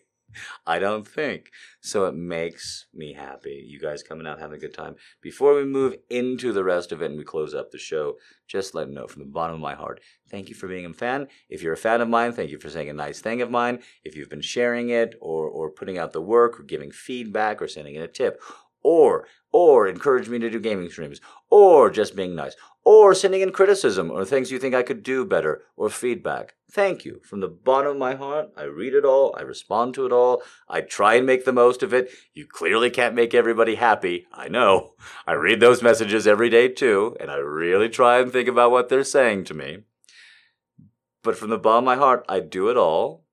[0.66, 1.50] I don't think.
[1.80, 3.64] So it makes me happy.
[3.66, 4.96] You guys coming out having a good time.
[5.22, 8.16] Before we move into the rest of it and we close up the show,
[8.46, 10.00] just let me know from the bottom of my heart.
[10.30, 11.28] Thank you for being a fan.
[11.48, 13.80] If you're a fan of mine, thank you for saying a nice thing of mine.
[14.04, 17.68] If you've been sharing it or, or putting out the work or giving feedback or
[17.68, 18.40] sending in a tip
[18.82, 23.52] or or encourage me to do gaming streams or just being nice or sending in
[23.52, 26.54] criticism or things you think I could do better or feedback.
[26.70, 27.20] Thank you.
[27.22, 30.42] From the bottom of my heart, I read it all, I respond to it all,
[30.68, 32.10] I try and make the most of it.
[32.34, 34.26] You clearly can't make everybody happy.
[34.32, 34.94] I know.
[35.26, 38.88] I read those messages every day too, and I really try and think about what
[38.88, 39.78] they're saying to me.
[41.22, 43.24] But from the bottom of my heart, I do it all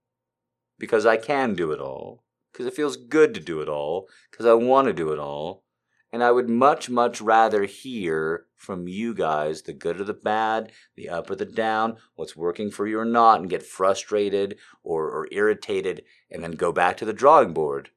[0.77, 2.23] because I can do it all,
[2.59, 5.63] because it feels good to do it all, because I want to do it all.
[6.11, 10.73] And I would much, much rather hear from you guys the good or the bad,
[10.97, 15.05] the up or the down, what's working for you or not, and get frustrated or,
[15.09, 17.91] or irritated and then go back to the drawing board.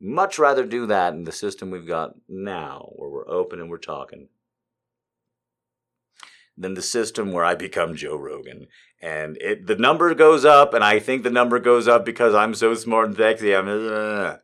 [0.00, 3.76] Much rather do that in the system we've got now, where we're open and we're
[3.76, 4.28] talking,
[6.56, 8.66] than the system where I become Joe Rogan.
[9.00, 12.54] And it the number goes up, and I think the number goes up because I'm
[12.54, 13.54] so smart and sexy.
[13.54, 13.68] I'm.
[13.68, 14.36] Uh,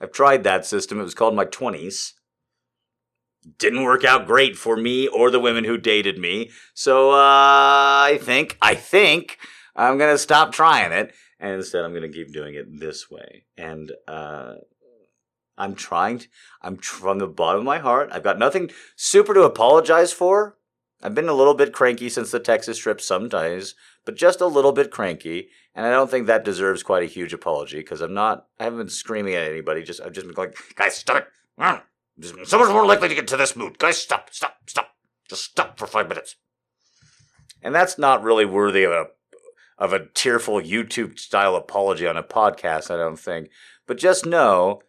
[0.00, 1.00] I've tried that system.
[1.00, 2.12] It was called my 20s.
[3.58, 6.50] Didn't work out great for me or the women who dated me.
[6.74, 9.38] So uh, I think, I think
[9.74, 11.14] I'm to stop trying it.
[11.40, 13.44] And instead, I'm to keep doing it this way.
[13.56, 14.54] And uh,
[15.58, 16.28] I'm trying, to,
[16.62, 18.08] I'm from the bottom of my heart.
[18.12, 20.56] I've got nothing super to apologize for.
[21.02, 23.74] I've been a little bit cranky since the Texas trip sometimes,
[24.04, 25.48] but just a little bit cranky.
[25.74, 28.78] And I don't think that deserves quite a huge apology because I'm not, I haven't
[28.78, 29.82] been screaming at anybody.
[29.82, 31.26] Just, I've just been like, guys, stop it.
[31.60, 31.82] Mm.
[32.46, 33.78] So much more likely to get to this mood.
[33.78, 34.88] Guys, stop, stop, stop.
[35.28, 36.36] Just stop for five minutes.
[37.62, 39.06] And that's not really worthy of a,
[39.76, 43.50] of a tearful YouTube style apology on a podcast, I don't think.
[43.86, 44.82] But just know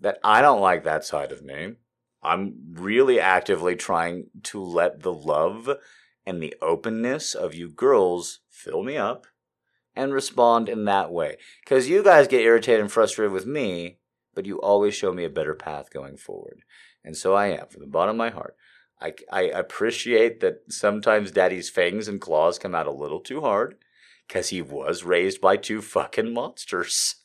[0.00, 1.74] that I don't like that side of me.
[2.22, 5.70] I'm really actively trying to let the love
[6.26, 9.26] and the openness of you girls fill me up
[9.94, 11.36] and respond in that way.
[11.62, 13.98] Because you guys get irritated and frustrated with me,
[14.34, 16.62] but you always show me a better path going forward.
[17.04, 18.56] And so I am, from the bottom of my heart.
[19.00, 23.76] I, I appreciate that sometimes daddy's fangs and claws come out a little too hard
[24.26, 27.16] because he was raised by two fucking monsters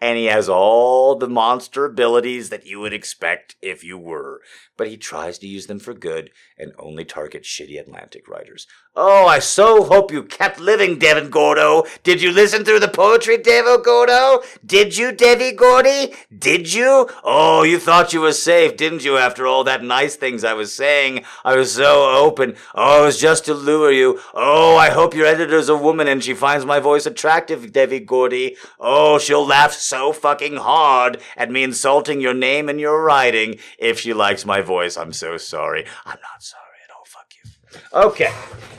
[0.00, 4.40] and he has all the monster abilities that you would expect if you were,
[4.76, 8.66] but he tries to use them for good and only target shitty Atlantic writers.
[8.94, 11.84] Oh, I so hope you kept living, Devin Gordo.
[12.02, 14.42] Did you listen through the poetry, Devo Gordo?
[14.66, 16.12] Did you, Devi Gordy?
[16.36, 17.08] Did you?
[17.24, 20.74] Oh, you thought you were safe, didn't you, after all that nice things I was
[20.74, 21.24] saying?
[21.42, 22.54] I was so open.
[22.74, 24.20] Oh, it was just to lure you.
[24.34, 28.58] Oh, I hope your editor's a woman and she finds my voice attractive, Devi Gordy.
[28.78, 34.00] Oh, she'll laugh so fucking hard at me insulting your name and your writing if
[34.00, 34.98] she likes my voice.
[34.98, 35.86] I'm so sorry.
[36.04, 36.71] I'm not sorry.
[37.92, 38.32] Okay,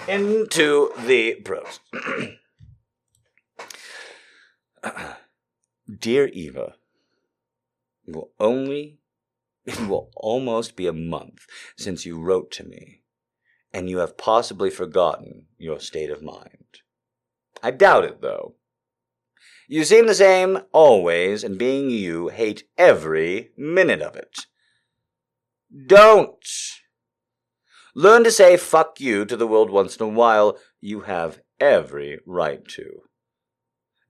[0.08, 1.80] into the prose.
[6.00, 6.76] Dear Eva,
[8.08, 9.00] it will only,
[9.66, 11.46] it will almost be a month
[11.78, 13.02] since you wrote to me,
[13.74, 16.82] and you have possibly forgotten your state of mind.
[17.62, 18.56] I doubt it, though.
[19.68, 24.46] You seem the same always, and being you, hate every minute of it.
[25.88, 26.46] Don't
[27.96, 30.58] Learn to say fuck you to the world once in a while.
[30.82, 33.02] You have every right to.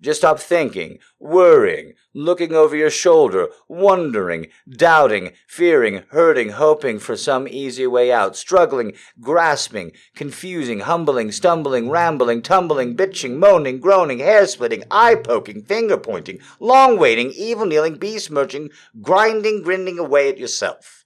[0.04, 7.48] Just stop thinking, worrying, looking over your shoulder, wondering, doubting, fearing, hurting, hoping for some
[7.48, 14.84] easy way out, struggling, grasping, confusing, humbling, stumbling, rambling, tumbling, bitching, moaning, groaning, hair splitting,
[14.92, 21.06] eye poking, finger pointing, long waiting, evil kneeling, besmirching, grinding, grinding away at yourself.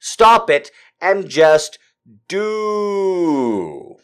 [0.00, 0.70] Stop it
[1.02, 1.78] and just
[2.28, 3.96] do.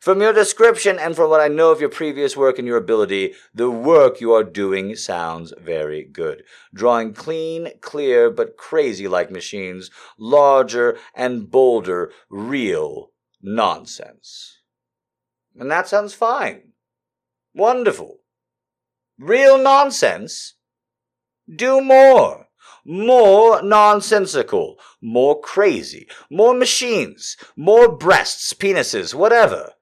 [0.00, 3.34] From your description and from what I know of your previous work and your ability,
[3.52, 6.44] the work you are doing sounds very good.
[6.72, 13.10] Drawing clean, clear, but crazy like machines, larger and bolder, real
[13.42, 14.60] nonsense.
[15.58, 16.72] And that sounds fine.
[17.52, 18.18] Wonderful.
[19.18, 20.54] Real nonsense?
[21.52, 22.45] Do more.
[22.88, 24.78] More nonsensical.
[25.02, 26.06] More crazy.
[26.30, 27.36] More machines.
[27.56, 29.72] More breasts, penises, whatever.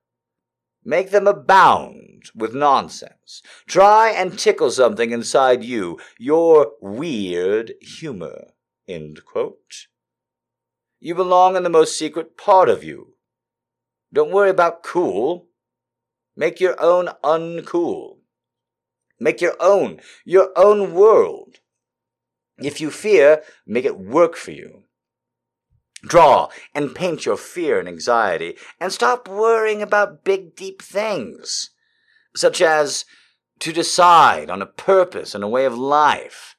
[0.82, 3.42] Make them abound with nonsense.
[3.66, 8.52] Try and tickle something inside you, your weird humor.
[8.86, 9.14] You
[11.14, 13.16] belong in the most secret part of you.
[14.14, 15.48] Don't worry about cool.
[16.34, 18.20] Make your own uncool.
[19.20, 21.58] Make your own, your own world.
[22.58, 24.84] If you fear, make it work for you.
[26.02, 31.70] Draw and paint your fear and anxiety, and stop worrying about big, deep things,
[32.36, 33.04] such as
[33.60, 36.56] to decide on a purpose and a way of life,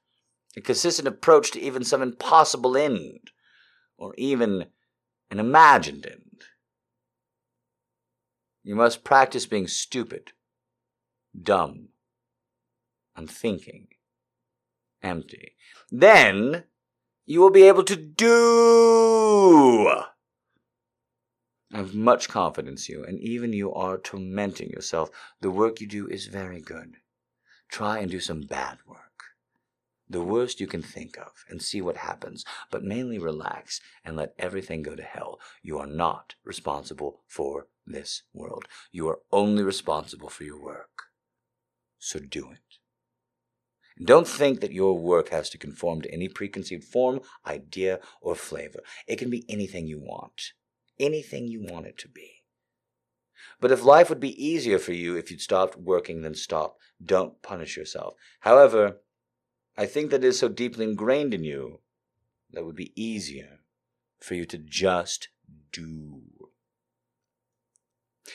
[0.57, 3.31] a consistent approach to even some impossible end,
[3.97, 4.65] or even
[5.30, 6.41] an imagined end.
[8.63, 10.31] You must practice being stupid,
[11.39, 11.89] dumb,
[13.15, 13.89] unthinking,
[15.03, 15.55] empty.
[15.91, 16.66] Then
[17.26, 19.90] you will be able to do.
[21.74, 25.10] I have much confidence in you, and even you are tormenting yourself.
[25.41, 26.98] The work you do is very good.
[27.70, 28.99] Try and do some bad work.
[30.07, 34.36] The worst you can think of, and see what happens, but mainly relax and let
[34.38, 35.40] everything go to hell.
[35.64, 38.66] You are not responsible for this world.
[38.91, 41.06] You are only responsible for your work.
[41.98, 42.74] So do it.
[44.03, 48.81] Don't think that your work has to conform to any preconceived form, idea, or flavor.
[49.07, 50.51] It can be anything you want.
[50.99, 52.43] Anything you want it to be.
[53.61, 56.77] But if life would be easier for you if you'd stopped working, then stop.
[57.03, 58.15] Don't punish yourself.
[58.41, 58.97] However,
[59.77, 61.80] I think that is so deeply ingrained in you
[62.51, 63.59] that it would be easier
[64.19, 65.30] for you to just
[65.72, 66.22] do.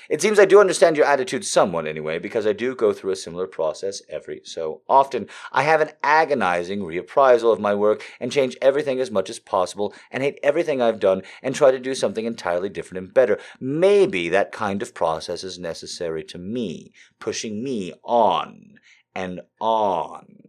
[0.09, 3.17] It seems I do understand your attitude somewhat anyway, because I do go through a
[3.17, 5.29] similar process every so often.
[5.51, 9.93] I have an agonizing reappraisal of my work and change everything as much as possible
[10.11, 13.39] and hate everything I've done and try to do something entirely different and better.
[13.59, 18.79] Maybe that kind of process is necessary to me, pushing me on
[19.15, 20.45] and on.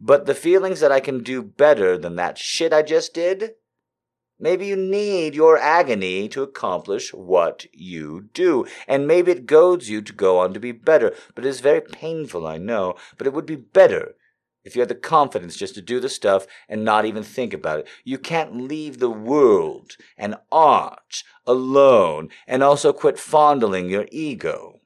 [0.00, 3.54] But the feelings that I can do better than that shit I just did,
[4.40, 10.00] Maybe you need your agony to accomplish what you do, and maybe it goads you
[10.02, 11.12] to go on to be better.
[11.34, 14.14] But it is very painful, I know, but it would be better
[14.64, 17.80] if you had the confidence just to do the stuff and not even think about
[17.80, 17.88] it.
[18.04, 24.80] You can't leave the world and art alone and also quit fondling your ego.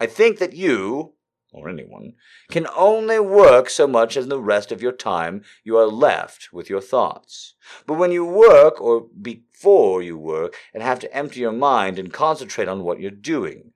[0.00, 1.12] I think that you,
[1.56, 2.12] or anyone,
[2.50, 6.68] can only work so much as the rest of your time you are left with
[6.68, 7.54] your thoughts.
[7.86, 12.12] But when you work, or before you work, and have to empty your mind and
[12.12, 13.72] concentrate on what you're doing,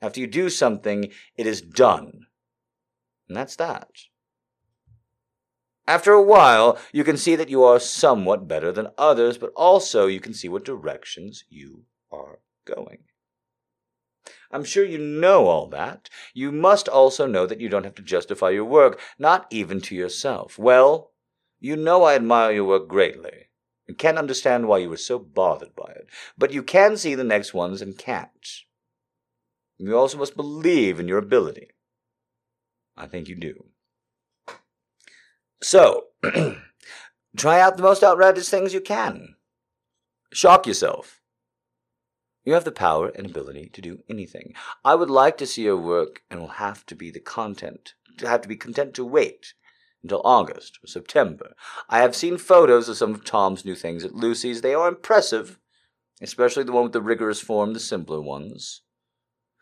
[0.00, 2.26] after you do something, it is done.
[3.28, 3.88] And that's that.
[5.86, 10.06] After a while, you can see that you are somewhat better than others, but also
[10.06, 13.04] you can see what directions you are going.
[14.52, 16.10] I'm sure you know all that.
[16.34, 19.94] You must also know that you don't have to justify your work, not even to
[19.94, 20.58] yourself.
[20.58, 21.12] Well,
[21.58, 23.48] you know I admire your work greatly,
[23.88, 26.08] and can't understand why you were so bothered by it.
[26.36, 28.30] But you can see the next ones and can't.
[29.78, 31.68] You also must believe in your ability.
[32.96, 33.64] I think you do.
[35.62, 36.08] So,
[37.36, 39.36] try out the most outrageous things you can.
[40.32, 41.21] Shock yourself.
[42.44, 44.54] You have the power and ability to do anything.
[44.84, 48.28] I would like to see your work and will have to be the content, to
[48.28, 49.54] have to be content to wait
[50.02, 51.54] until August or September.
[51.88, 54.60] I have seen photos of some of Tom's new things at Lucy's.
[54.60, 55.60] They are impressive,
[56.20, 58.82] especially the one with the rigorous form, the simpler ones.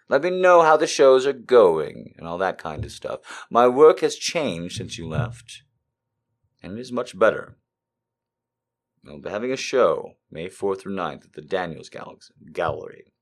[0.08, 3.20] Let me know how the shows are going and all that kind of stuff.
[3.50, 5.62] My work has changed since you left,
[6.62, 7.58] and it is much better.
[9.04, 11.90] We'll be having a show May 4th through 9th at the Daniels
[12.52, 13.12] Gallery.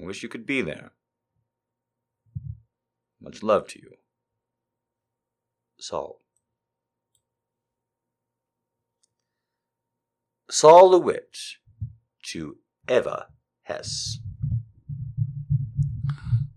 [0.00, 0.92] I wish you could be there.
[3.20, 3.92] Much love to you.
[5.78, 6.20] Sol.
[10.50, 11.36] Sol LeWitt
[12.22, 12.58] to
[12.88, 13.26] Eva
[13.62, 14.20] Hesse.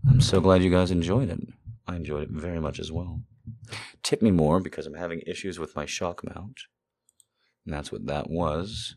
[0.08, 1.40] I'm so glad you guys enjoyed it.
[1.86, 3.22] I enjoyed it very much as well.
[4.02, 6.60] Tip me more because I'm having issues with my shock mount.
[7.64, 8.96] And that's what that was.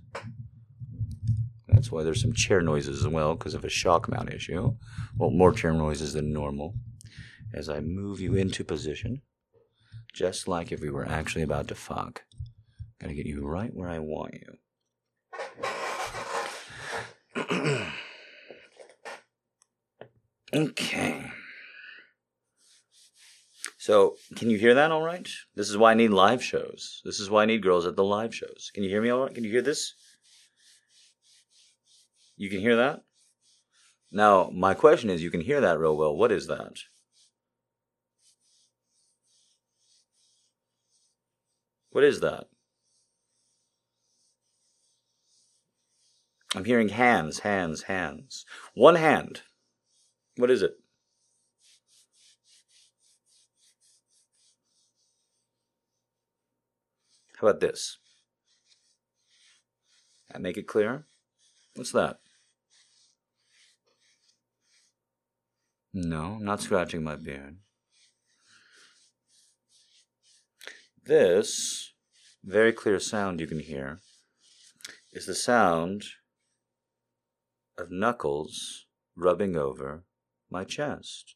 [1.68, 4.76] That's why there's some chair noises as well because of a shock mount issue.
[5.18, 6.76] Well, more chair noises than normal.
[7.54, 9.22] As I move you into position,
[10.14, 12.24] just like if we were actually about to fuck.
[13.00, 14.58] Gotta get you right where I want you.
[20.54, 21.32] okay.
[23.82, 25.28] So, can you hear that all right?
[25.56, 27.02] This is why I need live shows.
[27.04, 28.70] This is why I need girls at the live shows.
[28.76, 29.34] Can you hear me all right?
[29.34, 29.96] Can you hear this?
[32.38, 33.02] You can hear that?
[34.12, 36.16] Now, my question is you can hear that real well.
[36.16, 36.74] What is that?
[41.90, 42.50] What is that?
[46.54, 48.46] I'm hearing hands, hands, hands.
[48.76, 49.42] One hand.
[50.38, 50.81] What is it?
[57.42, 57.98] How about this?
[60.32, 61.06] I make it clear?
[61.76, 62.20] What's that?
[65.92, 67.58] No, I'm not scratching my beard.
[71.04, 71.94] This
[72.44, 74.02] very clear sound you can hear
[75.12, 76.04] is the sound
[77.76, 78.86] of knuckles
[79.16, 80.04] rubbing over
[80.52, 81.36] my chest.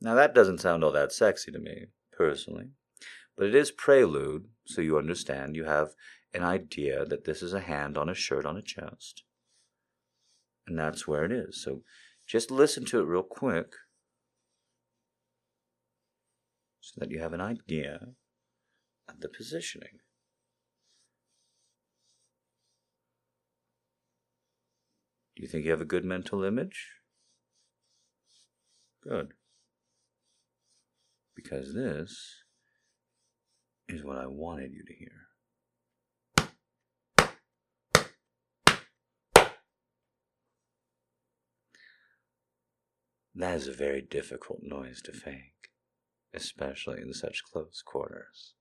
[0.00, 2.70] Now, that doesn't sound all that sexy to me, personally,
[3.36, 5.56] but it is prelude, so you understand.
[5.56, 5.94] You have
[6.32, 9.24] an idea that this is a hand on a shirt on a chest.
[10.66, 11.62] And that's where it is.
[11.62, 11.82] So
[12.26, 13.72] just listen to it real quick
[16.80, 18.08] so that you have an idea
[19.08, 20.00] of the positioning.
[25.34, 26.92] Do you think you have a good mental image?
[29.02, 29.32] Good
[31.48, 32.42] because this
[33.88, 35.28] is what I wanted you to hear.
[43.34, 45.70] That is a very difficult noise to fake,
[46.34, 48.54] especially in such close quarters.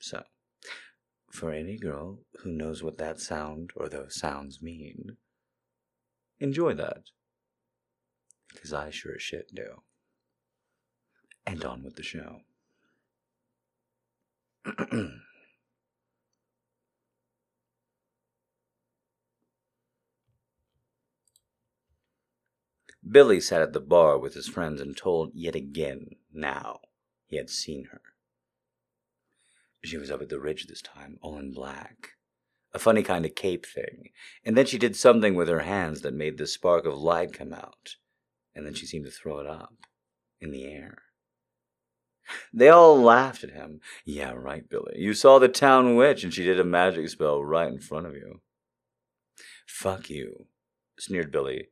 [0.00, 0.22] So,
[1.30, 5.18] for any girl who knows what that sound or those sounds mean,
[6.40, 7.02] enjoy that.
[8.52, 9.82] Because I sure as shit do
[11.48, 12.42] and on with the show.
[23.10, 26.80] Billy sat at the bar with his friends and told yet again now
[27.24, 28.02] he had seen her.
[29.82, 32.10] She was up at the ridge this time, all in black.
[32.74, 34.10] A funny kind of cape thing.
[34.44, 37.54] And then she did something with her hands that made the spark of light come
[37.54, 37.96] out.
[38.54, 39.72] And then she seemed to throw it up
[40.40, 40.98] in the air.
[42.52, 43.80] They all laughed at him.
[44.04, 44.94] Yeah, right, Billy.
[44.96, 48.14] You saw the town witch and she did a magic spell right in front of
[48.14, 48.40] you.
[49.66, 50.46] Fuck you,
[50.98, 51.68] sneered Billy.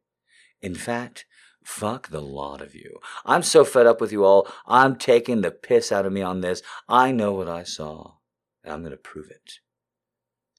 [0.63, 1.27] In fact,
[1.65, 2.99] fuck the lot of you.
[3.25, 4.49] I'm so fed up with you all.
[4.67, 6.63] I'm taking the piss out of me on this.
[6.89, 8.15] I know what I saw,
[8.63, 9.55] and I'm going to prove it.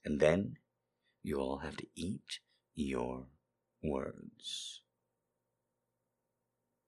[0.04, 0.56] And then
[1.22, 2.40] you all have to eat
[2.74, 3.26] your
[3.82, 4.82] words.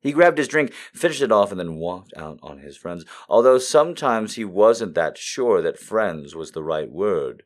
[0.01, 3.59] He grabbed his drink, finished it off, and then walked out on his friends, although
[3.59, 7.43] sometimes he wasn't that sure that friends was the right word.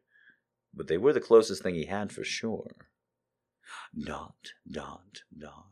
[0.72, 2.88] But they were the closest thing he had for sure.
[3.98, 5.66] Dot, dot, dot.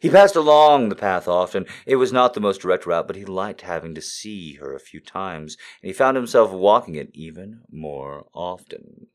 [0.00, 1.66] He passed along the path often.
[1.86, 4.80] It was not the most direct route, but he liked having to see her a
[4.80, 9.06] few times, and he found himself walking it even more often.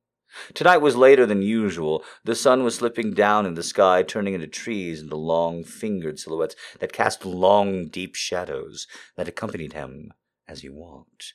[0.54, 2.04] Tonight was later than usual.
[2.24, 6.56] The sun was slipping down in the sky, turning into trees into long fingered silhouettes
[6.80, 10.14] that cast long, deep shadows that accompanied him
[10.48, 11.34] as he walked.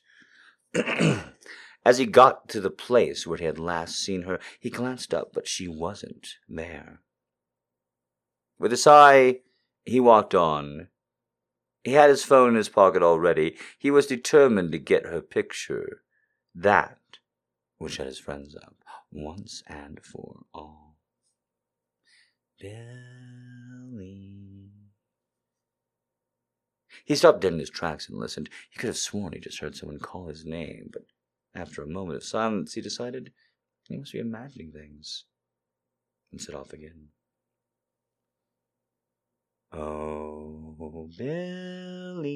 [1.85, 5.31] as he got to the place where he had last seen her, he glanced up,
[5.33, 7.01] but she wasn't there.
[8.57, 9.39] With a sigh,
[9.85, 10.89] he walked on.
[11.83, 13.55] He had his phone in his pocket already.
[13.77, 16.01] He was determined to get her picture.
[16.53, 16.99] That
[17.79, 18.78] would shut his friends up
[19.11, 20.97] once and for all.
[22.59, 22.89] Billy.
[27.05, 28.49] He stopped dead in his tracks and listened.
[28.69, 31.03] He could have sworn he just heard someone call his name, but
[31.55, 33.31] after a moment of silence, he decided
[33.87, 35.25] he must be imagining things
[36.31, 37.07] and set off again.
[39.71, 42.29] Oh, Billy.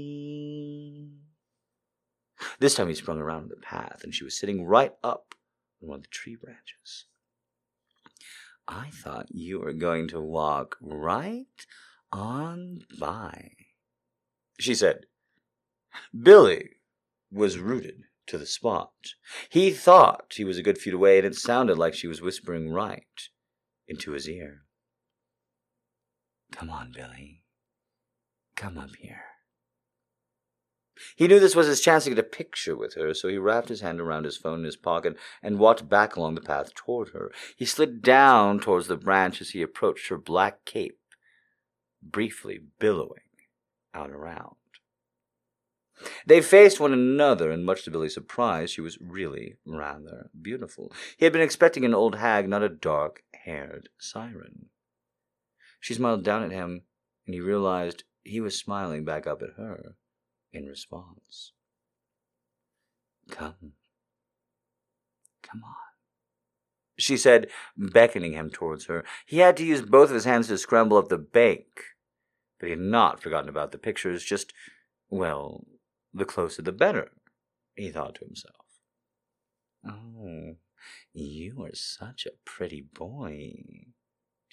[2.59, 5.35] This time he sprung around the path, and she was sitting right up
[5.83, 7.05] on one of the tree branches.
[8.67, 11.65] I thought you were going to walk right
[12.11, 13.51] on by.
[14.59, 15.05] She said,
[16.17, 16.69] Billy
[17.31, 18.93] was rooted to the spot.
[19.49, 22.71] He thought he was a good feet away, and it sounded like she was whispering
[22.71, 23.29] right
[23.87, 24.61] into his ear.
[26.51, 27.43] Come on, Billy.
[28.55, 29.23] Come up here.
[31.15, 33.69] He knew this was his chance to get a picture with her, so he wrapped
[33.69, 37.09] his hand around his phone in his pocket and walked back along the path toward
[37.09, 37.31] her.
[37.55, 40.99] He slid down towards the branch as he approached her black cape,
[42.01, 43.21] briefly billowing
[43.93, 44.55] out around.
[46.25, 50.91] They faced one another, and much to Billy's surprise, she was really rather beautiful.
[51.17, 54.69] He had been expecting an old hag, not a dark haired siren.
[55.79, 56.83] She smiled down at him,
[57.25, 59.95] and he realized he was smiling back up at her
[60.53, 61.51] in response.
[63.29, 63.73] Come.
[65.41, 65.75] Come on.
[66.97, 69.03] She said, beckoning him towards her.
[69.25, 71.65] He had to use both of his hands to scramble up the bank,
[72.59, 74.53] but he had not forgotten about the pictures, just,
[75.09, 75.65] well,
[76.13, 77.11] the closer the better,
[77.75, 78.55] he thought to himself.
[79.85, 80.55] Oh,
[81.13, 83.53] you are such a pretty boy,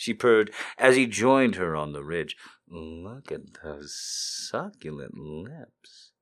[0.01, 2.35] she purred as he joined her on the ridge.
[2.66, 6.12] Look at those succulent lips.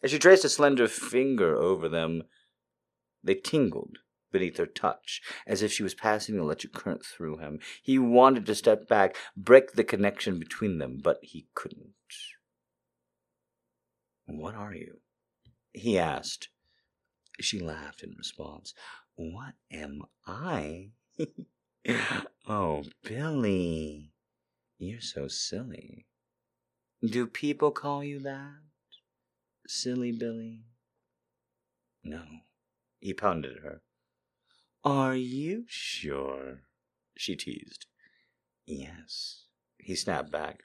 [0.00, 2.22] As she traced a slender finger over them,
[3.24, 3.98] they tingled
[4.30, 7.58] beneath her touch, as if she was passing an electric current through him.
[7.82, 11.94] He wanted to step back, break the connection between them, but he couldn't.
[14.26, 15.00] What are you?
[15.72, 16.48] he asked.
[17.40, 18.72] She laughed in response.
[19.16, 20.90] What am I?
[22.48, 24.12] oh, Billy,
[24.78, 26.06] you're so silly.
[27.04, 28.60] Do people call you that?
[29.66, 30.64] Silly Billy?
[32.02, 32.22] No,
[33.00, 33.82] he pounded her.
[34.84, 36.62] Are you sure?
[37.16, 37.86] She teased.
[38.66, 39.44] Yes,
[39.78, 40.60] he snapped back.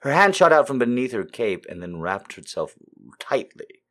[0.00, 2.74] Her hand shot out from beneath her cape and then wrapped herself
[3.18, 3.82] tightly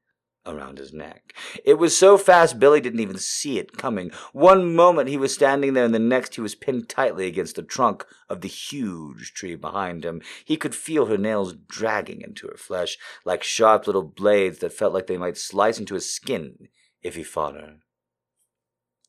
[0.47, 1.33] around his neck.
[1.63, 4.11] It was so fast Billy didn't even see it coming.
[4.33, 7.63] One moment he was standing there, and the next he was pinned tightly against the
[7.63, 10.21] trunk of the huge tree behind him.
[10.45, 14.93] He could feel her nails dragging into her flesh like sharp little blades that felt
[14.93, 16.69] like they might slice into his skin
[17.01, 17.77] if he fought her.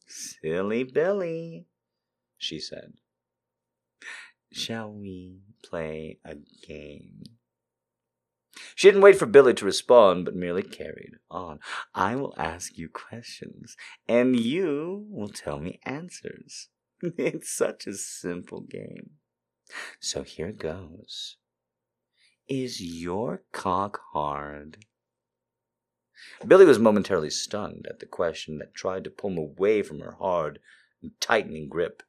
[0.07, 1.67] Silly Billy,
[2.37, 2.95] she said.
[4.53, 6.37] Shall we play a
[6.67, 7.23] game?
[8.75, 11.61] She didn't wait for Billy to respond, but merely carried on.
[11.95, 13.77] I will ask you questions,
[14.09, 16.69] and you will tell me answers.
[17.17, 19.11] It's such a simple game.
[20.01, 21.37] So here goes.
[22.49, 24.79] Is your cock hard?
[26.47, 30.17] Billy was momentarily stunned at the question that tried to pull him away from her
[30.19, 30.59] hard
[31.03, 32.03] and tightening grip.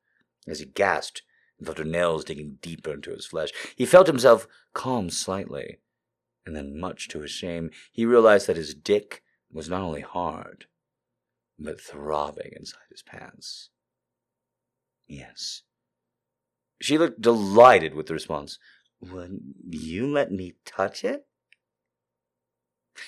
[0.48, 1.22] As he gasped
[1.58, 5.80] and felt her nails digging deeper into his flesh, he felt himself calm slightly
[6.50, 9.22] and then, much to his shame, he realized that his dick
[9.52, 10.66] was not only hard,
[11.60, 13.70] but throbbing inside his pants.
[15.08, 15.62] Yes.
[16.82, 18.58] She looked delighted with the response.
[19.00, 19.40] Would
[19.70, 21.28] you let me touch it?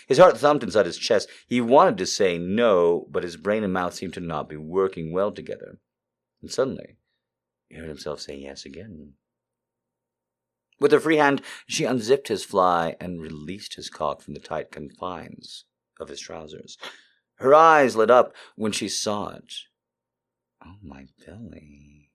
[0.08, 1.28] His heart thumped inside his chest.
[1.48, 5.12] He wanted to say no, but his brain and mouth seemed to not be working
[5.12, 5.80] well together.
[6.44, 6.98] And suddenly,
[7.70, 9.14] he heard himself say yes again.
[10.82, 14.72] With her free hand, she unzipped his fly and released his cock from the tight
[14.72, 15.66] confines
[16.00, 16.76] of his trousers.
[17.36, 19.54] Her eyes lit up when she saw it.
[20.66, 22.10] Oh, my Billy.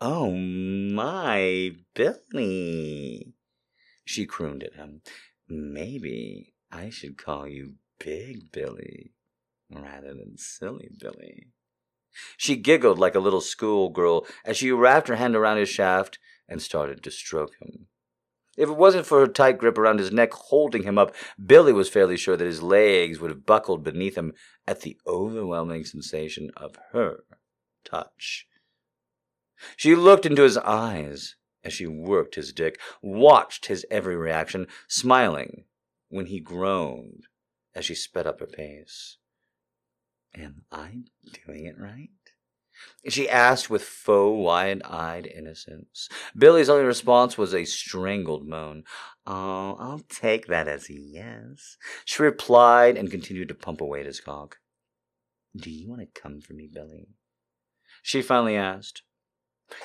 [0.00, 3.32] Oh, my Billy.
[4.04, 5.02] She crooned at him.
[5.48, 9.12] Maybe I should call you Big Billy
[9.70, 11.52] rather than Silly Billy.
[12.36, 16.18] She giggled like a little schoolgirl as she wrapped her hand around his shaft
[16.48, 17.86] and started to stroke him.
[18.56, 21.14] If it wasn't for her tight grip around his neck holding him up,
[21.44, 24.32] Billy was fairly sure that his legs would have buckled beneath him
[24.66, 27.24] at the overwhelming sensation of her
[27.84, 28.46] touch.
[29.76, 35.64] She looked into his eyes as she worked his dick, watched his every reaction, smiling
[36.08, 37.24] when he groaned
[37.74, 39.18] as she sped up her pace.
[40.34, 41.02] Am I
[41.46, 42.10] doing it right?
[43.08, 46.08] She asked with faux wide eyed innocence.
[46.36, 48.84] Billy's only response was a strangled moan.
[49.26, 51.76] Oh, I'll take that as a yes.
[52.04, 54.58] She replied and continued to pump away at his cock.
[55.56, 57.08] Do you want to come for me, Billy?
[58.02, 59.02] She finally asked.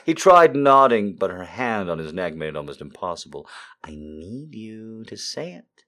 [0.03, 3.47] He tried nodding, but her hand on his neck made it almost impossible.
[3.84, 5.85] I need you to say it,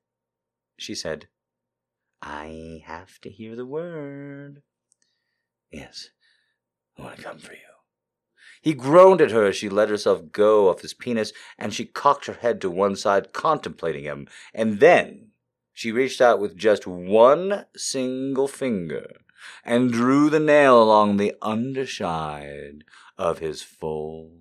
[0.77, 1.27] she said.
[2.21, 4.61] I have to hear the word.
[5.71, 6.09] Yes,
[6.97, 7.59] I want to come for you.
[8.61, 12.25] He groaned at her as she let herself go of his penis, and she cocked
[12.25, 14.27] her head to one side, contemplating him.
[14.53, 15.29] And then
[15.73, 19.21] she reached out with just one single finger
[19.63, 22.83] and drew the nail along the underside
[23.17, 24.31] of his full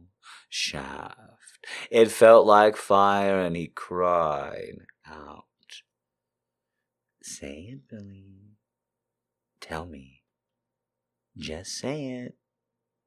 [0.48, 1.66] shaft.
[1.90, 5.44] It felt like fire, and he cried out.
[7.22, 8.56] Say it, Billy.
[9.60, 10.22] Tell me.
[11.36, 12.36] Just say it,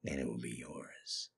[0.05, 1.29] and it will be yours.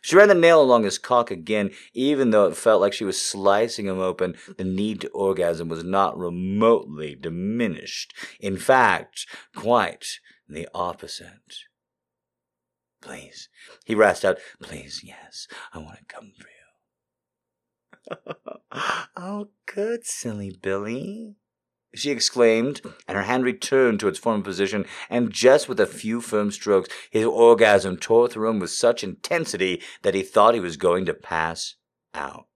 [0.00, 3.20] She ran the nail along his cock again, even though it felt like she was
[3.22, 4.34] slicing him open.
[4.56, 8.12] The need to orgasm was not remotely diminished.
[8.40, 10.18] In fact, quite
[10.48, 11.58] the opposite.
[13.00, 13.48] Please,
[13.84, 18.34] he rasped out, please, yes, I want to come for you.
[19.16, 21.36] oh, good, silly Billy
[21.94, 26.20] she exclaimed, and her hand returned to its former position, and just with a few
[26.20, 30.76] firm strokes, his orgasm tore through him with such intensity that he thought he was
[30.76, 31.76] going to pass
[32.14, 32.46] out.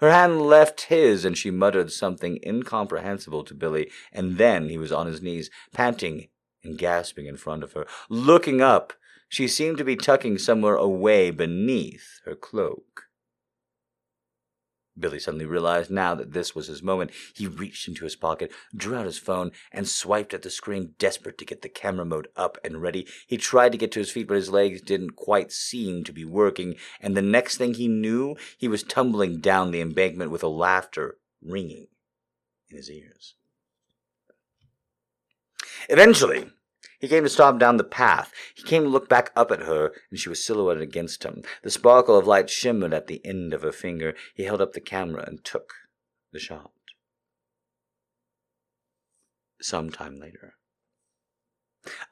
[0.00, 4.92] Her hand left his, and she muttered something incomprehensible to Billy, and then he was
[4.92, 6.28] on his knees, panting
[6.62, 7.86] and gasping in front of her.
[8.08, 8.92] Looking up,
[9.28, 13.07] she seemed to be tucking somewhere away beneath her cloak.
[14.98, 17.10] Billy suddenly realized now that this was his moment.
[17.34, 21.38] He reached into his pocket, drew out his phone, and swiped at the screen, desperate
[21.38, 23.06] to get the camera mode up and ready.
[23.26, 26.24] He tried to get to his feet, but his legs didn't quite seem to be
[26.24, 30.48] working, and the next thing he knew, he was tumbling down the embankment with a
[30.48, 31.86] laughter ringing
[32.70, 33.34] in his ears.
[35.88, 36.50] Eventually,
[36.98, 38.32] he came to stop down the path.
[38.54, 41.42] He came to look back up at her, and she was silhouetted against him.
[41.62, 44.14] The sparkle of light shimmered at the end of her finger.
[44.34, 45.72] He held up the camera and took
[46.32, 46.72] the shot.
[49.60, 50.54] Some time later.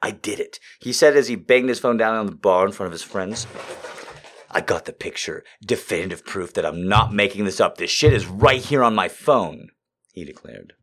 [0.01, 2.71] I did it, he said as he banged his phone down on the bar in
[2.71, 3.45] front of his friends.
[4.49, 5.43] I got the picture.
[5.63, 7.77] Definitive proof that I'm not making this up.
[7.77, 9.69] This shit is right here on my phone,
[10.13, 10.73] he declared.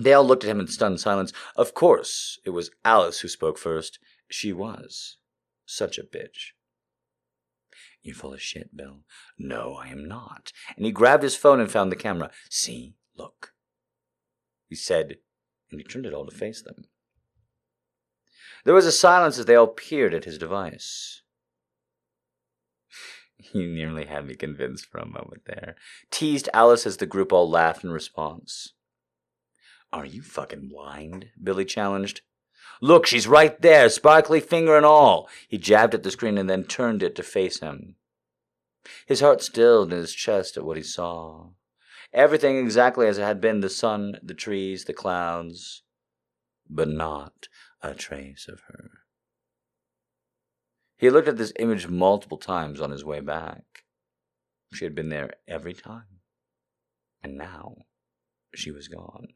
[0.00, 1.32] They all looked at him in stunned silence.
[1.56, 3.98] Of course, it was Alice who spoke first.
[4.28, 5.18] She was
[5.66, 6.52] such a bitch.
[8.02, 9.00] You're full of shit, Bill.
[9.38, 10.52] No, I am not.
[10.76, 12.30] And he grabbed his phone and found the camera.
[12.50, 13.54] See, look.
[14.68, 15.16] He said,
[15.70, 16.84] and he turned it all to face them.
[18.64, 21.22] There was a silence as they all peered at his device.
[23.52, 25.76] You nearly had me convinced for a moment there.
[26.10, 28.72] Teased Alice as the group all laughed in response.
[29.94, 31.28] Are you fucking blind?
[31.40, 32.22] Billy challenged.
[32.80, 35.28] Look, she's right there, sparkly finger and all.
[35.48, 37.94] He jabbed at the screen and then turned it to face him.
[39.06, 41.50] His heart stilled in his chest at what he saw.
[42.12, 45.84] Everything exactly as it had been the sun, the trees, the clouds,
[46.68, 47.46] but not
[47.80, 48.90] a trace of her.
[50.96, 53.84] He looked at this image multiple times on his way back.
[54.72, 56.18] She had been there every time.
[57.22, 57.76] And now
[58.56, 59.28] she was gone.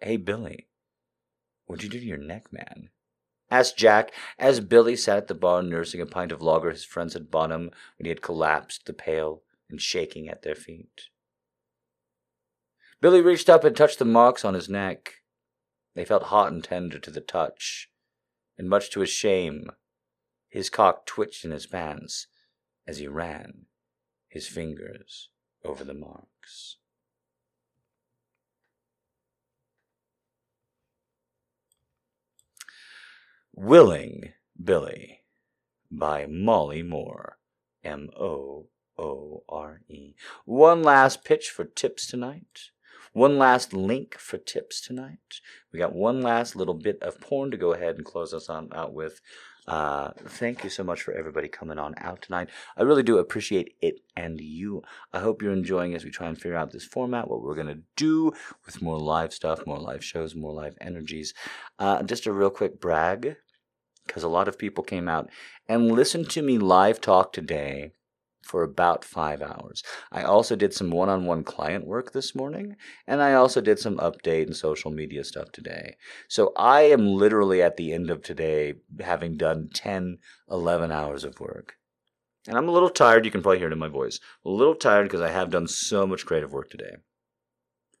[0.00, 0.68] Hey, Billy,
[1.66, 2.90] what'd you do to your neck, man?
[3.50, 7.14] asked Jack as Billy sat at the bar nursing a pint of lager his friends
[7.14, 11.08] had bought him when he had collapsed the pail and shaking at their feet.
[13.00, 15.14] Billy reached up and touched the marks on his neck.
[15.94, 17.90] They felt hot and tender to the touch,
[18.56, 19.70] and much to his shame,
[20.48, 22.28] his cock twitched in his pants
[22.86, 23.66] as he ran
[24.28, 25.30] his fingers
[25.64, 26.76] over the marks.
[33.60, 35.22] Willing Billy
[35.90, 37.38] by Molly Moore.
[37.82, 40.14] M O O R E.
[40.44, 42.70] One last pitch for tips tonight.
[43.12, 45.40] One last link for tips tonight.
[45.72, 48.68] We got one last little bit of porn to go ahead and close us on
[48.72, 49.20] out with.
[49.66, 52.50] Uh, thank you so much for everybody coming on out tonight.
[52.76, 54.82] I really do appreciate it and you.
[55.12, 57.66] I hope you're enjoying as we try and figure out this format, what we're going
[57.66, 58.32] to do
[58.64, 61.34] with more live stuff, more live shows, more live energies.
[61.80, 63.36] Uh, just a real quick brag
[64.08, 65.30] because a lot of people came out
[65.68, 67.92] and listened to me live talk today
[68.42, 69.82] for about five hours.
[70.10, 72.76] I also did some one on one client work this morning,
[73.06, 75.96] and I also did some update and social media stuff today.
[76.28, 80.18] So I am literally at the end of today having done 10,
[80.50, 81.76] 11 hours of work.
[82.46, 84.18] And I'm a little tired, you can probably hear it in my voice.
[84.44, 86.96] A little tired because I have done so much creative work today.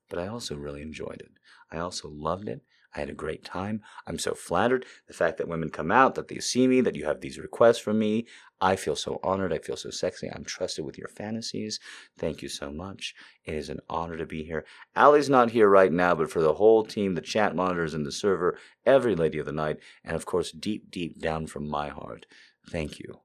[0.08, 1.32] But I also really enjoyed it.
[1.70, 2.62] I also loved it.
[2.98, 3.82] I had a great time.
[4.08, 4.84] I'm so flattered.
[5.06, 7.78] The fact that women come out, that they see me, that you have these requests
[7.78, 8.26] from me,
[8.60, 9.52] I feel so honored.
[9.52, 10.28] I feel so sexy.
[10.28, 11.78] I'm trusted with your fantasies.
[12.18, 13.14] Thank you so much.
[13.44, 14.64] It is an honor to be here.
[14.96, 18.10] Allie's not here right now, but for the whole team, the chat monitors and the
[18.10, 22.26] server, every lady of the night, and of course, deep, deep down from my heart,
[22.68, 23.20] thank you.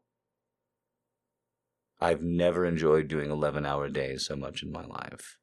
[2.00, 5.40] I've never enjoyed doing 11 hour days so much in my life.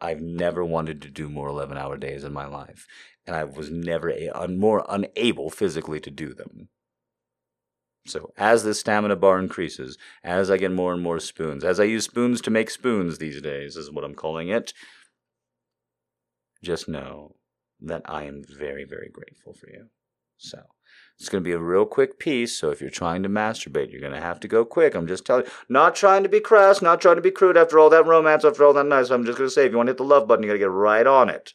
[0.00, 2.86] I've never wanted to do more 11 hour days in my life,
[3.26, 6.68] and I was never a, un, more unable physically to do them.
[8.06, 11.84] So, as the stamina bar increases, as I get more and more spoons, as I
[11.84, 14.72] use spoons to make spoons these days, is what I'm calling it,
[16.62, 17.36] just know
[17.80, 19.86] that I am very, very grateful for you.
[20.38, 20.62] So,
[21.20, 24.00] it's going to be a real quick piece, so if you're trying to masturbate, you're
[24.00, 24.94] going to have to go quick.
[24.94, 27.78] I'm just telling you, not trying to be crass, not trying to be crude after
[27.78, 29.10] all that romance, after all that nice.
[29.10, 30.54] I'm just going to say, if you want to hit the love button, you got
[30.54, 31.52] to get right on it.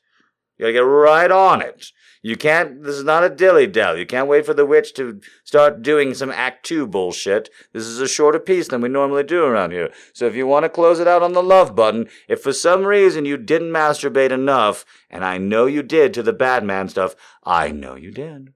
[0.57, 1.91] You gotta get right on it.
[2.21, 3.99] You can't, this is not a dilly dally.
[3.99, 7.49] You can't wait for the witch to start doing some act two bullshit.
[7.73, 9.91] This is a shorter piece than we normally do around here.
[10.13, 12.85] So if you want to close it out on the love button, if for some
[12.85, 17.71] reason you didn't masturbate enough, and I know you did to the Batman stuff, I
[17.71, 18.54] know you did.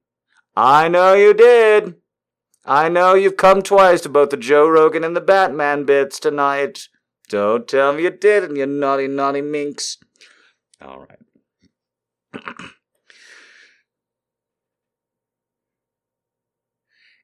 [0.61, 1.95] I know you did.
[2.65, 6.89] I know you've come twice to both the Joe Rogan and the Batman bits tonight.
[7.29, 9.97] Don't tell me you didn't, you naughty, naughty minx.
[10.81, 12.43] All right.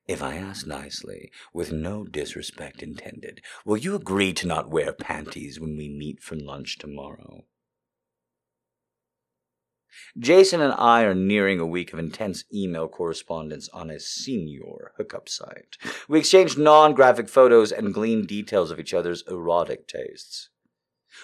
[0.07, 5.59] If I ask nicely, with no disrespect intended, will you agree to not wear panties
[5.59, 7.43] when we meet for lunch tomorrow?
[10.17, 15.27] Jason and I are nearing a week of intense email correspondence on a senior hookup
[15.29, 15.77] site.
[16.07, 20.49] We exchange non graphic photos and glean details of each other's erotic tastes.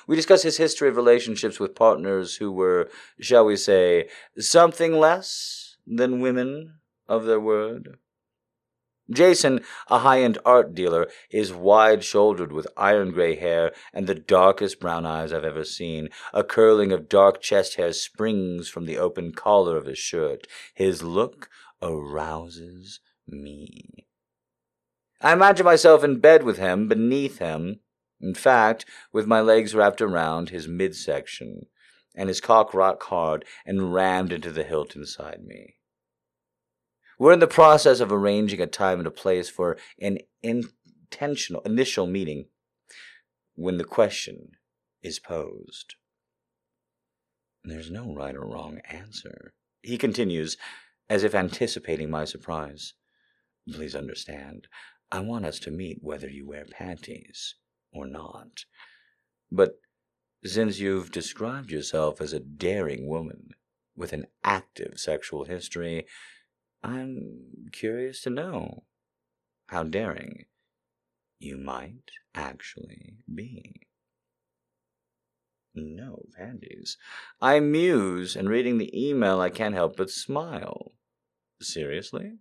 [0.08, 2.90] We discuss his history of relationships with partners who were,
[3.20, 6.76] shall we say, something less than women
[7.08, 7.98] of their word.
[9.14, 14.16] Jason, a high end art dealer, is wide shouldered with iron gray hair and the
[14.16, 16.10] darkest brown eyes I've ever seen.
[16.34, 20.48] A curling of dark chest hair springs from the open collar of his shirt.
[20.74, 21.50] His look
[21.82, 24.06] arouses me.
[25.22, 27.80] I imagine myself in bed with him, beneath him,
[28.20, 31.68] in fact, with my legs wrapped around his midsection,
[32.16, 35.76] and his cock rock hard and rammed into the hilt inside me.
[37.22, 42.08] We're in the process of arranging a time and a place for an intentional initial
[42.08, 42.46] meeting
[43.54, 44.54] when the question
[45.04, 45.94] is posed.
[47.64, 49.54] There's no right or wrong answer.
[49.84, 50.58] He continues,
[51.12, 52.96] as if anticipating my surprise.
[53.72, 54.68] Please understand,
[55.12, 57.54] I want us to meet whether you wear panties
[57.94, 58.66] or not.
[59.52, 59.76] But
[60.44, 63.50] since you've described yourself as a daring woman
[63.96, 66.08] with an active sexual history,
[66.84, 68.84] I'm curious to know
[69.68, 70.46] how daring
[71.40, 73.88] you might actually be.
[75.74, 76.98] No panties.
[77.40, 80.92] I muse, and reading the email, I can't help but smile.
[81.62, 82.34] Seriously?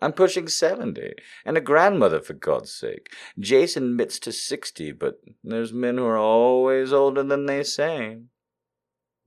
[0.00, 1.12] I'm pushing 70,
[1.44, 3.12] and a grandmother, for God's sake.
[3.38, 8.18] Jason admits to 60, but there's men who are always older than they say.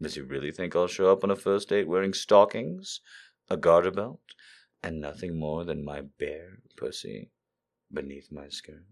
[0.02, 3.00] Does he really think I'll show up on a first date wearing stockings,
[3.54, 4.22] a garter belt,
[4.82, 7.32] and nothing more than my bare pussy
[7.92, 8.86] beneath my skirt?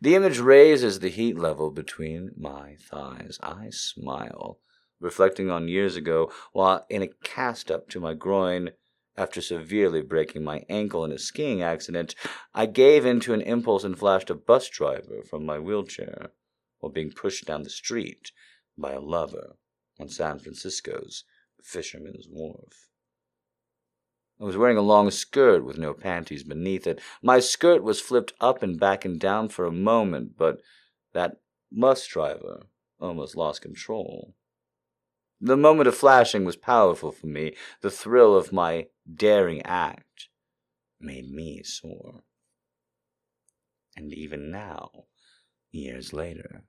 [0.00, 3.38] The image raises the heat level between my thighs.
[3.42, 4.60] I smile
[5.00, 8.70] reflecting on years ago while in a cast up to my groin
[9.16, 12.14] after severely breaking my ankle in a skiing accident,
[12.52, 16.32] I gave in to an impulse and flashed a bus driver from my wheelchair
[16.78, 18.32] while being pushed down the street
[18.76, 19.56] by a lover
[19.98, 21.24] on San Francisco's
[21.66, 22.90] Fisherman's Wharf.
[24.40, 27.00] I was wearing a long skirt with no panties beneath it.
[27.22, 30.60] My skirt was flipped up and back and down for a moment, but
[31.12, 31.40] that
[31.72, 32.66] bus driver
[33.00, 34.34] almost lost control.
[35.40, 37.56] The moment of flashing was powerful for me.
[37.80, 40.28] The thrill of my daring act
[41.00, 42.22] made me sore.
[43.96, 44.90] And even now,
[45.72, 46.64] years later,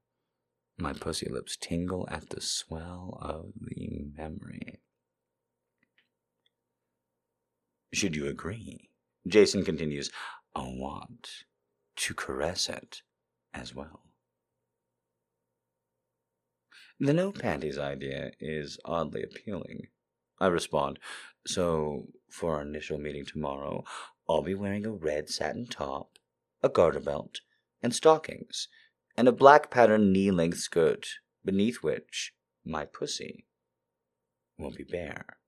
[0.78, 4.82] my pussy lips tingle at the swell of the memory.
[7.98, 8.92] Should you agree,
[9.28, 10.12] Jason continues,
[10.54, 11.30] I want
[11.96, 13.02] to caress it
[13.56, 14.04] as well.
[17.00, 19.88] The no panties idea is oddly appealing.
[20.40, 21.00] I respond,
[21.48, 23.84] so for our initial meeting tomorrow,
[24.30, 26.20] I'll be wearing a red satin top,
[26.62, 27.40] a garter belt,
[27.82, 28.68] and stockings,
[29.18, 31.08] and a black patterned knee length skirt,
[31.44, 33.48] beneath which my pussy
[34.60, 35.40] will be bare.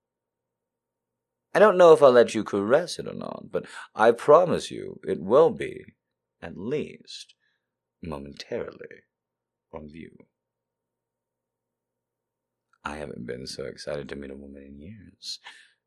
[1.52, 5.00] I don't know if I'll let you caress it or not, but I promise you
[5.06, 5.84] it will be,
[6.40, 7.34] at least,
[8.02, 9.04] momentarily,
[9.72, 10.10] on view.
[12.84, 15.40] I haven't been so excited to meet a woman in years.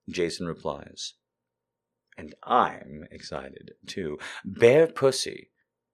[0.09, 1.13] Jason replies.
[2.17, 4.19] And I'm excited, too.
[4.45, 5.49] Bare pussy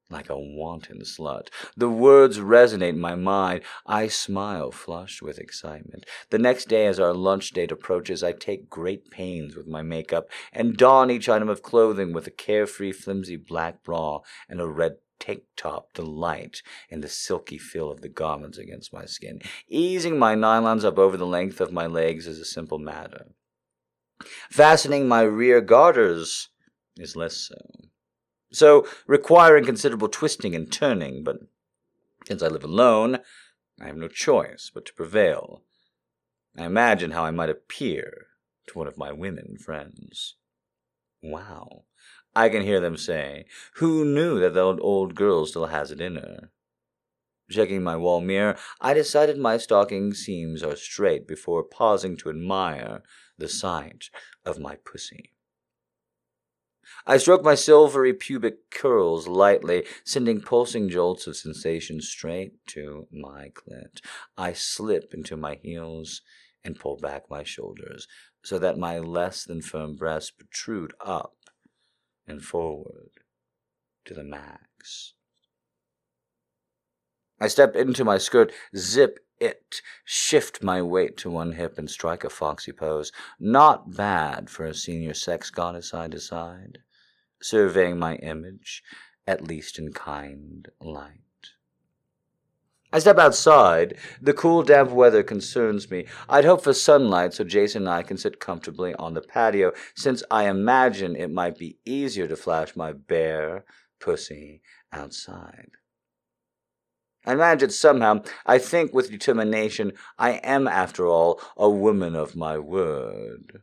[0.10, 1.50] like a wanton slut.
[1.78, 3.62] The words resonate in my mind.
[3.86, 6.06] I smile, flushed with excitement.
[6.32, 10.28] The next day, as our lunch date approaches, I take great pains with my makeup
[10.52, 14.98] and don each item of clothing with a carefree, flimsy black bra and a red
[15.20, 19.42] tank top the delight in the silky feel of the garments against my skin.
[19.68, 23.28] Easing my nylons up over the length of my legs is a simple matter.
[24.50, 26.50] Fastening my rear garters
[26.98, 27.56] is less so
[28.52, 31.38] so requiring considerable twisting and turning, but
[32.26, 33.20] since I live alone,
[33.82, 35.64] I have no choice but to prevail.
[36.58, 38.28] I imagine how I might appear
[38.68, 40.36] to one of my women friends.
[41.22, 41.86] Wow,
[42.36, 43.46] I can hear them say,
[43.76, 46.52] Who knew that the old girl still has it in her?
[47.50, 53.02] Checking my wall mirror, I decided my stocking seams are straight before pausing to admire
[53.38, 54.10] the sight
[54.46, 55.34] of my pussy.
[57.06, 63.50] I stroke my silvery pubic curls lightly, sending pulsing jolts of sensation straight to my
[63.50, 64.02] clit.
[64.38, 66.22] I slip into my heels
[66.64, 68.08] and pull back my shoulders
[68.44, 71.36] so that my less than firm breasts protrude up
[72.28, 73.12] and forward
[74.06, 75.14] to the max.
[77.40, 82.24] I step into my skirt, zip it, shift my weight to one hip, and strike
[82.24, 83.12] a foxy pose.
[83.40, 86.80] Not bad for a senior sex goddess, I decide
[87.42, 88.84] surveying my image,
[89.28, 91.20] at least in kind light.
[92.92, 93.98] I step outside.
[94.20, 96.08] The cool, damp weather concerns me.
[96.28, 100.24] I'd hope for sunlight so Jason and I can sit comfortably on the patio, since
[100.32, 103.64] I imagine it might be easier to flash my bare
[104.00, 104.62] pussy
[104.92, 105.70] outside.
[107.26, 112.58] I imagine somehow, I think with determination, I am, after all, a woman of my
[112.58, 113.62] word.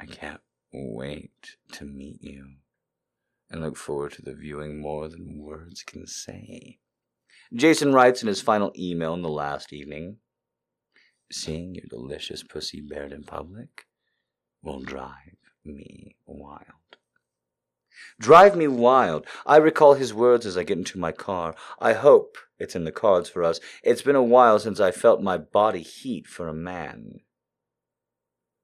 [0.00, 0.40] I can't
[0.72, 2.54] wait to meet you
[3.50, 6.78] and look forward to the viewing more than words can say.
[7.54, 10.18] Jason writes in his final email in the last evening
[11.30, 13.86] Seeing your delicious pussy bared in public
[14.62, 16.97] will drive me wild.
[18.20, 19.26] Drive me wild.
[19.46, 21.54] I recall his words as I get into my car.
[21.78, 23.60] I hope it's in the cards for us.
[23.82, 27.20] It's been a while since I felt my body heat for a man.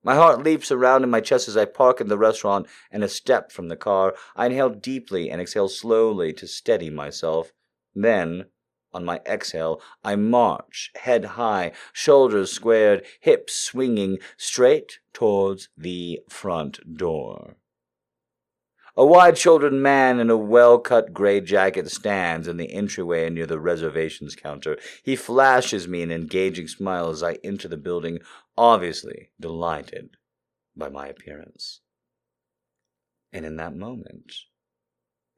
[0.03, 3.09] My heart leaps around in my chest as I park in the restaurant and a
[3.09, 4.15] step from the car.
[4.37, 7.53] I inhale deeply and exhale slowly to steady myself.
[7.95, 8.47] Then,
[8.93, 16.97] on my exhale, I march, head high, shoulders squared, hips swinging, straight towards the front
[16.97, 17.57] door.
[18.97, 23.47] A wide shouldered man in a well cut gray jacket stands in the entryway near
[23.47, 24.79] the reservations counter.
[25.03, 28.21] He flashes me an engaging smile as I enter the building,
[28.57, 30.11] obviously delighted
[30.77, 31.81] by my appearance.
[33.33, 34.33] And in that moment,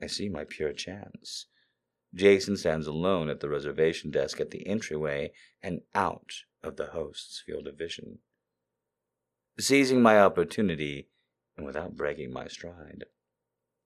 [0.02, 1.46] I see my pure chance.
[2.14, 6.30] Jason stands alone at the reservation desk at the entryway and out
[6.62, 8.18] of the host's field of vision.
[9.58, 11.08] Seizing my opportunity,
[11.56, 13.04] and without breaking my stride,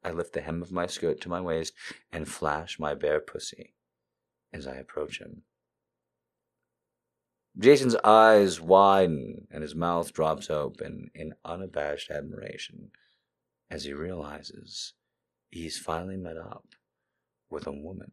[0.03, 1.75] I lift the hem of my skirt to my waist
[2.13, 3.75] and flash my bare pussy
[4.53, 5.43] as I approach him.
[7.59, 12.91] Jason's eyes widen and his mouth drops open in unabashed admiration
[13.71, 14.95] as he realizes
[15.51, 16.65] he's finally met up
[17.51, 18.13] with a woman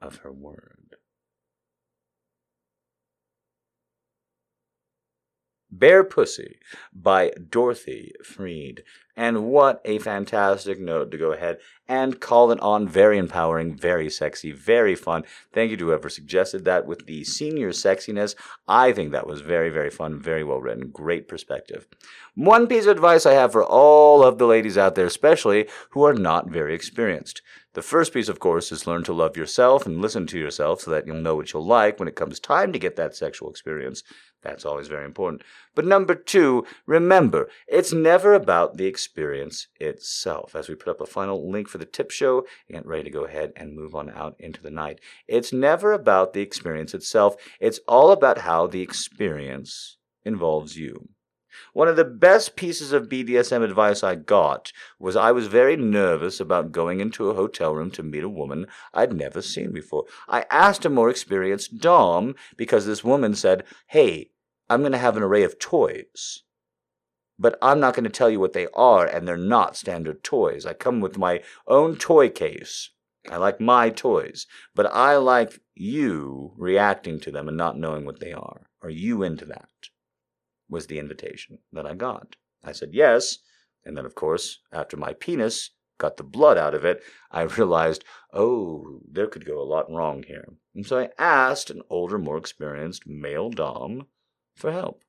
[0.00, 0.83] of her word.
[5.78, 6.58] Bare Pussy
[6.92, 8.84] by Dorothy Freed.
[9.16, 12.88] And what a fantastic note to go ahead and call it on.
[12.88, 15.24] Very empowering, very sexy, very fun.
[15.52, 18.34] Thank you to whoever suggested that with the senior sexiness.
[18.66, 21.86] I think that was very, very fun, very well written, great perspective.
[22.34, 26.04] One piece of advice I have for all of the ladies out there, especially who
[26.04, 27.40] are not very experienced.
[27.74, 30.92] The first piece, of course, is learn to love yourself and listen to yourself so
[30.92, 34.04] that you'll know what you'll like when it comes time to get that sexual experience.
[34.42, 35.42] That's always very important.
[35.74, 40.54] But number two, remember, it's never about the experience itself.
[40.54, 43.24] As we put up a final link for the tip show, get ready to go
[43.24, 45.00] ahead and move on out into the night.
[45.26, 47.34] It's never about the experience itself.
[47.58, 51.08] It's all about how the experience involves you.
[51.72, 56.40] One of the best pieces of BDSM advice I got was I was very nervous
[56.40, 60.04] about going into a hotel room to meet a woman I'd never seen before.
[60.28, 64.30] I asked a more experienced Dom because this woman said, Hey,
[64.68, 66.42] I'm going to have an array of toys.
[67.38, 70.64] But I'm not going to tell you what they are, and they're not standard toys.
[70.64, 72.90] I come with my own toy case.
[73.28, 78.20] I like my toys, but I like you reacting to them and not knowing what
[78.20, 78.68] they are.
[78.82, 79.68] Are you into that?
[80.68, 82.36] Was the invitation that I got.
[82.62, 83.38] I said yes,
[83.84, 88.04] and then, of course, after my penis got the blood out of it, I realized,
[88.32, 90.48] oh, there could go a lot wrong here.
[90.74, 94.06] And so I asked an older, more experienced male Dom
[94.56, 95.02] for help.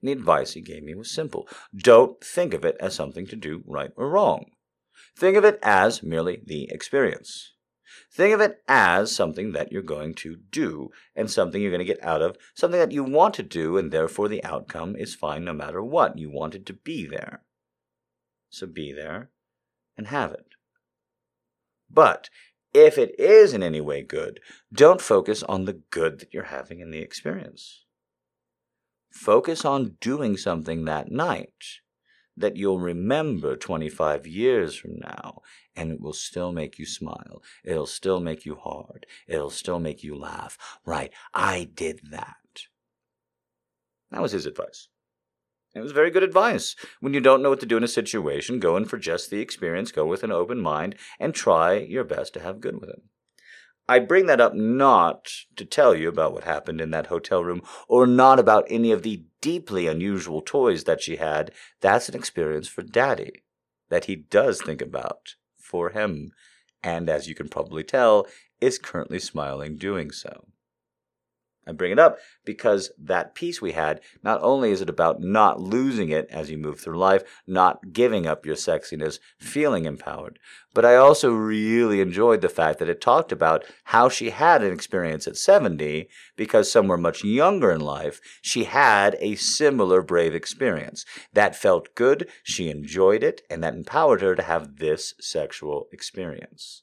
[0.00, 3.36] And the advice he gave me was simple don't think of it as something to
[3.36, 4.46] do right or wrong.
[5.16, 7.52] Think of it as merely the experience.
[8.12, 11.84] Think of it as something that you're going to do and something you're going to
[11.84, 15.44] get out of, something that you want to do, and therefore the outcome is fine
[15.44, 16.18] no matter what.
[16.18, 17.42] You wanted to be there.
[18.50, 19.30] So be there
[19.96, 20.46] and have it.
[21.90, 22.28] But
[22.74, 24.40] if it is in any way good,
[24.72, 27.84] don't focus on the good that you're having in the experience.
[29.10, 31.80] Focus on doing something that night
[32.36, 35.42] that you'll remember 25 years from now
[35.76, 37.42] and it will still make you smile.
[37.64, 39.06] It'll still make you hard.
[39.26, 40.58] It'll still make you laugh.
[40.84, 42.36] Right, I did that.
[44.10, 44.88] That was his advice.
[45.74, 46.76] It was very good advice.
[47.00, 49.40] When you don't know what to do in a situation, go in for just the
[49.40, 53.02] experience, go with an open mind, and try your best to have good with it.
[53.88, 57.62] I bring that up not to tell you about what happened in that hotel room
[57.88, 61.50] or not about any of the deeply unusual toys that she had.
[61.80, 63.42] That's an experience for Daddy
[63.90, 66.32] that he does think about for him,
[66.82, 68.26] and as you can probably tell,
[68.60, 70.46] is currently smiling doing so.
[71.66, 75.60] I bring it up because that piece we had, not only is it about not
[75.60, 80.40] losing it as you move through life, not giving up your sexiness, feeling empowered,
[80.74, 84.72] but I also really enjoyed the fact that it talked about how she had an
[84.72, 91.04] experience at 70 because somewhere much younger in life, she had a similar brave experience.
[91.32, 96.82] That felt good, she enjoyed it, and that empowered her to have this sexual experience.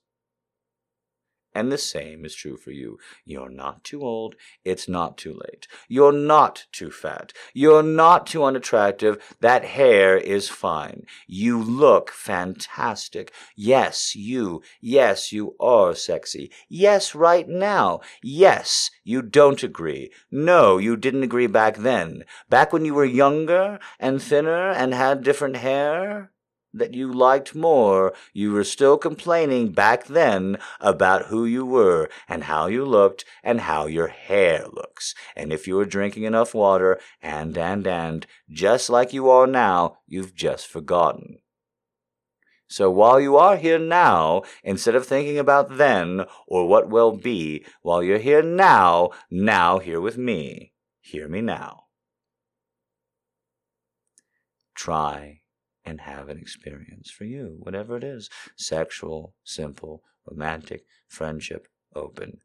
[1.53, 2.99] And the same is true for you.
[3.26, 4.35] You're not too old.
[4.63, 5.67] It's not too late.
[5.88, 7.34] You're not too fat.
[7.53, 9.17] You're not too unattractive.
[9.41, 11.05] That hair is fine.
[11.27, 13.34] You look fantastic.
[13.55, 14.61] Yes, you.
[14.80, 16.51] Yes, you are sexy.
[16.67, 18.01] Yes, right now.
[18.21, 20.11] Yes, you don't agree.
[20.30, 22.26] No, you didn't agree back then.
[22.49, 26.31] Back when you were younger and thinner and had different hair
[26.73, 32.43] that you liked more, you were still complaining back then about who you were and
[32.45, 35.15] how you looked and how your hair looks.
[35.35, 39.97] And if you were drinking enough water and, and, and, just like you are now,
[40.07, 41.39] you've just forgotten.
[42.67, 47.65] So while you are here now, instead of thinking about then or what will be,
[47.81, 51.85] while you're here now, now here with me, hear me now.
[54.75, 55.41] Try
[55.85, 62.39] and have an experience for you, whatever it is sexual, simple, romantic, friendship, open.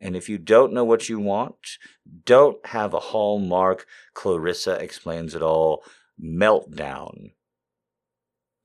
[0.00, 1.78] And if you don't know what you want,
[2.24, 5.82] don't have a hallmark, Clarissa explains it all,
[6.22, 7.32] meltdown.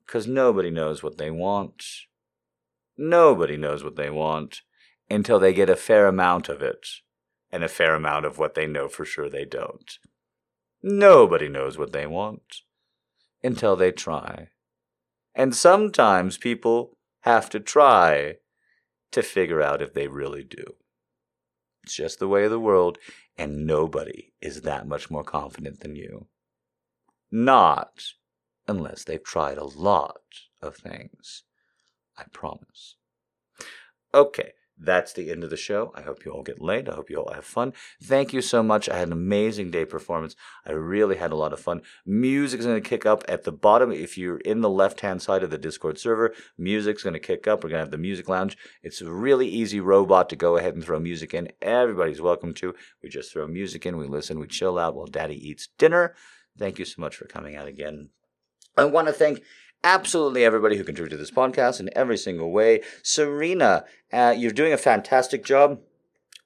[0.05, 1.85] Because nobody knows what they want.
[2.97, 4.61] Nobody knows what they want
[5.09, 6.85] until they get a fair amount of it,
[7.51, 9.97] and a fair amount of what they know for sure they don't.
[10.83, 12.61] Nobody knows what they want
[13.43, 14.49] until they try.
[15.33, 18.35] And sometimes people have to try
[19.11, 20.75] to figure out if they really do.
[21.83, 22.97] It's just the way of the world,
[23.37, 26.27] and nobody is that much more confident than you.
[27.31, 28.03] Not
[28.67, 30.21] unless they've tried a lot
[30.61, 31.43] of things.
[32.17, 32.97] I promise.
[34.13, 34.51] Okay,
[34.83, 35.91] that's the end of the show.
[35.95, 36.89] I hope you all get laid.
[36.89, 37.73] I hope you all have fun.
[38.01, 38.89] Thank you so much.
[38.89, 40.35] I had an amazing day performance.
[40.65, 41.81] I really had a lot of fun.
[42.05, 43.91] Music's going to kick up at the bottom.
[43.91, 47.47] If you're in the left hand side of the Discord server, music's going to kick
[47.47, 47.63] up.
[47.63, 48.57] We're going to have the music lounge.
[48.81, 51.51] It's a really easy robot to go ahead and throw music in.
[51.61, 52.73] Everybody's welcome to.
[53.03, 56.15] We just throw music in, we listen, we chill out while daddy eats dinner.
[56.57, 58.09] Thank you so much for coming out again.
[58.77, 59.41] I want to thank
[59.83, 62.81] absolutely everybody who contributed to this podcast in every single way.
[63.03, 65.79] Serena, uh, you're doing a fantastic job.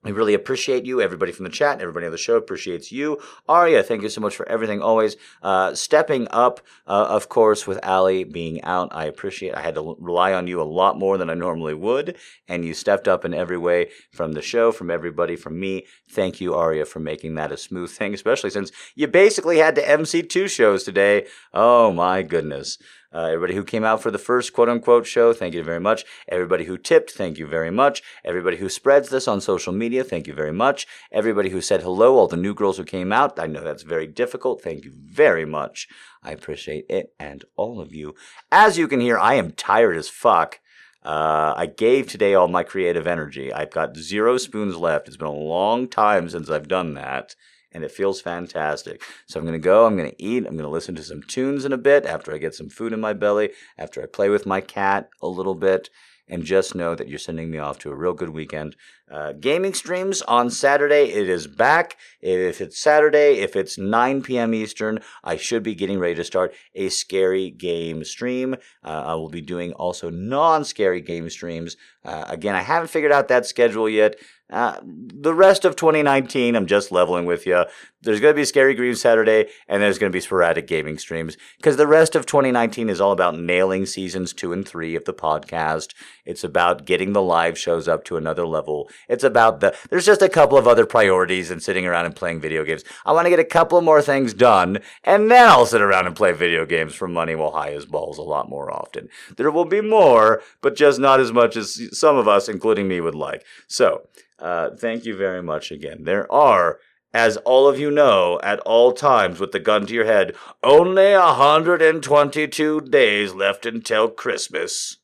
[0.05, 1.01] We really appreciate you.
[1.01, 3.19] Everybody from the chat everybody on the show appreciates you.
[3.49, 5.17] Aria, thank you so much for everything always.
[5.41, 9.95] Uh, stepping up, uh, of course, with Ali being out, I appreciate I had to
[9.99, 12.17] rely on you a lot more than I normally would.
[12.47, 15.87] And you stepped up in every way from the show, from everybody, from me.
[16.07, 19.89] Thank you, Aria, for making that a smooth thing, especially since you basically had to
[19.89, 21.25] MC two shows today.
[21.51, 22.77] Oh my goodness.
[23.15, 26.03] Uh, everybody who came out for the first quote unquote show, thank you very much.
[26.27, 28.03] Everybody who tipped, thank you very much.
[28.25, 30.85] Everybody who spreads this on social media, thank you very much.
[31.13, 34.05] Everybody who said hello, all the new girls who came out, I know that's very
[34.05, 34.61] difficult.
[34.61, 35.87] Thank you very much.
[36.21, 38.15] I appreciate it and all of you.
[38.51, 40.59] As you can hear, I am tired as fuck.
[41.01, 43.53] Uh, I gave today all my creative energy.
[43.53, 45.07] I've got zero spoons left.
[45.07, 47.35] It's been a long time since I've done that
[47.75, 49.03] and it feels fantastic.
[49.27, 51.21] So I'm going to go, I'm going to eat, I'm going to listen to some
[51.21, 54.29] tunes in a bit after I get some food in my belly, after I play
[54.29, 55.89] with my cat a little bit,
[56.27, 58.77] and just know that you're sending me off to a real good weekend.
[59.11, 61.97] Uh, gaming streams on Saturday, it is back.
[62.21, 64.53] If it's Saturday, if it's 9 p.m.
[64.53, 68.55] Eastern, I should be getting ready to start a scary game stream.
[68.83, 71.77] Uh, I will be doing also non scary game streams.
[72.03, 74.15] Uh, again, I haven't figured out that schedule yet.
[74.51, 77.65] Uh, the rest of 2019, I'm just leveling with you.
[78.03, 81.35] There's going to be Scary Green Saturday, and there's going to be sporadic gaming streams
[81.57, 85.13] because the rest of 2019 is all about nailing seasons two and three of the
[85.13, 85.95] podcast.
[86.23, 88.87] It's about getting the live shows up to another level.
[89.09, 89.75] It's about the.
[89.89, 92.83] There's just a couple of other priorities than sitting around and playing video games.
[93.03, 96.15] I want to get a couple more things done, and then I'll sit around and
[96.15, 99.09] play video games for money while high as balls a lot more often.
[99.37, 103.01] There will be more, but just not as much as some of us, including me,
[103.01, 103.43] would like.
[103.67, 104.07] So.
[104.39, 106.03] Uh, thank you very much again.
[106.03, 106.79] There are,
[107.13, 111.13] as all of you know, at all times with the gun to your head, only
[111.13, 114.97] a 122 days left until Christmas.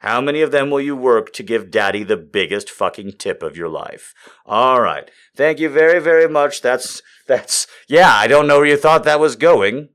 [0.00, 3.56] How many of them will you work to give daddy the biggest fucking tip of
[3.56, 4.12] your life?
[4.44, 5.10] All right.
[5.34, 6.60] Thank you very, very much.
[6.60, 9.88] That's, that's, yeah, I don't know where you thought that was going.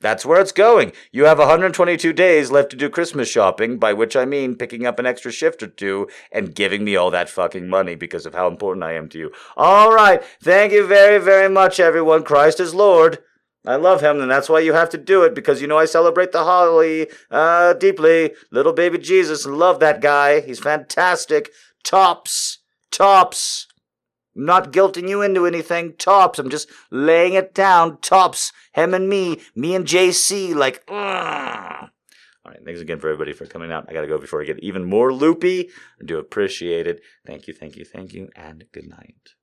[0.00, 0.92] That's where it's going.
[1.10, 4.98] You have 122 days left to do Christmas shopping, by which I mean picking up
[5.00, 8.46] an extra shift or two and giving me all that fucking money because of how
[8.46, 9.32] important I am to you.
[9.56, 10.22] All right.
[10.42, 12.22] Thank you very, very much, everyone.
[12.22, 13.18] Christ is Lord.
[13.66, 15.84] I love him, and that's why you have to do it because you know I
[15.84, 18.32] celebrate the holly uh, deeply.
[18.50, 20.40] Little baby Jesus, love that guy.
[20.40, 21.50] He's fantastic.
[21.84, 22.58] Tops,
[22.90, 23.67] tops.
[24.38, 25.94] I'm not guilting you into anything.
[25.98, 26.38] Tops.
[26.38, 27.98] I'm just laying it down.
[28.00, 28.52] Tops.
[28.72, 29.40] Him and me.
[29.56, 30.54] Me and JC.
[30.54, 30.94] Like, Ugh.
[32.44, 32.60] All right.
[32.64, 33.86] Thanks again for everybody for coming out.
[33.88, 35.70] I got to go before I get even more loopy.
[36.00, 37.02] I do appreciate it.
[37.26, 39.34] Thank you, thank you, thank you, and good night.